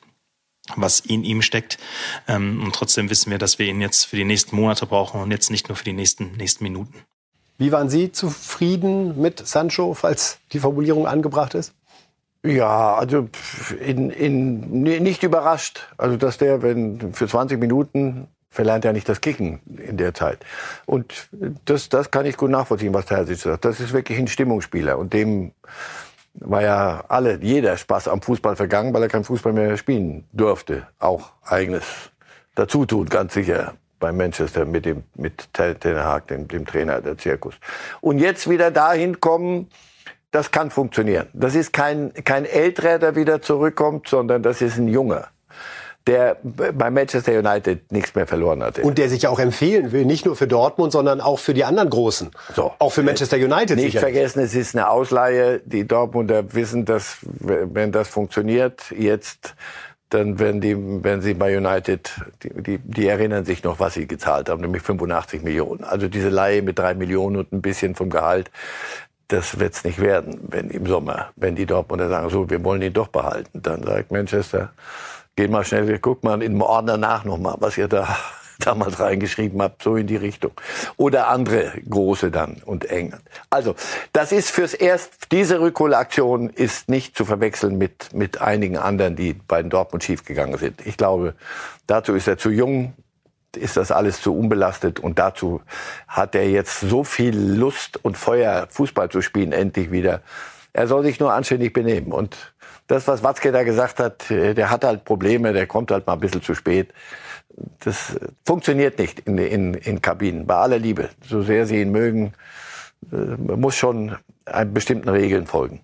was 0.76 1.00
in 1.02 1.24
ihm 1.24 1.42
steckt. 1.42 1.78
Ähm, 2.28 2.64
und 2.64 2.74
trotzdem 2.74 3.10
wissen 3.10 3.32
wir, 3.32 3.38
dass 3.38 3.60
wir 3.60 3.68
ihn 3.68 3.82
jetzt 3.82 4.06
für 4.06 4.16
die 4.16 4.24
nächsten 4.24 4.56
Monate 4.56 4.86
brauchen 4.86 5.22
und 5.22 5.32
jetzt 5.32 5.52
nicht 5.52 5.68
nur 5.68 5.76
für 5.76 5.84
die 5.84 5.94
nächsten, 5.94 6.34
nächsten 6.34 6.64
Minuten. 6.64 7.04
Wie 7.62 7.72
waren 7.72 7.90
Sie 7.90 8.12
zufrieden 8.12 9.22
mit 9.22 9.46
Sancho, 9.48 9.94
falls 9.94 10.40
die 10.52 10.58
Formulierung 10.58 11.06
angebracht 11.06 11.54
ist? 11.54 11.76
Ja, 12.44 12.96
also 12.96 13.30
in, 13.80 14.10
in, 14.10 14.82
nicht 14.82 15.22
überrascht. 15.22 15.88
Also 15.96 16.18
dass 16.18 16.40
der, 16.40 16.64
wenn 16.64 17.14
für 17.14 17.28
20 17.28 17.60
Minuten 17.60 18.28
verlernt 18.50 18.84
er 18.84 18.94
nicht 18.94 19.08
das 19.08 19.22
Kicken 19.22 19.60
in 19.78 19.98
der 19.98 20.16
Zeit. 20.16 20.40
Und 20.88 21.30
das, 21.66 21.88
das 21.90 22.10
kann 22.10 22.26
ich 22.26 22.36
gut 22.36 22.50
nachvollziehen, 22.50 22.96
was 22.96 23.06
der 23.06 23.18
Herr 23.18 23.26
sich 23.28 23.42
sagt. 23.42 23.64
Das 23.64 23.80
ist 23.80 23.94
wirklich 23.94 24.18
ein 24.18 24.28
Stimmungsspieler. 24.28 24.98
Und 24.98 25.14
dem 25.14 25.52
war 26.34 26.64
ja 26.64 27.04
alle, 27.10 27.38
jeder 27.44 27.78
Spaß 27.78 28.08
am 28.08 28.24
Fußball 28.24 28.56
vergangen, 28.56 28.92
weil 28.92 29.04
er 29.04 29.10
kein 29.10 29.24
Fußball 29.24 29.54
mehr 29.54 29.78
spielen 29.78 30.24
durfte. 30.34 30.88
Auch 30.98 31.30
eigenes 31.44 31.84
dazu 32.56 32.88
tun, 32.88 33.06
ganz 33.08 33.36
sicher 33.36 33.76
bei 34.02 34.12
Manchester 34.12 34.66
mit 34.66 34.86
dem 34.86 35.04
mit 35.16 35.54
Ten 35.54 35.98
Hag, 35.98 36.28
dem, 36.28 36.50
dem 36.50 36.66
Trainer 36.66 37.00
der 37.00 37.18
Zirkus. 37.18 37.56
Und 38.02 38.20
jetzt 38.20 38.50
wieder 38.50 38.70
dahin 38.70 39.22
kommen, 39.22 39.70
das 40.32 40.52
kann 40.52 40.70
funktionieren. 40.72 41.28
Das 41.32 41.56
ist 41.56 41.72
kein 41.72 42.14
kein 42.26 42.46
älterer, 42.46 43.00
der 43.00 43.16
wieder 43.16 43.42
zurückkommt, 43.42 44.10
sondern 44.10 44.44
das 44.44 44.62
ist 44.62 44.78
ein 44.78 44.90
junger 44.90 45.30
der 46.08 46.38
bei 46.42 46.90
Manchester 46.90 47.38
United 47.38 47.92
nichts 47.92 48.16
mehr 48.16 48.26
verloren 48.26 48.64
hatte. 48.64 48.82
Und 48.82 48.98
der 48.98 49.10
sich 49.10 49.24
ja 49.24 49.30
auch 49.30 49.40
empfehlen 49.40 49.92
will, 49.92 50.06
nicht 50.06 50.26
nur 50.26 50.36
für 50.36 50.48
Dortmund, 50.48 50.92
sondern 50.92 51.22
auch 51.22 51.40
für 51.40 51.54
die 51.54 51.64
anderen 51.64 51.90
Großen. 51.90 52.32
So. 52.56 52.74
Auch 52.80 52.92
für 52.92 53.04
Manchester 53.04 53.38
United. 53.38 53.76
Nicht 53.78 53.94
sicherlich. 53.94 54.00
vergessen, 54.00 54.40
es 54.42 54.56
ist 54.56 54.76
eine 54.76 54.90
Ausleihe. 54.90 55.62
Die 55.64 55.88
Dortmunder 55.88 56.54
wissen, 56.54 56.86
dass 56.86 57.18
wenn 57.22 57.92
das 57.92 58.08
funktioniert, 58.08 58.82
jetzt 58.98 59.56
dann 60.12 60.40
werden 60.40 60.60
die, 60.60 60.76
werden 61.04 61.22
sie 61.22 61.34
bei 61.34 61.58
United, 61.58 62.12
die, 62.44 62.62
die, 62.62 62.78
die 62.80 63.08
erinnern 63.08 63.46
sich 63.46 63.64
noch, 63.64 63.80
was 63.80 63.94
sie 63.94 64.08
gezahlt 64.08 64.50
haben, 64.50 64.62
nämlich 64.62 64.84
85 64.84 65.42
Millionen. 65.42 65.86
Also 65.86 66.10
diese 66.10 66.28
Leihe 66.28 66.62
mit 66.62 66.78
drei 66.78 66.94
Millionen 66.94 67.38
und 67.38 67.54
ein 67.54 67.62
bisschen 67.62 67.96
vom 67.96 68.10
Gehalt, 68.10 68.52
das 69.30 69.58
wird's 69.58 69.86
nicht 69.86 70.00
werden, 70.00 70.42
wenn 70.50 70.70
im 70.70 70.86
Sommer, 70.86 71.32
wenn 71.38 71.56
die 71.56 71.66
Dortmunder 71.66 72.10
sagen, 72.10 72.30
so, 72.30 72.50
wir 72.50 72.62
wollen 72.66 72.82
ihn 72.82 72.92
doch 72.92 73.08
behalten. 73.08 73.62
Dann 73.64 73.84
sagt 73.84 74.12
Manchester, 74.12 74.74
geht 75.38 75.50
mal 75.50 75.64
schnell, 75.64 75.98
guckt 76.00 76.26
mal 76.26 76.44
in 76.44 76.54
den 76.54 76.62
Ordner 76.62 76.98
nach 76.98 77.24
nochmal, 77.24 77.56
was 77.60 77.78
ihr 77.78 77.88
da 77.88 78.18
damals 78.66 79.00
reingeschrieben 79.00 79.62
habe, 79.62 79.76
so 79.82 79.96
in 79.96 80.08
die 80.08 80.16
Richtung. 80.16 80.52
Oder 80.98 81.28
andere 81.28 81.74
große 81.90 82.32
dann 82.32 82.62
und 82.66 82.86
England. 82.86 83.24
Also, 83.50 83.76
das 84.14 84.32
ist 84.32 84.52
fürs 84.52 84.74
Erst, 84.74 85.32
diese 85.32 85.60
Rückholaktion 85.60 86.50
ist 86.50 86.90
nicht 86.90 87.16
zu 87.16 87.26
verwechseln 87.26 87.78
mit, 87.78 88.14
mit 88.14 88.42
einigen 88.42 88.78
anderen, 88.78 89.16
die 89.16 89.34
bei 89.34 89.62
Dortmund 89.64 90.04
schiefgegangen 90.04 90.58
sind. 90.58 90.86
Ich 90.86 90.98
glaube, 90.98 91.36
dazu 91.88 92.14
ist 92.14 92.28
er 92.28 92.38
zu 92.38 92.50
jung, 92.50 92.94
ist 93.56 93.78
das 93.78 93.92
alles 93.92 94.22
zu 94.22 94.38
unbelastet 94.38 95.00
und 95.00 95.20
dazu 95.20 95.62
hat 96.08 96.36
er 96.36 96.50
jetzt 96.50 96.80
so 96.80 97.04
viel 97.04 97.38
Lust 97.38 98.00
und 98.04 98.18
Feuer, 98.18 98.68
Fußball 98.70 99.10
zu 99.10 99.22
spielen, 99.22 99.52
endlich 99.52 99.92
wieder. 99.92 100.22
Er 100.74 100.88
soll 100.88 101.04
sich 101.04 101.20
nur 101.20 101.34
anständig 101.34 101.74
benehmen 101.74 102.14
und 102.14 102.54
das, 102.88 103.08
was 103.08 103.24
Watzke 103.24 103.52
da 103.52 103.64
gesagt 103.64 104.00
hat, 104.00 104.30
der 104.30 104.70
hat 104.70 104.84
halt 104.84 105.06
Probleme, 105.06 105.54
der 105.54 105.68
kommt 105.68 105.92
halt 105.92 106.08
mal 106.08 106.14
ein 106.14 106.20
bisschen 106.20 106.42
zu 106.42 106.56
spät 106.56 106.94
das 107.80 108.18
funktioniert 108.46 109.00
nicht 109.00 109.22
in, 109.22 109.38
in, 109.38 109.74
in 109.74 110.02
Kabinen, 110.02 110.46
bei 110.46 110.56
aller 110.56 110.80
Liebe. 110.80 111.10
So 111.28 111.42
sehr 111.42 111.66
sie 111.66 111.82
ihn 111.82 111.92
mögen, 111.92 112.34
man 113.10 113.50
äh, 113.50 113.56
muss 113.58 113.76
schon 113.76 114.16
bestimmten 114.74 115.10
Regeln 115.10 115.48
folgen. 115.48 115.82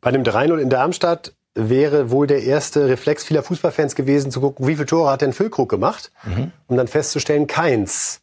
Bei 0.00 0.10
dem 0.10 0.22
3-0 0.22 0.58
in 0.58 0.70
Darmstadt 0.70 1.34
wäre 1.54 2.10
wohl 2.10 2.26
der 2.26 2.44
erste 2.44 2.88
Reflex 2.88 3.24
vieler 3.24 3.42
Fußballfans 3.42 3.94
gewesen, 3.94 4.30
zu 4.30 4.40
gucken, 4.40 4.66
wie 4.66 4.74
viele 4.74 4.86
Tore 4.86 5.10
hat 5.10 5.22
denn 5.22 5.32
Füllkrug 5.32 5.68
gemacht, 5.68 6.12
mhm. 6.24 6.52
um 6.68 6.76
dann 6.76 6.86
festzustellen, 6.86 7.46
keins. 7.46 8.20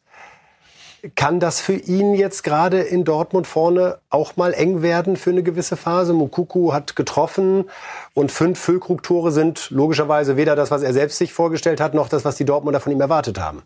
Kann 1.16 1.40
das 1.40 1.60
für 1.60 1.76
ihn 1.76 2.14
jetzt 2.14 2.44
gerade 2.44 2.82
in 2.82 3.04
Dortmund 3.04 3.46
vorne 3.46 4.00
auch 4.10 4.38
mal 4.38 4.54
eng 4.54 4.82
werden 4.82 5.18
für 5.18 5.30
eine 5.30 5.44
gewisse 5.44 5.78
Phase? 5.78 6.14
Mukuku 6.14 6.74
hat 6.74 6.96
getroffen 6.96 7.66
und 8.14 8.32
fünf 8.32 8.60
Füllkrug-Tore 8.60 9.32
sind 9.32 9.70
logischerweise 9.70 10.38
weder 10.38 10.56
das, 10.56 10.72
was 10.72 10.82
er 10.82 10.94
selbst 10.94 11.18
sich 11.18 11.34
vorgestellt 11.34 11.80
hat, 11.80 11.94
noch 11.94 12.10
das, 12.10 12.26
was 12.26 12.36
die 12.36 12.46
Dortmunder 12.46 12.80
von 12.80 12.92
ihm 12.92 13.02
erwartet 13.02 13.40
haben. 13.40 13.62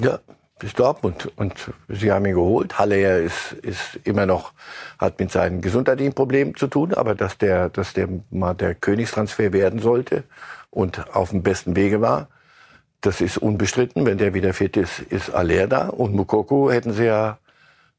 Ja, 0.00 0.18
bis 0.58 0.72
Dortmund. 0.74 1.30
Und 1.36 1.72
sie 1.88 2.10
haben 2.10 2.24
ihn 2.24 2.34
geholt. 2.34 2.78
Haller 2.78 3.18
ist, 3.18 3.52
ist 3.62 4.00
immer 4.04 4.26
noch, 4.26 4.52
hat 4.98 5.20
mit 5.20 5.30
seinen 5.30 5.60
gesundheitlichen 5.60 6.14
Problemen 6.14 6.56
zu 6.56 6.66
tun, 6.66 6.94
aber 6.94 7.14
dass 7.14 7.38
der, 7.38 7.68
dass 7.68 7.92
der 7.92 8.08
mal 8.30 8.54
der 8.54 8.74
Königstransfer 8.74 9.52
werden 9.52 9.80
sollte 9.80 10.24
und 10.70 11.14
auf 11.14 11.30
dem 11.30 11.42
besten 11.42 11.76
Wege 11.76 12.00
war, 12.00 12.28
das 13.02 13.20
ist 13.20 13.36
unbestritten. 13.36 14.06
Wenn 14.06 14.18
der 14.18 14.32
wieder 14.32 14.54
fit 14.54 14.76
ist, 14.76 15.00
ist 15.00 15.30
Aller 15.30 15.66
da. 15.66 15.88
Und 15.88 16.14
Mukoko 16.14 16.70
hätten 16.70 16.92
sie 16.92 17.04
ja 17.04 17.38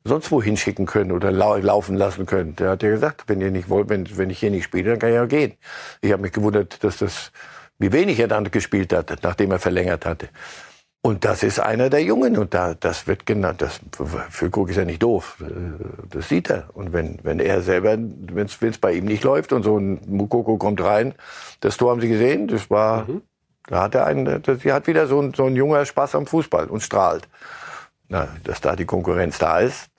sonst 0.03 0.31
wo 0.31 0.41
hinschicken 0.41 0.85
können 0.85 1.11
oder 1.11 1.31
lau 1.31 1.55
laufen 1.57 1.95
lassen 1.95 2.25
können. 2.25 2.55
Der 2.55 2.71
hat 2.71 2.83
ja 2.83 2.89
gesagt, 2.89 3.23
wenn 3.27 3.39
ihr 3.41 3.51
nicht 3.51 3.69
wollt, 3.69 3.89
wenn, 3.89 4.17
wenn 4.17 4.29
ich 4.29 4.39
hier 4.39 4.51
nicht 4.51 4.65
spiele, 4.65 4.91
dann 4.91 4.99
kann 4.99 5.09
ich 5.09 5.15
ja 5.15 5.25
gehen. 5.25 5.53
Ich 6.01 6.11
habe 6.11 6.21
mich 6.21 6.33
gewundert, 6.33 6.83
dass 6.83 6.97
das, 6.97 7.31
wie 7.79 7.91
wenig 7.91 8.19
er 8.19 8.27
dann 8.27 8.49
gespielt 8.51 8.91
hat, 8.91 9.23
nachdem 9.23 9.51
er 9.51 9.59
verlängert 9.59 10.05
hatte. 10.05 10.29
Und 11.05 11.25
das 11.25 11.43
ist 11.43 11.59
einer 11.59 11.89
der 11.89 12.01
Jungen 12.01 12.37
und 12.37 12.53
da, 12.53 12.75
das 12.75 13.07
wird 13.07 13.25
genannt, 13.25 13.61
das, 13.61 13.81
für 14.29 14.49
Krug 14.49 14.69
ist 14.69 14.77
ja 14.77 14.85
nicht 14.85 15.03
doof, 15.03 15.35
das 16.09 16.29
sieht 16.29 16.49
er. 16.49 16.69
Und 16.73 16.93
wenn, 16.93 17.19
wenn 17.23 17.41
er 17.41 17.61
selber, 17.61 17.97
wenn 17.97 18.47
es 18.47 18.77
bei 18.77 18.93
ihm 18.93 19.03
nicht 19.03 19.21
läuft 19.25 19.51
und 19.51 19.63
so 19.63 19.77
ein 19.77 19.99
Mukoko 20.07 20.55
kommt 20.55 20.81
rein, 20.81 21.13
das 21.59 21.75
Tor 21.75 21.91
haben 21.91 21.99
Sie 21.99 22.07
gesehen, 22.07 22.47
das 22.47 22.69
war, 22.69 23.05
mhm. 23.05 23.21
Da 23.67 23.83
hat 23.83 23.95
er 23.95 24.05
einen, 24.05 24.41
das, 24.41 24.65
hat 24.65 24.87
wieder 24.87 25.07
so 25.07 25.21
ein, 25.21 25.33
so 25.33 25.45
ein 25.45 25.55
junger 25.55 25.85
Spaß 25.85 26.15
am 26.15 26.27
Fußball 26.27 26.67
und 26.67 26.81
strahlt. 26.81 27.27
Na, 28.09 28.27
dass 28.43 28.61
da 28.61 28.75
die 28.75 28.85
Konkurrenz 28.85 29.39
da 29.39 29.59
ist, 29.59 29.89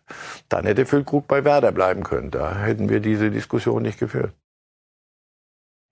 dann 0.49 0.67
hätte 0.67 0.87
Füllkrug 0.87 1.27
bei 1.27 1.45
Werder 1.45 1.73
bleiben 1.73 2.05
können. 2.05 2.31
Da 2.31 2.57
hätten 2.57 2.89
wir 2.89 3.01
diese 3.01 3.31
Diskussion 3.31 3.83
nicht 3.83 3.99
geführt. 3.99 4.33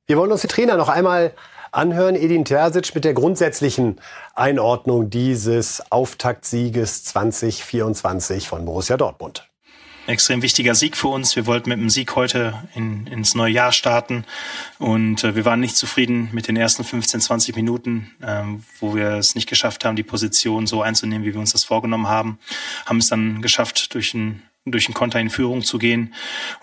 Wir 0.06 0.16
wollen 0.16 0.32
uns 0.32 0.42
die 0.42 0.48
Trainer 0.48 0.76
noch 0.76 0.88
einmal 0.88 1.32
anhören. 1.70 2.14
Edin 2.14 2.44
Terzic 2.44 2.94
mit 2.94 3.04
der 3.04 3.14
grundsätzlichen 3.14 4.00
Einordnung 4.34 5.08
dieses 5.08 5.90
Auftaktsieges 5.90 7.04
2024 7.04 8.48
von 8.48 8.64
Borussia 8.64 8.96
Dortmund 8.96 9.51
extrem 10.06 10.42
wichtiger 10.42 10.74
Sieg 10.74 10.96
für 10.96 11.08
uns. 11.08 11.36
Wir 11.36 11.46
wollten 11.46 11.70
mit 11.70 11.78
dem 11.78 11.90
Sieg 11.90 12.16
heute 12.16 12.68
in, 12.74 13.06
ins 13.06 13.34
neue 13.34 13.52
Jahr 13.52 13.72
starten 13.72 14.24
und 14.78 15.24
äh, 15.24 15.34
wir 15.36 15.44
waren 15.44 15.60
nicht 15.60 15.76
zufrieden 15.76 16.28
mit 16.32 16.48
den 16.48 16.56
ersten 16.56 16.84
15, 16.84 17.20
20 17.20 17.56
Minuten, 17.56 18.10
ähm, 18.22 18.64
wo 18.80 18.94
wir 18.94 19.12
es 19.12 19.34
nicht 19.34 19.48
geschafft 19.48 19.84
haben, 19.84 19.96
die 19.96 20.02
Position 20.02 20.66
so 20.66 20.82
einzunehmen, 20.82 21.26
wie 21.26 21.32
wir 21.32 21.40
uns 21.40 21.52
das 21.52 21.64
vorgenommen 21.64 22.08
haben. 22.08 22.38
Haben 22.86 22.98
es 22.98 23.08
dann 23.08 23.42
geschafft, 23.42 23.94
durch 23.94 24.14
ein 24.14 24.42
durch 24.64 24.86
den 24.86 24.94
Konter 24.94 25.18
in 25.18 25.28
Führung 25.28 25.62
zu 25.62 25.78
gehen. 25.78 26.14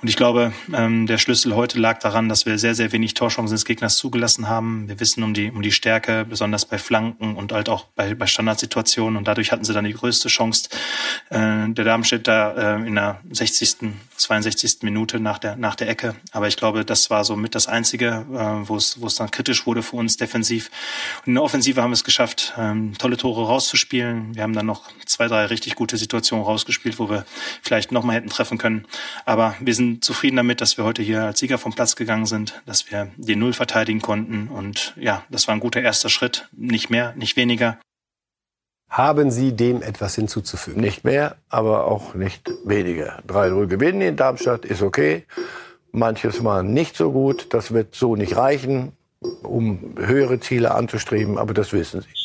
Und 0.01 0.07
ich 0.07 0.15
glaube, 0.15 0.53
ähm, 0.73 1.05
der 1.05 1.17
Schlüssel 1.17 1.55
heute 1.55 1.77
lag 1.79 1.99
daran, 1.99 2.29
dass 2.29 2.45
wir 2.45 2.57
sehr, 2.57 2.73
sehr 2.73 2.93
wenig 2.93 3.13
Torchancen 3.13 3.53
des 3.53 3.65
Gegners 3.65 3.97
zugelassen 3.97 4.47
haben. 4.47 4.87
Wir 4.87 5.01
wissen 5.01 5.21
um 5.21 5.33
die, 5.33 5.51
um 5.51 5.61
die 5.61 5.73
Stärke, 5.73 6.25
besonders 6.25 6.65
bei 6.65 6.77
Flanken 6.77 7.35
und 7.35 7.51
halt 7.51 7.67
auch 7.67 7.87
bei, 7.97 8.15
bei 8.15 8.25
Standardsituationen. 8.25 9.17
Und 9.17 9.27
dadurch 9.27 9.51
hatten 9.51 9.65
sie 9.65 9.73
dann 9.73 9.83
die 9.83 9.93
größte 9.93 10.29
Chance. 10.29 10.69
Äh, 11.29 11.67
der 11.69 11.83
Darmstädter 11.83 12.79
äh, 12.79 12.87
in 12.87 12.95
der 12.95 13.19
60., 13.31 13.91
62. 14.15 14.83
Minute 14.83 15.19
nach 15.19 15.37
der, 15.37 15.57
nach 15.57 15.75
der 15.75 15.89
Ecke. 15.89 16.15
Aber 16.31 16.47
ich 16.47 16.55
glaube, 16.55 16.85
das 16.85 17.09
war 17.09 17.25
so 17.25 17.35
mit 17.35 17.53
das 17.53 17.67
Einzige, 17.67 18.25
äh, 18.31 18.69
wo 18.69 18.77
es, 18.77 19.01
wo 19.01 19.07
es 19.07 19.15
dann 19.15 19.29
kritisch 19.29 19.65
wurde 19.65 19.83
für 19.83 19.97
uns 19.97 20.15
defensiv. 20.15 20.71
Und 21.19 21.27
in 21.27 21.33
der 21.35 21.43
Offensive 21.43 21.81
haben 21.81 21.91
wir 21.91 21.95
es 21.95 22.05
geschafft, 22.05 22.53
ähm, 22.57 22.97
tolle 22.97 23.17
Tore 23.17 23.45
rauszuspielen. 23.45 24.35
Wir 24.35 24.43
haben 24.43 24.53
dann 24.53 24.67
noch 24.67 24.89
zwei, 25.05 25.27
drei 25.27 25.45
richtig 25.47 25.75
gute 25.75 25.97
Situationen 25.97 26.45
rausgespielt, 26.45 26.97
wo 26.97 27.09
wir 27.09 27.25
vielleicht 27.61 27.88
vielleicht 27.89 27.91
nochmal 27.91 28.15
hätten 28.15 28.29
treffen 28.29 28.57
können. 28.57 28.85
Aber 29.25 29.55
wir 29.59 29.73
sind 29.73 30.03
zufrieden 30.03 30.37
damit, 30.37 30.61
dass 30.61 30.77
wir 30.77 30.85
heute 30.85 31.01
hier 31.01 31.23
als 31.23 31.39
Sieger 31.39 31.57
vom 31.57 31.73
Platz 31.73 31.95
gegangen 31.95 32.25
sind, 32.25 32.61
dass 32.65 32.89
wir 32.91 33.09
die 33.17 33.35
Null 33.35 33.53
verteidigen 33.53 34.01
konnten. 34.01 34.47
Und 34.47 34.93
ja, 34.97 35.23
das 35.29 35.47
war 35.47 35.55
ein 35.55 35.59
guter 35.59 35.81
erster 35.81 36.09
Schritt. 36.09 36.47
Nicht 36.51 36.89
mehr, 36.89 37.13
nicht 37.15 37.35
weniger. 37.35 37.77
Haben 38.89 39.29
Sie 39.29 39.55
dem 39.55 39.83
etwas 39.83 40.15
hinzuzufügen? 40.15 40.81
Nicht 40.81 41.03
mehr, 41.03 41.35
aber 41.49 41.85
auch 41.85 42.15
nicht 42.15 42.51
weniger. 42.65 43.21
3-0 43.27 43.67
gewinnen 43.67 44.01
in 44.01 44.15
Darmstadt 44.15 44.65
ist 44.65 44.81
okay. 44.81 45.25
Manches 45.91 46.41
Mal 46.41 46.63
nicht 46.63 46.95
so 46.95 47.11
gut. 47.11 47.53
Das 47.53 47.71
wird 47.71 47.93
so 47.93 48.15
nicht 48.15 48.35
reichen, 48.35 48.93
um 49.43 49.95
höhere 49.97 50.39
Ziele 50.39 50.73
anzustreben, 50.73 51.37
aber 51.37 51.53
das 51.53 51.71
wissen 51.71 52.01
Sie. 52.01 52.18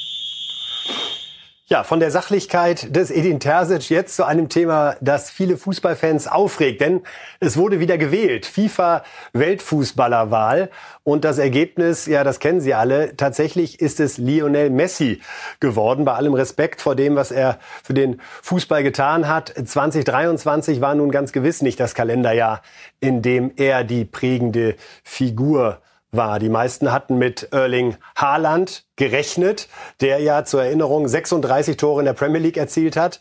Ja, 1.66 1.82
von 1.82 1.98
der 1.98 2.10
Sachlichkeit 2.10 2.94
des 2.94 3.10
Edin 3.10 3.40
Terzic 3.40 3.88
jetzt 3.88 4.16
zu 4.16 4.24
einem 4.24 4.50
Thema, 4.50 4.96
das 5.00 5.30
viele 5.30 5.56
Fußballfans 5.56 6.28
aufregt. 6.28 6.82
Denn 6.82 7.00
es 7.40 7.56
wurde 7.56 7.80
wieder 7.80 7.96
gewählt. 7.96 8.44
FIFA-Weltfußballerwahl. 8.44 10.68
Und 11.04 11.24
das 11.24 11.38
Ergebnis, 11.38 12.04
ja, 12.04 12.22
das 12.22 12.38
kennen 12.38 12.60
Sie 12.60 12.74
alle. 12.74 13.16
Tatsächlich 13.16 13.80
ist 13.80 13.98
es 13.98 14.18
Lionel 14.18 14.68
Messi 14.68 15.22
geworden. 15.58 16.04
Bei 16.04 16.12
allem 16.12 16.34
Respekt 16.34 16.82
vor 16.82 16.96
dem, 16.96 17.16
was 17.16 17.30
er 17.30 17.58
für 17.82 17.94
den 17.94 18.20
Fußball 18.42 18.82
getan 18.82 19.26
hat. 19.26 19.48
2023 19.48 20.82
war 20.82 20.94
nun 20.94 21.10
ganz 21.10 21.32
gewiss 21.32 21.62
nicht 21.62 21.80
das 21.80 21.94
Kalenderjahr, 21.94 22.60
in 23.00 23.22
dem 23.22 23.50
er 23.56 23.84
die 23.84 24.04
prägende 24.04 24.76
Figur 25.02 25.78
war. 26.16 26.38
Die 26.38 26.48
meisten 26.48 26.92
hatten 26.92 27.18
mit 27.18 27.48
Erling 27.52 27.96
Haaland 28.16 28.84
gerechnet, 28.96 29.68
der 30.00 30.20
ja 30.20 30.44
zur 30.44 30.64
Erinnerung 30.64 31.08
36 31.08 31.76
Tore 31.76 32.00
in 32.00 32.06
der 32.06 32.12
Premier 32.12 32.40
League 32.40 32.56
erzielt 32.56 32.96
hat. 32.96 33.20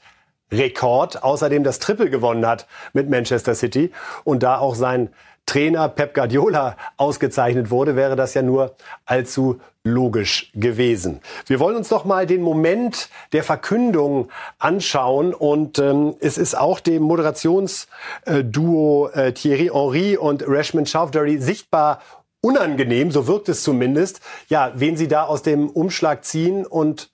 Rekord, 0.51 1.23
außerdem 1.23 1.63
das 1.63 1.79
Triple 1.79 2.09
gewonnen 2.09 2.45
hat 2.45 2.67
mit 2.93 3.09
Manchester 3.09 3.55
City 3.55 3.91
und 4.23 4.43
da 4.43 4.59
auch 4.59 4.75
sein 4.75 5.09
Trainer 5.45 5.89
Pep 5.89 6.13
Guardiola 6.13 6.77
ausgezeichnet 6.95 7.69
wurde, 7.69 7.97
wäre 7.97 8.15
das 8.15 8.33
ja 8.33 8.41
nur 8.41 8.77
allzu 9.05 9.59
logisch 9.83 10.53
gewesen. 10.55 11.19
Wir 11.47 11.59
wollen 11.59 11.75
uns 11.75 11.91
noch 11.91 12.05
mal 12.05 12.25
den 12.25 12.41
Moment 12.41 13.09
der 13.33 13.43
Verkündung 13.43 14.29
anschauen 14.57 15.33
und 15.33 15.79
ähm, 15.79 16.15
es 16.21 16.37
ist 16.37 16.57
auch 16.57 16.79
dem 16.79 17.03
Moderationsduo 17.03 19.09
äh, 19.09 19.33
Thierry 19.33 19.69
Henry 19.73 20.15
und 20.15 20.45
Rashman 20.47 20.85
Chowdhury 20.85 21.39
sichtbar 21.39 21.99
unangenehm, 22.43 23.09
so 23.09 23.25
wirkt 23.25 23.49
es 23.49 23.63
zumindest, 23.63 24.19
ja, 24.49 24.73
wen 24.75 24.97
sie 24.97 25.07
da 25.07 25.23
aus 25.23 25.41
dem 25.41 25.69
Umschlag 25.69 26.25
ziehen 26.25 26.65
und 26.65 27.09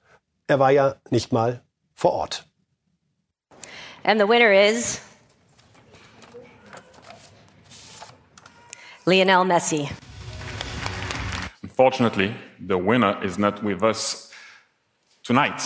er 0.48 0.60
war 0.60 0.72
ja 0.72 0.96
nicht 1.12 1.32
mal 1.32 1.62
vor 1.94 2.14
Ort. 2.14 2.46
And 4.04 4.20
the 4.20 4.28
winner 4.28 4.52
is 4.52 5.02
Lionel 9.06 9.46
Messi. 9.46 9.90
Unfortunately, 11.62 12.34
the 12.60 12.78
winner 12.78 13.22
is 13.24 13.38
not 13.38 13.64
with 13.64 13.84
us 13.84 14.32
tonight. 15.24 15.62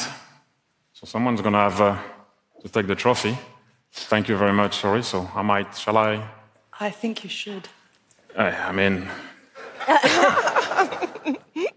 So 0.93 1.05
someone's 1.05 1.41
going 1.41 1.53
to 1.53 1.59
have 1.59 1.81
uh, 1.81 1.97
to 2.61 2.69
take 2.69 2.87
the 2.87 2.95
trophy. 2.95 3.37
Thank 3.91 4.27
you 4.27 4.35
very 4.37 4.53
much, 4.53 4.75
sorry. 4.75 5.03
So 5.03 5.29
I 5.33 5.41
might, 5.41 5.75
shall 5.75 5.97
I? 5.97 6.21
I 6.79 6.89
think 6.89 7.23
you 7.23 7.29
should. 7.29 7.69
I, 8.35 8.49
I 8.49 8.71
mean, 8.71 9.07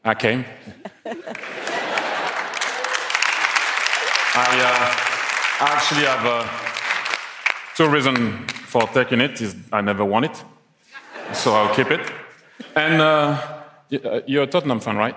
I 0.04 0.14
came. 0.18 0.44
I 4.38 4.60
uh, 4.60 5.64
actually 5.64 6.04
have 6.04 6.26
uh, 6.26 6.46
two 7.74 7.88
reasons 7.88 8.50
for 8.52 8.82
taking 8.88 9.20
it. 9.20 9.40
Is 9.40 9.56
I 9.72 9.80
never 9.80 10.04
won 10.04 10.24
it, 10.24 10.44
so 11.32 11.54
I'll 11.54 11.74
keep 11.74 11.90
it. 11.90 12.00
And 12.76 13.00
uh, 13.00 13.06
uh 13.06 14.20
you're 14.26 14.44
a 14.44 14.46
Tottenham 14.46 14.80
fan, 14.80 14.96
right? 14.96 15.16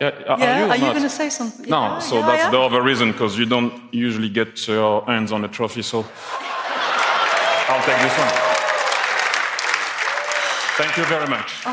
Yeah, 0.00 0.10
are 0.28 0.38
yeah, 0.38 0.58
you, 0.58 0.70
are 0.70 0.76
you 0.76 0.82
going 0.82 1.02
to 1.02 1.08
say 1.08 1.30
something? 1.30 1.70
No, 1.70 1.80
yeah, 1.80 1.98
so 2.00 2.18
yeah, 2.18 2.26
that's 2.26 2.50
the 2.50 2.60
other 2.60 2.82
reason 2.82 3.12
because 3.12 3.38
you 3.38 3.46
don't 3.46 3.72
usually 3.94 4.28
get 4.28 4.68
your 4.68 5.04
hands 5.06 5.32
on 5.32 5.44
a 5.44 5.48
trophy. 5.48 5.82
So 5.82 5.98
I'll 7.68 7.82
take 7.84 8.02
this 8.02 8.18
one. 8.18 8.45
Thank 10.76 10.96
you 10.98 11.04
very 11.04 11.26
much. 11.28 11.64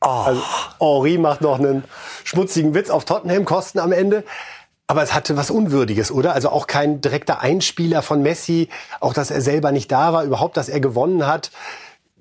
Oh. 0.00 0.06
Also, 0.06 0.42
Henri 0.78 1.18
macht 1.18 1.40
noch 1.40 1.58
einen 1.58 1.82
schmutzigen 2.22 2.74
Witz 2.74 2.88
auf 2.88 3.04
Tottenham-Kosten 3.04 3.80
am 3.80 3.90
Ende. 3.90 4.22
Aber 4.86 5.02
es 5.02 5.12
hatte 5.14 5.36
was 5.36 5.50
Unwürdiges, 5.50 6.12
oder? 6.12 6.34
Also 6.34 6.50
auch 6.50 6.66
kein 6.66 7.00
direkter 7.00 7.40
Einspieler 7.40 8.02
von 8.02 8.22
Messi, 8.22 8.68
auch 9.00 9.14
dass 9.14 9.30
er 9.30 9.40
selber 9.40 9.72
nicht 9.72 9.90
da 9.90 10.12
war, 10.12 10.22
überhaupt, 10.22 10.56
dass 10.56 10.68
er 10.68 10.80
gewonnen 10.80 11.26
hat. 11.26 11.50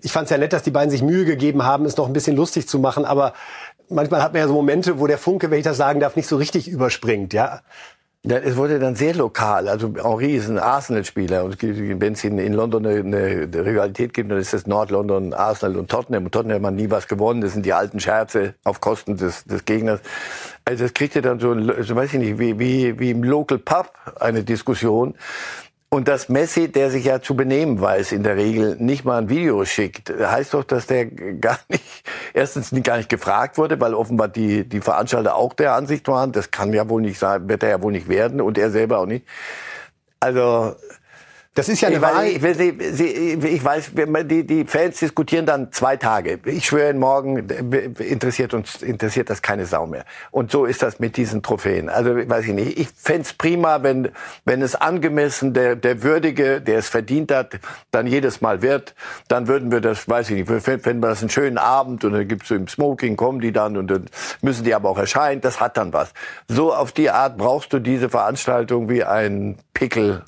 Ich 0.01 0.11
fand 0.11 0.25
es 0.25 0.31
ja 0.31 0.37
nett, 0.37 0.53
dass 0.53 0.63
die 0.63 0.71
beiden 0.71 0.89
sich 0.89 1.03
Mühe 1.03 1.25
gegeben 1.25 1.63
haben, 1.63 1.85
es 1.85 1.97
noch 1.97 2.07
ein 2.07 2.13
bisschen 2.13 2.35
lustig 2.35 2.67
zu 2.67 2.79
machen, 2.79 3.05
aber 3.05 3.33
manchmal 3.89 4.23
hat 4.23 4.33
man 4.33 4.41
ja 4.41 4.47
so 4.47 4.53
Momente, 4.53 4.99
wo 4.99 5.05
der 5.05 5.17
Funke, 5.17 5.51
wenn 5.51 5.59
ich 5.59 5.65
das 5.65 5.77
sagen 5.77 5.99
darf, 5.99 6.15
nicht 6.15 6.27
so 6.27 6.37
richtig 6.37 6.67
überspringt, 6.67 7.33
ja? 7.33 7.61
Ja, 8.23 8.37
es 8.37 8.55
wurde 8.55 8.77
dann 8.77 8.93
sehr 8.95 9.15
lokal. 9.15 9.67
Also 9.67 9.95
Henri 9.95 10.35
ist 10.35 10.47
ein 10.47 10.59
Arsenal-Spieler. 10.59 11.43
Und 11.43 11.59
wenn 11.63 12.13
es 12.13 12.23
in, 12.23 12.53
London 12.53 12.85
eine, 12.85 12.99
eine 12.99 13.65
Rivalität 13.65 14.13
gibt, 14.13 14.29
dann 14.29 14.37
ist 14.37 14.53
es 14.53 14.67
Nord-London, 14.67 15.33
Arsenal 15.33 15.77
und 15.77 15.89
Tottenham. 15.89 16.25
Und 16.25 16.31
Tottenham 16.31 16.63
hat 16.67 16.75
nie 16.75 16.91
was 16.91 17.07
gewonnen. 17.07 17.41
Das 17.41 17.53
sind 17.53 17.65
die 17.65 17.73
alten 17.73 17.99
Scherze 17.99 18.53
auf 18.63 18.79
Kosten 18.79 19.17
des, 19.17 19.43
des 19.45 19.65
Gegners. 19.65 20.01
Also 20.65 20.83
das 20.83 20.93
kriegt 20.93 21.15
ihr 21.15 21.23
dann 21.23 21.39
so, 21.39 21.55
so 21.81 21.95
weiß 21.95 22.13
ich 22.13 22.19
nicht, 22.19 22.37
wie, 22.37 22.59
wie, 22.59 22.99
wie 22.99 23.09
im 23.09 23.23
Local 23.23 23.57
Pub 23.57 23.91
eine 24.19 24.43
Diskussion. 24.43 25.15
Und 25.93 26.07
dass 26.07 26.29
Messi, 26.29 26.71
der 26.71 26.89
sich 26.89 27.03
ja 27.03 27.21
zu 27.21 27.35
benehmen 27.35 27.81
weiß, 27.81 28.13
in 28.13 28.23
der 28.23 28.37
Regel 28.37 28.77
nicht 28.79 29.03
mal 29.03 29.17
ein 29.17 29.27
Video 29.27 29.65
schickt, 29.65 30.09
heißt 30.09 30.53
doch, 30.53 30.63
dass 30.63 30.87
der 30.87 31.05
gar 31.05 31.59
nicht, 31.67 31.83
erstens 32.33 32.71
gar 32.81 32.95
nicht 32.95 33.09
gefragt 33.09 33.57
wurde, 33.57 33.77
weil 33.81 33.93
offenbar 33.93 34.29
die, 34.29 34.63
die 34.63 34.79
Veranstalter 34.79 35.35
auch 35.35 35.53
der 35.53 35.73
Ansicht 35.73 36.07
waren, 36.07 36.31
das 36.31 36.49
kann 36.49 36.71
ja 36.71 36.87
wohl 36.87 37.01
nicht 37.01 37.19
sein, 37.19 37.49
wird 37.49 37.63
er 37.63 37.69
ja 37.71 37.81
wohl 37.81 37.91
nicht 37.91 38.07
werden 38.07 38.39
und 38.39 38.57
er 38.57 38.71
selber 38.71 38.99
auch 38.99 39.05
nicht. 39.05 39.25
Also, 40.21 40.75
das 41.53 41.67
ist 41.67 41.81
ja 41.81 41.89
eine 41.89 41.97
ich 41.97 42.01
Wahl. 42.01 42.41
Weiß, 42.41 42.59
ich, 42.59 42.79
ich, 42.79 43.43
ich 43.43 43.63
weiß, 43.63 43.91
die, 44.23 44.47
die 44.47 44.63
Fans 44.63 44.99
diskutieren 44.99 45.45
dann 45.45 45.69
zwei 45.73 45.97
Tage. 45.97 46.39
Ich 46.45 46.67
schwöre, 46.67 46.93
morgen 46.93 47.49
interessiert 47.99 48.53
uns 48.53 48.81
interessiert 48.81 49.29
das 49.29 49.41
keine 49.41 49.65
Sau 49.65 49.85
mehr. 49.85 50.05
Und 50.31 50.49
so 50.49 50.63
ist 50.63 50.81
das 50.81 50.99
mit 50.99 51.17
diesen 51.17 51.43
Trophäen. 51.43 51.89
Also 51.89 52.15
weiß 52.15 52.45
ich 52.45 52.53
nicht. 52.53 52.79
Ich 52.79 52.87
fände 52.95 53.27
prima, 53.37 53.83
wenn 53.83 54.09
wenn 54.45 54.61
es 54.61 54.75
angemessen 54.75 55.53
der 55.53 55.75
der 55.75 56.03
würdige, 56.03 56.61
der 56.61 56.77
es 56.77 56.87
verdient 56.87 57.33
hat, 57.33 57.59
dann 57.91 58.07
jedes 58.07 58.39
Mal 58.39 58.61
wird. 58.61 58.95
Dann 59.27 59.49
würden 59.49 59.73
wir 59.73 59.81
das, 59.81 60.07
weiß 60.07 60.29
ich 60.29 60.47
nicht, 60.47 60.63
fänden 60.63 61.03
wir 61.03 61.09
das 61.09 61.19
einen 61.19 61.31
schönen 61.31 61.57
Abend 61.57 62.05
und 62.05 62.13
dann 62.13 62.29
gibt's 62.29 62.47
so 62.47 62.55
im 62.55 62.69
Smoking 62.69 63.17
kommen 63.17 63.41
die 63.41 63.51
dann 63.51 63.75
und 63.75 63.87
dann 63.87 64.05
müssen 64.41 64.63
die 64.63 64.73
aber 64.73 64.89
auch 64.89 64.97
erscheinen. 64.97 65.41
Das 65.41 65.59
hat 65.59 65.75
dann 65.75 65.91
was. 65.91 66.13
So 66.47 66.73
auf 66.73 66.93
die 66.93 67.09
Art 67.09 67.37
brauchst 67.37 67.73
du 67.73 67.79
diese 67.79 68.09
Veranstaltung 68.09 68.87
wie 68.87 69.03
ein 69.03 69.57
Pickel 69.73 70.23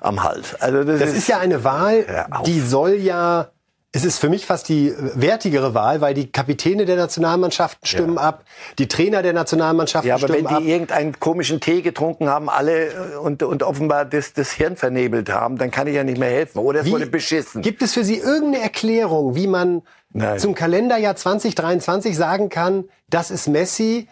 am 0.00 0.22
Hals. 0.22 0.54
Also 0.60 0.84
das, 0.84 1.00
das 1.00 1.10
ist, 1.10 1.18
ist, 1.18 1.28
ja 1.28 1.38
eine 1.38 1.64
Wahl, 1.64 2.26
die 2.46 2.60
soll 2.60 2.94
ja 2.94 3.50
es 3.96 4.04
ist 4.04 4.18
für 4.18 4.28
mich 4.28 4.44
fast 4.44 4.68
die 4.68 4.92
wertigere 5.14 5.72
Wahl, 5.72 6.02
weil 6.02 6.12
die 6.12 6.30
Kapitäne 6.30 6.84
der 6.84 6.96
Nationalmannschaften 6.96 7.86
stimmen 7.86 8.16
ja. 8.16 8.20
ab, 8.20 8.44
die 8.78 8.88
Trainer 8.88 9.22
der 9.22 9.32
Nationalmannschaften 9.32 10.18
stimmen 10.18 10.46
ab. 10.46 10.50
Ja, 10.50 10.50
aber 10.50 10.56
wenn 10.56 10.64
die 10.64 10.70
ab. 10.70 10.74
irgendeinen 10.74 11.18
komischen 11.18 11.60
Tee 11.60 11.80
getrunken 11.80 12.28
haben, 12.28 12.50
alle 12.50 12.88
äh, 12.88 13.16
und, 13.16 13.42
und 13.42 13.62
offenbar 13.62 14.04
das, 14.04 14.34
das 14.34 14.52
Hirn 14.52 14.76
vernebelt 14.76 15.30
haben, 15.30 15.56
dann 15.56 15.70
kann 15.70 15.86
ich 15.86 15.94
ja 15.94 16.04
nicht 16.04 16.18
mehr 16.18 16.28
helfen. 16.28 16.58
Oder 16.58 16.80
es 16.80 16.90
wurde 16.90 17.06
beschissen. 17.06 17.62
Gibt 17.62 17.80
es 17.80 17.94
für 17.94 18.04
Sie 18.04 18.18
irgendeine 18.18 18.62
Erklärung, 18.62 19.34
wie 19.34 19.46
man 19.46 19.80
Nein. 20.10 20.38
zum 20.38 20.54
Kalenderjahr 20.54 21.16
2023 21.16 22.14
sagen 22.14 22.50
kann, 22.50 22.84
das 23.08 23.30
ist 23.30 23.48
Messi, 23.48 24.08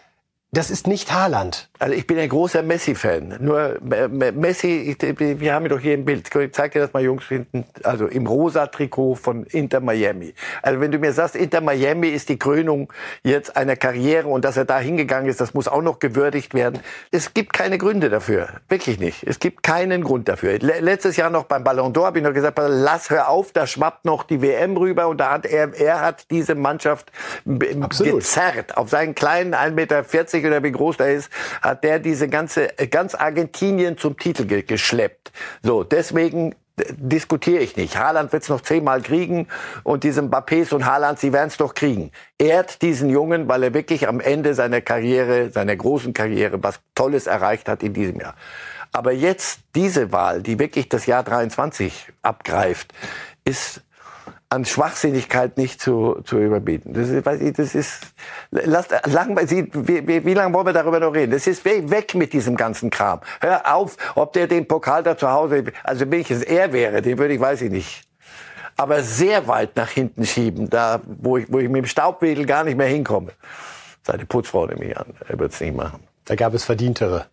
das 0.51 0.71
ist 0.71 0.87
nicht 0.87 1.13
Haaland. 1.13 1.69
Also 1.77 1.93
ich 1.93 2.07
bin 2.07 2.17
ein 2.17 2.29
großer 2.29 2.63
Messi-Fan. 2.63 3.37
Nur 3.41 3.77
Messi, 3.81 4.95
wir 5.17 5.53
haben 5.53 5.65
ihn 5.65 5.69
doch 5.69 5.79
hier 5.79 5.93
im 5.93 6.05
Bild. 6.05 6.33
Ich 6.33 6.53
zeig 6.53 6.71
dir 6.71 6.79
das 6.79 6.93
mal, 6.93 7.03
Jungs, 7.03 7.25
hinten. 7.25 7.65
Also 7.83 8.07
im 8.07 8.27
rosa 8.27 8.67
Trikot 8.67 9.15
von 9.15 9.43
Inter 9.43 9.81
Miami. 9.81 10.33
Also 10.61 10.79
wenn 10.79 10.91
du 10.91 10.99
mir 10.99 11.11
sagst, 11.11 11.35
Inter 11.35 11.61
Miami 11.61 12.07
ist 12.07 12.29
die 12.29 12.39
Krönung 12.39 12.91
jetzt 13.23 13.57
einer 13.57 13.75
Karriere 13.75 14.27
und 14.27 14.45
dass 14.45 14.55
er 14.57 14.65
da 14.65 14.79
hingegangen 14.79 15.29
ist, 15.29 15.41
das 15.41 15.53
muss 15.53 15.67
auch 15.67 15.81
noch 15.81 15.99
gewürdigt 15.99 16.53
werden. 16.53 16.79
Es 17.11 17.33
gibt 17.33 17.53
keine 17.53 17.77
Gründe 17.77 18.09
dafür. 18.09 18.47
Wirklich 18.69 18.99
nicht. 18.99 19.23
Es 19.23 19.39
gibt 19.39 19.61
keinen 19.63 20.03
Grund 20.03 20.29
dafür. 20.29 20.57
Letztes 20.59 21.17
Jahr 21.17 21.29
noch 21.29 21.43
beim 21.43 21.63
Ballon 21.63 21.93
d'Or 21.93 22.05
habe 22.05 22.19
ich 22.19 22.23
noch 22.23 22.33
gesagt, 22.33 22.57
lass 22.57 23.09
hör 23.09 23.29
auf, 23.29 23.51
da 23.51 23.67
schwappt 23.67 24.05
noch 24.05 24.23
die 24.23 24.41
WM 24.41 24.77
rüber 24.77 25.07
und 25.07 25.17
da 25.17 25.31
hat 25.31 25.45
er, 25.45 25.73
er 25.73 26.01
hat 26.01 26.31
diese 26.31 26.55
Mannschaft 26.55 27.11
Absolut. 27.81 28.15
gezerrt 28.15 28.77
auf 28.77 28.89
seinen 28.89 29.13
kleinen 29.13 29.53
1,40 29.53 29.71
Meter 29.73 30.47
oder 30.47 30.63
wie 30.63 30.71
groß 30.71 30.97
der 30.97 31.13
ist, 31.13 31.29
hat 31.65 31.83
der 31.83 31.99
diese 31.99 32.27
ganze, 32.29 32.67
ganz 32.89 33.15
Argentinien 33.15 33.97
zum 33.97 34.17
Titel 34.17 34.45
ge 34.45 34.61
geschleppt. 34.61 35.31
So, 35.63 35.83
deswegen 35.83 36.55
diskutiere 36.97 37.61
ich 37.61 37.77
nicht. 37.77 37.97
Haaland 37.97 38.33
wird 38.33 38.43
es 38.43 38.49
noch 38.49 38.61
zehnmal 38.61 39.01
kriegen 39.01 39.47
und 39.83 40.03
diese 40.03 40.21
Mbappés 40.21 40.73
und 40.73 40.85
Haaland, 40.85 41.19
sie 41.19 41.31
werden 41.31 41.47
es 41.47 41.57
doch 41.57 41.73
kriegen. 41.73 42.11
Ehrt 42.37 42.81
diesen 42.81 43.09
Jungen, 43.09 43.47
weil 43.47 43.63
er 43.63 43.73
wirklich 43.73 44.07
am 44.07 44.19
Ende 44.19 44.53
seiner 44.53 44.81
Karriere, 44.81 45.51
seiner 45.51 45.75
großen 45.75 46.13
Karriere, 46.13 46.61
was 46.61 46.79
Tolles 46.93 47.27
erreicht 47.27 47.69
hat 47.69 47.81
in 47.81 47.93
diesem 47.93 48.19
Jahr. 48.19 48.35
Aber 48.91 49.11
jetzt 49.11 49.61
diese 49.73 50.11
Wahl, 50.11 50.41
die 50.41 50.59
wirklich 50.59 50.89
das 50.89 51.05
Jahr 51.05 51.23
23 51.23 52.11
abgreift, 52.21 52.93
ist 53.45 53.81
an 54.49 54.65
Schwachsinnigkeit 54.65 55.57
nicht 55.57 55.81
zu, 55.81 56.21
zu 56.23 56.39
überbieten. 56.39 56.93
Das 56.93 57.09
ist, 57.09 57.25
weiß 57.25 57.41
ich, 57.41 57.53
das 57.53 57.75
ist, 57.75 58.01
lasst, 58.51 58.93
lang, 59.05 59.35
wie, 59.49 59.69
wie, 59.73 60.25
wie 60.25 60.33
lange 60.33 60.53
wollen 60.53 60.67
wir 60.67 60.73
darüber 60.73 60.99
noch 60.99 61.13
reden? 61.13 61.31
Das 61.31 61.47
ist 61.47 61.65
weg 61.65 62.15
mit 62.15 62.33
diesem 62.33 62.55
ganzen 62.55 62.89
Kram. 62.89 63.21
Hör 63.41 63.73
auf, 63.73 63.97
ob 64.15 64.33
der 64.33 64.47
den 64.47 64.67
Pokal 64.67 65.03
da 65.03 65.17
zu 65.17 65.29
Hause, 65.29 65.65
also 65.83 66.09
wenn 66.09 66.21
ich 66.21 66.31
es 66.31 66.43
er 66.43 66.71
wäre, 66.73 67.01
den 67.01 67.17
würde 67.17 67.33
ich, 67.33 67.39
weiß 67.39 67.63
ich 67.63 67.71
nicht. 67.71 68.03
Aber 68.77 69.01
sehr 69.03 69.47
weit 69.47 69.75
nach 69.75 69.89
hinten 69.89 70.25
schieben, 70.25 70.69
da, 70.69 71.01
wo 71.05 71.37
ich, 71.37 71.51
wo 71.51 71.59
ich 71.59 71.69
mit 71.69 71.83
dem 71.83 71.87
Staubwedel 71.87 72.45
gar 72.45 72.63
nicht 72.63 72.77
mehr 72.77 72.87
hinkomme. 72.87 73.31
Seine 74.03 74.25
Putzfrau 74.25 74.67
nehme 74.67 74.85
ich 74.85 74.97
an. 74.97 75.07
Er 75.27 75.39
wird 75.39 75.53
es 75.53 75.61
nicht 75.61 75.75
machen. 75.75 76.01
Da 76.25 76.35
gab 76.35 76.53
es 76.53 76.63
Verdientere. 76.63 77.25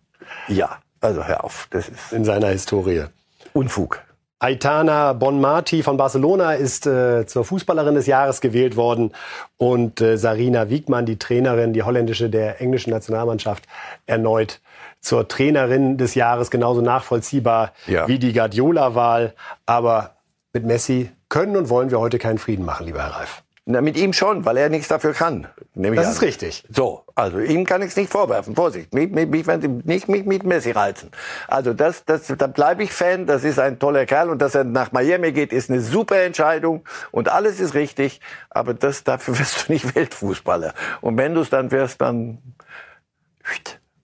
Ja, 0.47 0.77
also 1.01 1.25
hör 1.25 1.43
auf. 1.43 1.67
Das 1.69 1.89
ist. 1.89 2.13
In 2.13 2.25
seiner 2.25 2.47
Historie. 2.47 3.05
Unfug. 3.51 4.01
Aitana 4.43 5.13
Bonmati 5.13 5.83
von 5.83 5.95
Barcelona 5.95 6.51
ist 6.51 6.85
äh, 6.85 7.25
zur 7.25 7.45
Fußballerin 7.45 7.95
des 7.95 8.07
Jahres 8.07 8.41
gewählt 8.41 8.75
worden 8.75 9.13
und 9.55 10.01
äh, 10.01 10.17
Sarina 10.17 10.69
Wiegmann, 10.69 11.05
die 11.05 11.17
Trainerin, 11.17 11.71
die 11.71 11.83
holländische 11.83 12.29
der 12.29 12.59
englischen 12.59 12.89
Nationalmannschaft, 12.89 13.63
erneut 14.05 14.59
zur 14.99 15.29
Trainerin 15.29 15.97
des 15.97 16.13
Jahres, 16.15 16.51
genauso 16.51 16.81
nachvollziehbar 16.81 17.71
ja. 17.87 18.05
wie 18.09 18.19
die 18.19 18.33
Guardiola-Wahl. 18.33 19.33
Aber 19.65 20.15
mit 20.51 20.65
Messi 20.65 21.09
können 21.29 21.55
und 21.55 21.69
wollen 21.69 21.89
wir 21.89 22.01
heute 22.01 22.19
keinen 22.19 22.37
Frieden 22.37 22.65
machen, 22.65 22.85
lieber 22.85 23.01
Herr 23.01 23.15
Reif. 23.15 23.42
Na, 23.65 23.79
mit 23.79 23.95
ihm 23.95 24.11
schon, 24.11 24.43
weil 24.43 24.57
er 24.57 24.67
nichts 24.67 24.89
dafür 24.89 25.13
kann. 25.13 25.47
Das 25.73 26.09
ist 26.09 26.21
richtig. 26.21 26.65
So, 26.69 27.03
also 27.15 27.39
ihm 27.39 27.65
kann 27.65 27.81
ich 27.81 27.89
es 27.89 27.95
nicht 27.95 28.11
vorwerfen. 28.11 28.55
Vorsicht, 28.55 28.93
mich, 28.93 29.09
mich, 29.09 29.29
mich, 29.29 29.47
nicht 29.47 30.09
mich 30.09 30.25
mit 30.25 30.43
Messi 30.43 30.71
reizen. 30.71 31.11
Also 31.47 31.73
das, 31.73 32.03
das, 32.03 32.27
da 32.27 32.47
bleibe 32.47 32.83
ich 32.83 32.91
Fan. 32.91 33.25
Das 33.25 33.45
ist 33.45 33.59
ein 33.59 33.79
toller 33.79 34.05
Kerl 34.05 34.29
und 34.29 34.41
dass 34.41 34.53
er 34.53 34.65
nach 34.65 34.91
Miami 34.91 35.31
geht, 35.31 35.53
ist 35.53 35.69
eine 35.69 35.79
super 35.79 36.21
Entscheidung 36.23 36.83
und 37.11 37.29
alles 37.29 37.61
ist 37.61 37.73
richtig. 37.73 38.19
Aber 38.49 38.73
das 38.73 39.05
dafür 39.05 39.39
wirst 39.39 39.69
du 39.69 39.71
nicht 39.71 39.95
Weltfußballer. 39.95 40.73
Und 40.99 41.15
wenn 41.15 41.33
du 41.33 41.39
es 41.39 41.49
dann 41.49 41.71
wirst, 41.71 42.01
dann 42.01 42.39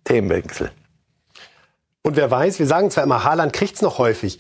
Themenwechsel. 0.06 0.72
Und 2.02 2.16
wer 2.16 2.32
weiß, 2.32 2.60
wir 2.60 2.66
sagen 2.66 2.92
zwar 2.92 3.04
immer, 3.04 3.26
Haaland 3.26 3.52
kriegt's 3.52 3.82
noch 3.82 3.98
häufig. 3.98 4.40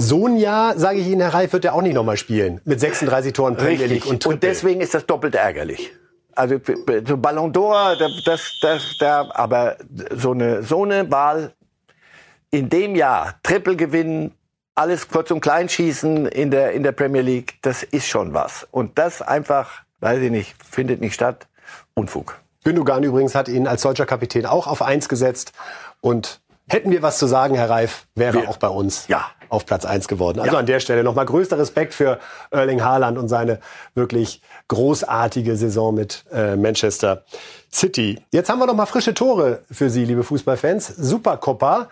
So 0.00 0.26
ein 0.26 0.38
Jahr, 0.38 0.78
sage 0.78 0.98
ich 0.98 1.06
Ihnen, 1.08 1.20
Herr 1.20 1.34
Reif, 1.34 1.52
wird 1.52 1.66
er 1.66 1.74
auch 1.74 1.82
nicht 1.82 1.92
nochmal 1.92 2.16
spielen. 2.16 2.62
Mit 2.64 2.80
36 2.80 3.34
Toren 3.34 3.54
Premier 3.54 3.84
League 3.84 4.06
und 4.06 4.22
Triple. 4.22 4.34
Und 4.34 4.42
deswegen 4.42 4.80
ist 4.80 4.94
das 4.94 5.04
doppelt 5.04 5.34
ärgerlich. 5.34 5.92
Also 6.34 6.58
so 7.06 7.18
Ballon 7.18 7.52
d'Or, 7.52 7.96
das, 8.24 8.58
das, 8.62 8.96
da, 8.98 9.28
aber 9.34 9.76
so 10.10 10.30
eine, 10.30 10.62
so 10.62 10.84
eine 10.84 11.10
Wahl 11.10 11.52
in 12.50 12.70
dem 12.70 12.96
Jahr, 12.96 13.34
Triple 13.42 13.76
gewinnen, 13.76 14.32
alles 14.74 15.06
kurz 15.06 15.30
und 15.30 15.42
klein 15.42 15.68
schießen 15.68 16.24
in 16.24 16.50
der, 16.50 16.72
in 16.72 16.82
der 16.82 16.92
Premier 16.92 17.20
League, 17.20 17.58
das 17.60 17.82
ist 17.82 18.06
schon 18.06 18.32
was. 18.32 18.66
Und 18.70 18.98
das 18.98 19.20
einfach, 19.20 19.82
weiß 20.00 20.22
ich 20.22 20.30
nicht, 20.30 20.54
findet 20.64 21.02
nicht 21.02 21.12
statt. 21.12 21.46
Unfug. 21.92 22.40
Gündogan 22.64 23.02
übrigens 23.02 23.34
hat 23.34 23.48
ihn 23.48 23.66
als 23.66 23.82
deutscher 23.82 24.06
Kapitän 24.06 24.46
auch 24.46 24.66
auf 24.66 24.80
eins 24.80 25.10
gesetzt. 25.10 25.52
Und 26.00 26.40
hätten 26.70 26.90
wir 26.90 27.02
was 27.02 27.18
zu 27.18 27.26
sagen, 27.26 27.54
Herr 27.54 27.68
Reif, 27.68 28.06
wäre 28.14 28.40
wir, 28.40 28.48
auch 28.48 28.56
bei 28.56 28.68
uns. 28.68 29.06
Ja, 29.08 29.26
auf 29.50 29.66
Platz 29.66 29.84
eins 29.84 30.08
geworden. 30.08 30.40
Also 30.40 30.54
ja. 30.54 30.58
an 30.58 30.66
der 30.66 30.80
Stelle 30.80 31.04
nochmal 31.04 31.26
größter 31.26 31.58
Respekt 31.58 31.92
für 31.92 32.18
Erling 32.50 32.82
Haaland 32.82 33.18
und 33.18 33.28
seine 33.28 33.58
wirklich 33.94 34.40
großartige 34.68 35.56
Saison 35.56 35.94
mit 35.94 36.24
äh, 36.32 36.56
Manchester 36.56 37.24
City. 37.72 38.18
Jetzt 38.30 38.48
haben 38.48 38.58
wir 38.58 38.66
noch 38.66 38.74
mal 38.74 38.86
frische 38.86 39.14
Tore 39.14 39.62
für 39.70 39.90
Sie, 39.90 40.04
liebe 40.04 40.22
Fußballfans. 40.22 40.86
Supercopa 40.96 41.88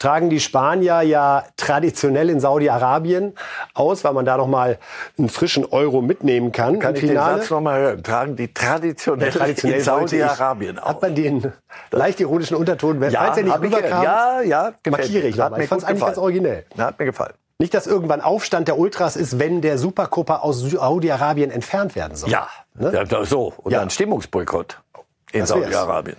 tragen 0.00 0.30
die 0.30 0.40
Spanier 0.40 1.02
ja 1.02 1.44
traditionell 1.56 2.30
in 2.30 2.40
Saudi-Arabien 2.40 3.34
aus, 3.74 4.02
weil 4.02 4.14
man 4.14 4.24
da 4.24 4.36
noch 4.36 4.48
mal 4.48 4.78
einen 5.16 5.28
frischen 5.28 5.64
Euro 5.66 6.02
mitnehmen 6.02 6.50
kann. 6.50 6.80
Kann 6.80 6.94
ich 6.96 7.02
Finale. 7.02 7.34
den 7.34 7.40
Satz 7.40 7.50
noch 7.50 7.60
mal 7.60 7.78
hören? 7.78 8.02
Tragen 8.02 8.34
die 8.34 8.52
traditionell, 8.52 9.30
traditionell 9.30 9.78
in 9.78 9.84
Saudi-Arabien 9.84 10.78
aus. 10.80 10.88
Hat 10.88 11.02
man 11.02 11.14
den 11.14 11.52
leicht 11.92 12.18
ironischen 12.18 12.56
Unterton, 12.56 13.00
ja, 13.02 13.10
falls 13.10 13.36
er 13.36 13.44
nicht 13.44 13.60
rüberkam, 13.60 14.02
ja, 14.02 14.40
ja, 14.40 14.72
markiere 14.88 15.28
ich. 15.28 15.36
Mir 15.36 15.58
ich 15.60 15.68
fand 15.68 15.82
es 15.82 15.88
eigentlich 15.88 16.04
ganz 16.04 16.18
originell. 16.18 16.64
Hat 16.76 16.98
mir 16.98 17.04
gefallen. 17.04 17.34
Nicht, 17.58 17.74
dass 17.74 17.86
irgendwann 17.86 18.22
Aufstand 18.22 18.68
der 18.68 18.78
Ultras 18.78 19.16
ist, 19.16 19.38
wenn 19.38 19.60
der 19.60 19.76
Supercopa 19.76 20.36
aus 20.36 20.60
Saudi-Arabien 20.60 21.50
entfernt 21.50 21.94
werden 21.94 22.16
soll. 22.16 22.30
Ja, 22.30 22.48
ne? 22.72 23.04
ja 23.06 23.24
so. 23.26 23.52
Oder 23.58 23.76
ja. 23.76 23.82
ein 23.82 23.90
Stimmungsboykott 23.90 24.80
in 25.32 25.44
Saudi-Arabien. 25.44 26.16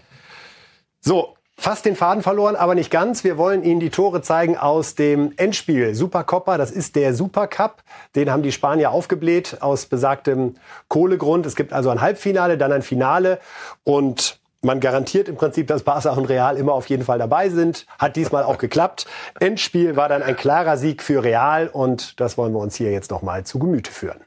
So, 0.99 1.35
fast 1.61 1.85
den 1.85 1.95
Faden 1.95 2.23
verloren, 2.23 2.55
aber 2.55 2.73
nicht 2.73 2.89
ganz. 2.89 3.23
Wir 3.23 3.37
wollen 3.37 3.63
Ihnen 3.63 3.79
die 3.79 3.91
Tore 3.91 4.23
zeigen 4.23 4.57
aus 4.57 4.95
dem 4.95 5.31
Endspiel 5.37 5.93
Supercopa. 5.93 6.57
Das 6.57 6.71
ist 6.71 6.95
der 6.95 7.13
Supercup. 7.13 7.83
Den 8.15 8.31
haben 8.31 8.41
die 8.41 8.51
Spanier 8.51 8.89
aufgebläht 8.89 9.57
aus 9.61 9.85
besagtem 9.85 10.55
Kohlegrund. 10.87 11.45
Es 11.45 11.55
gibt 11.55 11.71
also 11.71 11.91
ein 11.91 12.01
Halbfinale, 12.01 12.57
dann 12.57 12.71
ein 12.71 12.81
Finale. 12.81 13.39
Und 13.83 14.39
man 14.63 14.79
garantiert 14.79 15.29
im 15.29 15.35
Prinzip, 15.35 15.67
dass 15.67 15.83
Barca 15.83 16.11
und 16.13 16.25
Real 16.25 16.57
immer 16.57 16.73
auf 16.73 16.89
jeden 16.89 17.03
Fall 17.03 17.19
dabei 17.19 17.49
sind. 17.49 17.85
Hat 17.99 18.15
diesmal 18.15 18.43
auch 18.43 18.57
geklappt. 18.57 19.05
Endspiel 19.39 19.95
war 19.95 20.09
dann 20.09 20.23
ein 20.23 20.35
klarer 20.35 20.77
Sieg 20.77 21.03
für 21.03 21.23
Real 21.23 21.67
und 21.67 22.19
das 22.19 22.39
wollen 22.39 22.53
wir 22.53 22.59
uns 22.59 22.75
hier 22.75 22.91
jetzt 22.91 23.11
noch 23.11 23.21
mal 23.21 23.43
zu 23.43 23.59
Gemüte 23.59 23.91
führen. 23.91 24.21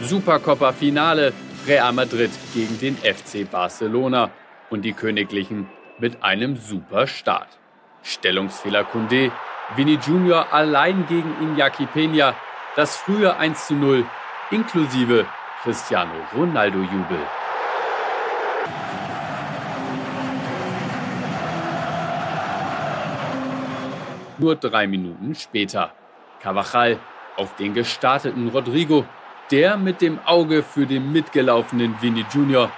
Supercopa-Finale 0.00 1.34
Real 1.66 1.92
Madrid 1.92 2.30
gegen 2.54 2.78
den 2.80 2.96
FC 2.96 3.48
Barcelona 3.48 4.30
und 4.72 4.82
die 4.82 4.94
Königlichen 4.94 5.68
mit 5.98 6.22
einem 6.24 6.56
super 6.56 7.06
Start. 7.06 7.48
Stellungsfehler 8.02 8.84
Kunde, 8.84 9.30
Vini 9.76 9.98
Junior 10.04 10.52
allein 10.52 11.06
gegen 11.06 11.30
Iñaki 11.40 11.86
Peña, 11.94 12.34
das 12.74 12.96
frühe 12.96 13.36
1 13.36 13.66
zu 13.66 13.74
0 13.74 14.04
inklusive 14.50 15.26
Cristiano 15.62 16.14
Ronaldo 16.34 16.78
Jubel. 16.78 17.18
Nur 24.38 24.56
drei 24.56 24.86
Minuten 24.86 25.34
später. 25.34 25.92
Cavachal 26.40 26.98
auf 27.36 27.54
den 27.56 27.74
gestarteten 27.74 28.48
Rodrigo, 28.48 29.04
der 29.50 29.76
mit 29.76 30.00
dem 30.00 30.18
Auge 30.24 30.62
für 30.62 30.86
den 30.86 31.12
mitgelaufenen 31.12 31.94
Vini 32.00 32.24
Junior. 32.32 32.72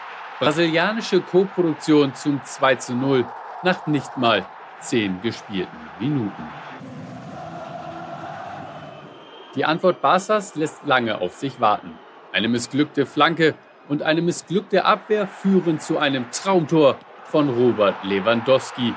Brasilianische 0.45 1.23
Koproduktion 1.23 2.15
zum 2.15 2.39
2 2.45 2.75
zu 2.75 2.95
0 2.95 3.25
nach 3.63 3.87
nicht 3.87 4.19
mal 4.19 4.45
zehn 4.79 5.23
gespielten 5.23 5.79
Minuten. 5.99 6.43
Die 9.55 9.65
Antwort 9.65 10.05
Barças 10.05 10.59
lässt 10.59 10.85
lange 10.85 11.23
auf 11.23 11.33
sich 11.33 11.61
warten. 11.61 11.99
Eine 12.31 12.49
missglückte 12.49 13.07
Flanke 13.07 13.55
und 13.89 14.03
eine 14.03 14.21
missglückte 14.21 14.85
Abwehr 14.85 15.27
führen 15.27 15.81
zu 15.81 15.97
einem 15.97 16.31
Traumtor 16.31 16.99
von 17.25 17.49
Robert 17.49 18.05
Lewandowski. 18.05 18.93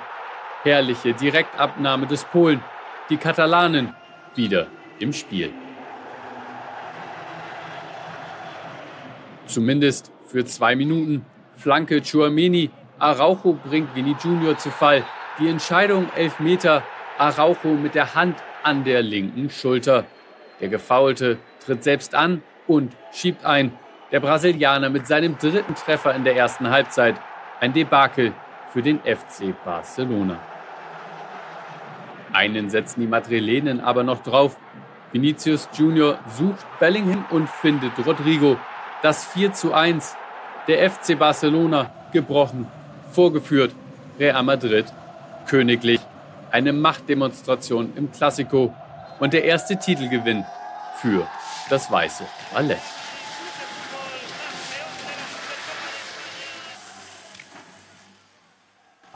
Herrliche 0.64 1.14
Direktabnahme 1.14 2.08
des 2.08 2.26
Polen. 2.26 2.62
Die 3.10 3.16
Katalanen 3.16 3.96
wieder 4.36 4.68
im 5.00 5.14
Spiel. 5.14 5.54
Zumindest 9.46 10.12
für 10.26 10.44
zwei 10.44 10.76
Minuten. 10.76 11.26
Flanke 11.58 12.02
Chuameni. 12.02 12.70
Araujo 13.00 13.54
bringt 13.54 13.96
Vini 13.96 14.16
Junior 14.24 14.58
zu 14.58 14.70
Fall. 14.72 15.04
Die 15.40 15.48
Entscheidung 15.48 16.08
Elfmeter. 16.16 16.84
Araujo 17.18 17.70
mit 17.70 17.96
der 17.96 18.14
Hand 18.14 18.38
an 18.64 18.84
der 18.84 19.02
linken 19.02 19.50
Schulter. 19.50 20.06
Der 20.62 20.70
Gefaulte 20.70 21.38
tritt 21.66 21.84
selbst 21.84 22.16
an 22.16 22.44
und 22.68 22.96
schiebt 23.12 23.44
ein. 23.44 23.72
Der 24.12 24.20
Brasilianer 24.20 24.90
mit 24.90 25.08
seinem 25.08 25.38
dritten 25.38 25.76
Treffer 25.76 26.16
in 26.16 26.24
der 26.24 26.36
ersten 26.36 26.70
Halbzeit. 26.70 27.16
Ein 27.60 27.74
Debakel 27.74 28.34
für 28.72 28.82
den 28.82 29.00
FC 29.00 29.54
Barcelona. 29.66 30.38
Einen 32.34 32.70
setzen 32.70 33.02
die 33.02 33.08
Madrilenen 33.08 33.80
aber 33.80 34.04
noch 34.04 34.22
drauf. 34.22 34.58
Vinicius 35.12 35.70
Junior 35.74 36.20
sucht 36.38 36.66
Bellingham 36.80 37.26
und 37.32 37.50
findet 37.50 37.94
Rodrigo. 38.06 38.58
Das 39.02 39.26
4 39.26 39.54
zu 39.54 39.74
1. 39.74 40.16
Der 40.68 40.92
FC 40.92 41.18
Barcelona 41.18 41.90
gebrochen, 42.12 42.68
vorgeführt. 43.12 43.74
Real 44.20 44.44
Madrid 44.44 44.86
königlich. 45.48 46.02
Eine 46.52 46.74
Machtdemonstration 46.74 47.94
im 47.96 48.12
Klassiko 48.12 48.74
und 49.20 49.32
der 49.32 49.46
erste 49.46 49.78
Titelgewinn 49.78 50.44
für 50.98 51.26
das 51.70 51.90
Weiße 51.90 52.26
Ballett. 52.54 52.97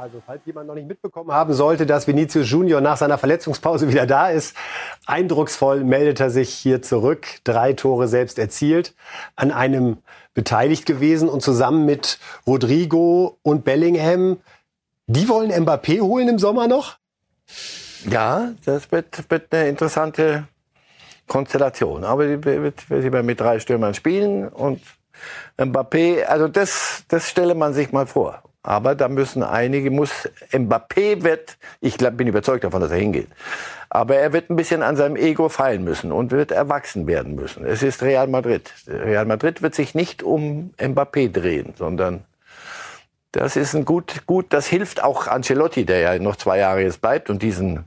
Also, 0.01 0.19
falls 0.25 0.41
jemand 0.47 0.65
noch 0.65 0.73
nicht 0.73 0.87
mitbekommen 0.87 1.31
haben 1.31 1.53
sollte, 1.53 1.85
dass 1.85 2.07
Vinicius 2.07 2.49
Junior 2.49 2.81
nach 2.81 2.97
seiner 2.97 3.19
Verletzungspause 3.19 3.87
wieder 3.87 4.07
da 4.07 4.29
ist, 4.29 4.57
eindrucksvoll 5.05 5.83
meldet 5.83 6.19
er 6.19 6.31
sich 6.31 6.51
hier 6.51 6.81
zurück. 6.81 7.27
Drei 7.43 7.73
Tore 7.73 8.07
selbst 8.07 8.39
erzielt, 8.39 8.95
an 9.35 9.51
einem 9.51 9.99
beteiligt 10.33 10.87
gewesen 10.87 11.29
und 11.29 11.43
zusammen 11.43 11.85
mit 11.85 12.17
Rodrigo 12.47 13.37
und 13.43 13.63
Bellingham. 13.63 14.37
Die 15.05 15.29
wollen 15.29 15.51
Mbappé 15.51 16.01
holen 16.01 16.29
im 16.29 16.39
Sommer 16.39 16.67
noch? 16.67 16.97
Ja, 18.09 18.53
das 18.65 18.91
wird, 18.91 19.29
wird 19.29 19.53
eine 19.53 19.69
interessante 19.69 20.47
Konstellation. 21.27 22.05
Aber 22.05 22.27
sie 22.27 22.39
mit 23.11 23.39
drei 23.39 23.59
Stürmern 23.59 23.93
spielen 23.93 24.47
und 24.47 24.81
Mbappé, 25.59 26.23
also 26.23 26.47
das, 26.47 27.03
das 27.07 27.29
stelle 27.29 27.53
man 27.53 27.75
sich 27.75 27.91
mal 27.91 28.07
vor. 28.07 28.41
Aber 28.63 28.93
da 28.93 29.07
müssen 29.07 29.41
einige, 29.41 29.89
muss, 29.89 30.29
Mbappé 30.51 31.23
wird, 31.23 31.57
ich 31.79 31.97
glaub, 31.97 32.17
bin 32.17 32.27
überzeugt 32.27 32.63
davon, 32.63 32.81
dass 32.81 32.91
er 32.91 32.97
hingeht. 32.97 33.27
Aber 33.89 34.15
er 34.15 34.33
wird 34.33 34.49
ein 34.49 34.55
bisschen 34.55 34.83
an 34.83 34.95
seinem 34.95 35.15
Ego 35.15 35.49
fallen 35.49 35.83
müssen 35.83 36.11
und 36.11 36.31
wird 36.31 36.51
erwachsen 36.51 37.07
werden 37.07 37.35
müssen. 37.35 37.65
Es 37.65 37.81
ist 37.81 38.03
Real 38.03 38.27
Madrid. 38.27 38.71
Real 38.87 39.25
Madrid 39.25 39.61
wird 39.61 39.73
sich 39.73 39.95
nicht 39.95 40.21
um 40.21 40.73
Mbappé 40.77 41.31
drehen, 41.31 41.73
sondern 41.75 42.23
das 43.31 43.55
ist 43.55 43.73
ein 43.73 43.85
gut, 43.85 44.25
gut, 44.27 44.47
das 44.49 44.67
hilft 44.67 45.03
auch 45.03 45.27
Ancelotti, 45.27 45.85
der 45.85 45.99
ja 45.99 46.19
noch 46.19 46.35
zwei 46.35 46.59
Jahre 46.59 46.81
jetzt 46.81 47.01
bleibt 47.01 47.29
und 47.29 47.41
diesen 47.41 47.85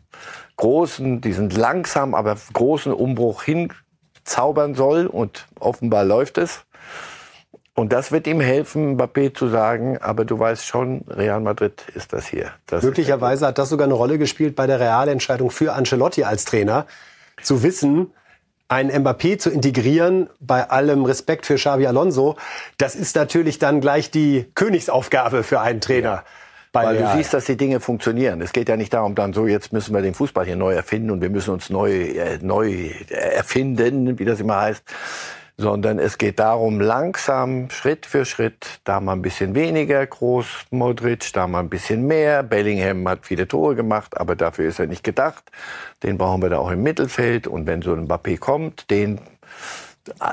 großen, 0.57 1.21
diesen 1.21 1.51
langsam, 1.51 2.15
aber 2.15 2.37
großen 2.53 2.93
Umbruch 2.93 3.43
hinzaubern 3.43 4.75
soll 4.75 5.07
und 5.07 5.47
offenbar 5.61 6.05
läuft 6.05 6.39
es. 6.39 6.65
Und 7.77 7.93
das 7.93 8.13
wird 8.13 8.29
ihm 8.29 8.41
helfen, 8.41 8.97
Mbappé 8.97 9.35
zu 9.35 9.49
sagen, 9.49 9.99
aber 9.99 10.25
du 10.25 10.39
weißt 10.39 10.65
schon, 10.65 11.03
Real 11.09 11.41
Madrid 11.41 11.85
ist 11.95 12.13
das 12.13 12.29
hier. 12.29 12.53
Das 12.67 12.85
Möglicherweise 12.85 13.49
hat 13.49 13.59
das 13.59 13.69
sogar 13.69 13.87
eine 13.87 13.95
Rolle 13.95 14.17
gespielt 14.17 14.55
bei 14.55 14.69
der 14.69 14.79
Realentscheidung 14.79 15.51
für 15.51 15.73
Ancelotti 15.73 16.23
als 16.23 16.45
Trainer, 16.45 16.87
zu 17.43 17.65
wissen, 17.65 18.13
einen 18.69 18.91
Mbappé 19.05 19.39
zu 19.39 19.51
integrieren, 19.51 20.31
bei 20.39 20.71
allem 20.71 21.05
Respekt 21.05 21.47
für 21.47 21.57
Xavi 21.57 21.87
Alonso, 21.87 22.37
das 22.79 22.95
ist 22.95 23.17
natürlich 23.17 23.59
dann 23.59 23.81
gleich 23.81 24.11
die 24.11 24.47
Königsaufgabe 24.55 25.43
für 25.43 25.61
einen 25.61 25.81
Trainer. 25.81 26.09
Ja. 26.09 26.25
Weil 26.73 26.99
du 26.99 27.09
siehst, 27.17 27.33
dass 27.33 27.45
die 27.45 27.57
Dinge 27.57 27.79
funktionieren. 27.79 28.41
Es 28.41 28.53
geht 28.53 28.69
ja 28.69 28.77
nicht 28.77 28.93
darum, 28.93 29.15
dann 29.15 29.33
so, 29.33 29.47
jetzt 29.47 29.73
müssen 29.73 29.95
wir 29.95 30.03
den 30.03 30.13
Fußball 30.15 30.45
hier 30.45 30.57
neu 30.57 30.75
erfinden 30.75 31.13
und 31.13 31.21
wir 31.21 31.31
müssen 31.31 31.51
uns 31.51 31.71
neu, 31.71 31.93
äh, 31.93 32.39
neu 32.41 32.91
erfinden, 33.11 34.19
wie 34.19 34.25
das 34.25 34.41
immer 34.41 34.61
heißt 34.61 34.83
sondern 35.57 35.99
es 35.99 36.19
geht 36.19 36.41
darum, 36.41 36.81
langsam, 36.81 37.71
Schritt 37.71 38.07
für 38.07 38.25
Schritt, 38.25 38.81
da 38.85 39.01
mal 39.01 39.13
ein 39.13 39.23
bisschen 39.23 39.55
weniger 39.55 40.05
groß, 40.05 40.47
Modric, 40.71 41.33
da 41.33 41.47
mal 41.47 41.61
ein 41.61 41.69
bisschen 41.69 42.07
mehr. 42.07 42.43
Bellingham 42.43 43.09
hat 43.09 43.21
viele 43.23 43.47
Tore 43.47 43.77
gemacht, 43.77 44.19
aber 44.19 44.35
dafür 44.35 44.69
ist 44.69 44.81
er 44.81 44.87
nicht 44.87 45.05
gedacht. 45.05 45.45
Den 46.03 46.19
brauchen 46.19 46.43
wir 46.43 46.51
da 46.51 46.59
auch 46.59 46.71
im 46.71 46.83
Mittelfeld. 46.83 47.47
Und 47.47 47.67
wenn 47.67 47.83
so 47.83 47.93
ein 47.93 48.09
Mbappé 48.09 48.39
kommt, 48.39 48.91
den 48.91 49.21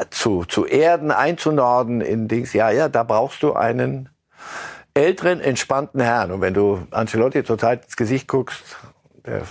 zu, 0.10 0.44
zu 0.46 0.66
erden, 0.66 1.12
einzunorden 1.12 2.02
in 2.02 2.28
Dings, 2.28 2.54
ja, 2.54 2.72
ja, 2.72 2.90
da 2.90 3.04
brauchst 3.04 3.44
du 3.44 3.54
einen 3.54 4.10
älteren, 4.94 5.40
entspannten 5.40 6.02
Herrn. 6.02 6.32
Und 6.32 6.42
wenn 6.42 6.54
du 6.54 6.86
Ancelotti 6.92 7.44
zurzeit 7.44 7.86
ins 7.86 7.96
Gesicht 7.96 8.28
guckst, 8.28 8.78
der 9.26 9.44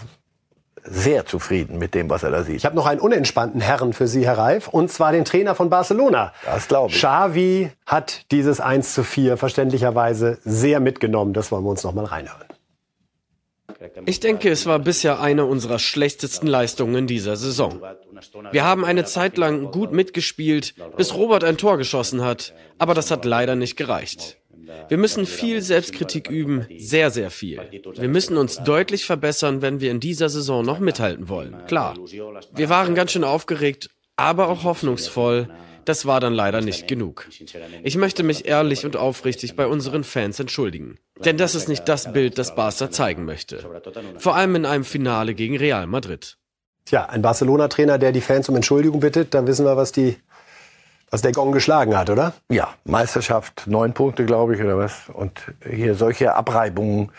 sehr 0.91 1.25
zufrieden 1.25 1.79
mit 1.79 1.95
dem, 1.95 2.11
was 2.11 2.23
er 2.23 2.31
da 2.31 2.43
sieht. 2.43 2.57
Ich 2.57 2.65
habe 2.65 2.75
noch 2.75 2.87
einen 2.87 3.01
unentspannten 3.01 3.61
Herrn 3.61 3.93
für 3.93 4.09
Sie, 4.09 4.27
Herr 4.27 4.39
Reif, 4.39 4.69
und 4.69 4.91
zwar 4.91 5.13
den 5.13 5.25
Trainer 5.25 5.55
von 5.55 5.71
Barcelona. 5.71 6.33
Das 6.45 6.69
glaube 6.69 6.91
ich. 6.91 6.99
Xavi 6.99 7.71
hat 7.87 8.31
dieses 8.33 8.61
1 8.61 8.95
zu 8.95 9.05
4 9.05 9.37
verständlicherweise 9.37 10.39
sehr 10.45 10.81
mitgenommen. 10.81 11.33
Das 11.33 11.53
wollen 11.53 11.65
wir 11.65 11.71
uns 11.71 11.85
noch 11.85 11.95
mal 11.95 12.05
reinhören. 12.05 12.45
Ich 14.05 14.21
denke, 14.21 14.51
es 14.51 14.67
war 14.67 14.79
bisher 14.79 15.21
eine 15.21 15.47
unserer 15.47 15.79
schlechtesten 15.79 16.47
Leistungen 16.47 17.07
dieser 17.07 17.37
Saison. 17.37 17.81
Wir 18.51 18.65
haben 18.65 18.85
eine 18.85 19.05
Zeit 19.05 19.39
lang 19.39 19.71
gut 19.71 19.93
mitgespielt, 19.93 20.75
bis 20.97 21.15
Robert 21.15 21.45
ein 21.45 21.57
Tor 21.57 21.79
geschossen 21.79 22.23
hat, 22.23 22.53
aber 22.79 22.93
das 22.93 23.11
hat 23.11 23.25
leider 23.25 23.55
nicht 23.55 23.77
gereicht. 23.77 24.40
Wir 24.89 24.99
müssen 24.99 25.27
viel 25.27 25.63
Selbstkritik 25.63 26.31
üben, 26.31 26.67
sehr, 26.79 27.11
sehr 27.11 27.31
viel. 27.31 27.61
Wir 27.95 28.09
müssen 28.09 28.37
uns 28.37 28.63
deutlich 28.63 29.05
verbessern, 29.05 29.63
wenn 29.63 29.81
wir 29.81 29.91
in 29.91 30.01
dieser 30.01 30.29
Saison 30.29 30.65
noch 30.65 30.79
mithalten 30.79 31.29
wollen. 31.29 31.57
Klar. 31.67 31.97
Wir 32.53 32.69
waren 32.69 32.95
ganz 32.95 33.13
schön 33.13 33.25
aufgeregt, 33.25 33.91
aber 34.17 34.49
auch 34.49 34.65
hoffnungsvoll. 34.65 35.49
Das 35.85 36.07
war 36.07 36.21
dann 36.21 36.35
leider 36.35 36.61
nicht 36.61 36.87
genug. 36.87 37.29
Ich 37.83 37.97
möchte 37.97 38.23
mich 38.23 38.47
ehrlich 38.47 38.85
und 38.85 38.97
aufrichtig 38.97 39.57
bei 39.57 39.67
unseren 39.67 40.05
Fans 40.05 40.39
entschuldigen. 40.39 40.99
Denn 41.25 41.37
das 41.37 41.55
ist 41.55 41.69
nicht 41.69 41.89
das 41.89 42.13
Bild, 42.13 42.39
das 42.39 42.55
Barca 42.55 42.91
zeigen 42.91 43.25
möchte. 43.25 43.65
Vor 44.19 44.37
allem 44.37 44.57
in 44.57 44.67
einem 44.67 44.85
Finale 44.85 45.35
gegen 45.35 45.57
Real 45.57 45.87
Madrid. 45.87 46.37
Tja, 46.85 47.07
ein 47.07 47.23
Barcelona-Trainer, 47.23 47.99
der 47.99 48.13
die 48.13 48.21
Fans 48.21 48.49
um 48.49 48.57
Entschuldigung 48.57 49.01
bittet, 49.01 49.35
dann 49.35 49.47
wissen 49.47 49.65
wir, 49.65 49.77
was 49.77 49.93
die 49.93 50.17
was 51.11 51.23
der 51.23 51.33
Gong 51.33 51.53
geschlagen 51.53 51.97
hat, 51.97 52.09
oder? 52.09 52.33
Ja, 52.49 52.69
Meisterschaft, 52.85 53.65
neun 53.67 53.93
Punkte, 53.95 54.25
glaube 54.25 54.55
ich, 54.55 54.63
oder 54.63 54.79
was. 54.79 55.09
Und 55.13 55.53
hier 55.69 55.95
solche 55.95 56.35
Abreibungen, 56.35 57.11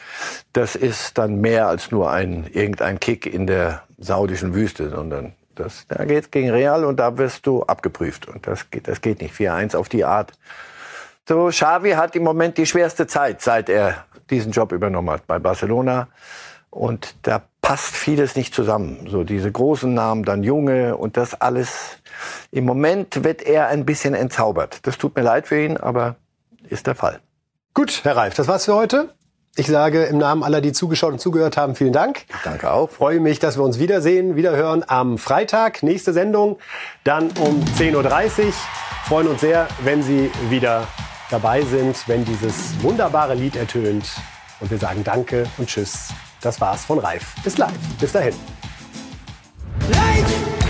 das 0.53 0.75
ist 0.75 1.17
dann 1.17 1.41
mehr 1.41 1.67
als 1.67 1.91
nur 1.91 2.09
ein 2.09 2.47
irgendein 2.51 2.99
Kick 2.99 3.25
in 3.25 3.47
der 3.47 3.83
saudischen 3.97 4.53
Wüste, 4.53 4.89
sondern 4.89 5.33
das, 5.55 5.85
da 5.89 6.05
geht's 6.05 6.31
gegen 6.31 6.49
Real 6.49 6.85
und 6.85 6.97
da 6.97 7.17
wirst 7.17 7.45
du 7.45 7.63
abgeprüft. 7.63 8.27
Und 8.27 8.47
das 8.47 8.69
geht, 8.71 8.87
das 8.87 9.01
geht 9.01 9.21
nicht. 9.21 9.35
4-1 9.35 9.75
auf 9.75 9.89
die 9.89 10.05
Art. 10.05 10.31
So, 11.27 11.47
Xavi 11.47 11.91
hat 11.91 12.15
im 12.15 12.23
Moment 12.23 12.57
die 12.57 12.65
schwerste 12.65 13.07
Zeit, 13.07 13.41
seit 13.41 13.69
er 13.69 14.05
diesen 14.29 14.53
Job 14.53 14.71
übernommen 14.71 15.09
hat 15.09 15.27
bei 15.27 15.37
Barcelona. 15.37 16.07
Und 16.69 17.15
da 17.23 17.41
passt 17.61 17.95
vieles 17.95 18.35
nicht 18.35 18.53
zusammen. 18.53 19.07
So 19.09 19.23
diese 19.23 19.51
großen 19.51 19.93
Namen, 19.93 20.23
dann 20.23 20.43
junge 20.43 20.97
und 20.97 21.17
das 21.17 21.39
alles. 21.39 21.97
Im 22.51 22.65
Moment 22.65 23.23
wird 23.23 23.41
er 23.41 23.67
ein 23.67 23.85
bisschen 23.85 24.13
entzaubert. 24.13 24.79
Das 24.83 24.97
tut 24.97 25.15
mir 25.15 25.21
leid 25.21 25.47
für 25.47 25.63
ihn, 25.63 25.77
aber 25.77 26.15
ist 26.69 26.87
der 26.87 26.95
Fall. 26.95 27.19
Gut, 27.73 28.01
Herr 28.03 28.17
Reif, 28.17 28.33
das 28.33 28.47
war's 28.47 28.65
für 28.65 28.75
heute. 28.75 29.09
Ich 29.57 29.67
sage 29.67 30.05
im 30.05 30.17
Namen 30.17 30.43
aller, 30.43 30.61
die 30.61 30.71
zugeschaut 30.71 31.11
und 31.11 31.19
zugehört 31.19 31.57
haben, 31.57 31.75
vielen 31.75 31.91
Dank. 31.91 32.25
Danke 32.45 32.71
auch. 32.71 32.89
Freue 32.89 33.19
mich, 33.19 33.39
dass 33.39 33.57
wir 33.57 33.63
uns 33.63 33.79
wiedersehen, 33.79 34.37
wiederhören 34.37 34.85
am 34.87 35.17
Freitag. 35.17 35.83
Nächste 35.83 36.13
Sendung 36.13 36.57
dann 37.03 37.31
um 37.31 37.61
10.30 37.77 38.45
Uhr. 38.45 38.53
Freuen 39.07 39.27
uns 39.27 39.41
sehr, 39.41 39.67
wenn 39.83 40.03
Sie 40.03 40.31
wieder 40.49 40.87
dabei 41.29 41.63
sind, 41.63 42.07
wenn 42.07 42.23
dieses 42.23 42.81
wunderbare 42.81 43.35
Lied 43.35 43.57
ertönt. 43.57 44.09
Und 44.61 44.71
wir 44.71 44.77
sagen 44.77 45.03
Danke 45.03 45.47
und 45.57 45.67
Tschüss. 45.67 46.13
Das 46.41 46.59
war's 46.59 46.85
von 46.85 46.99
Reif. 46.99 47.35
Bis 47.43 47.57
live. 47.57 47.73
Bis 47.99 48.11
dahin. 48.11 48.33
Life 49.89 50.60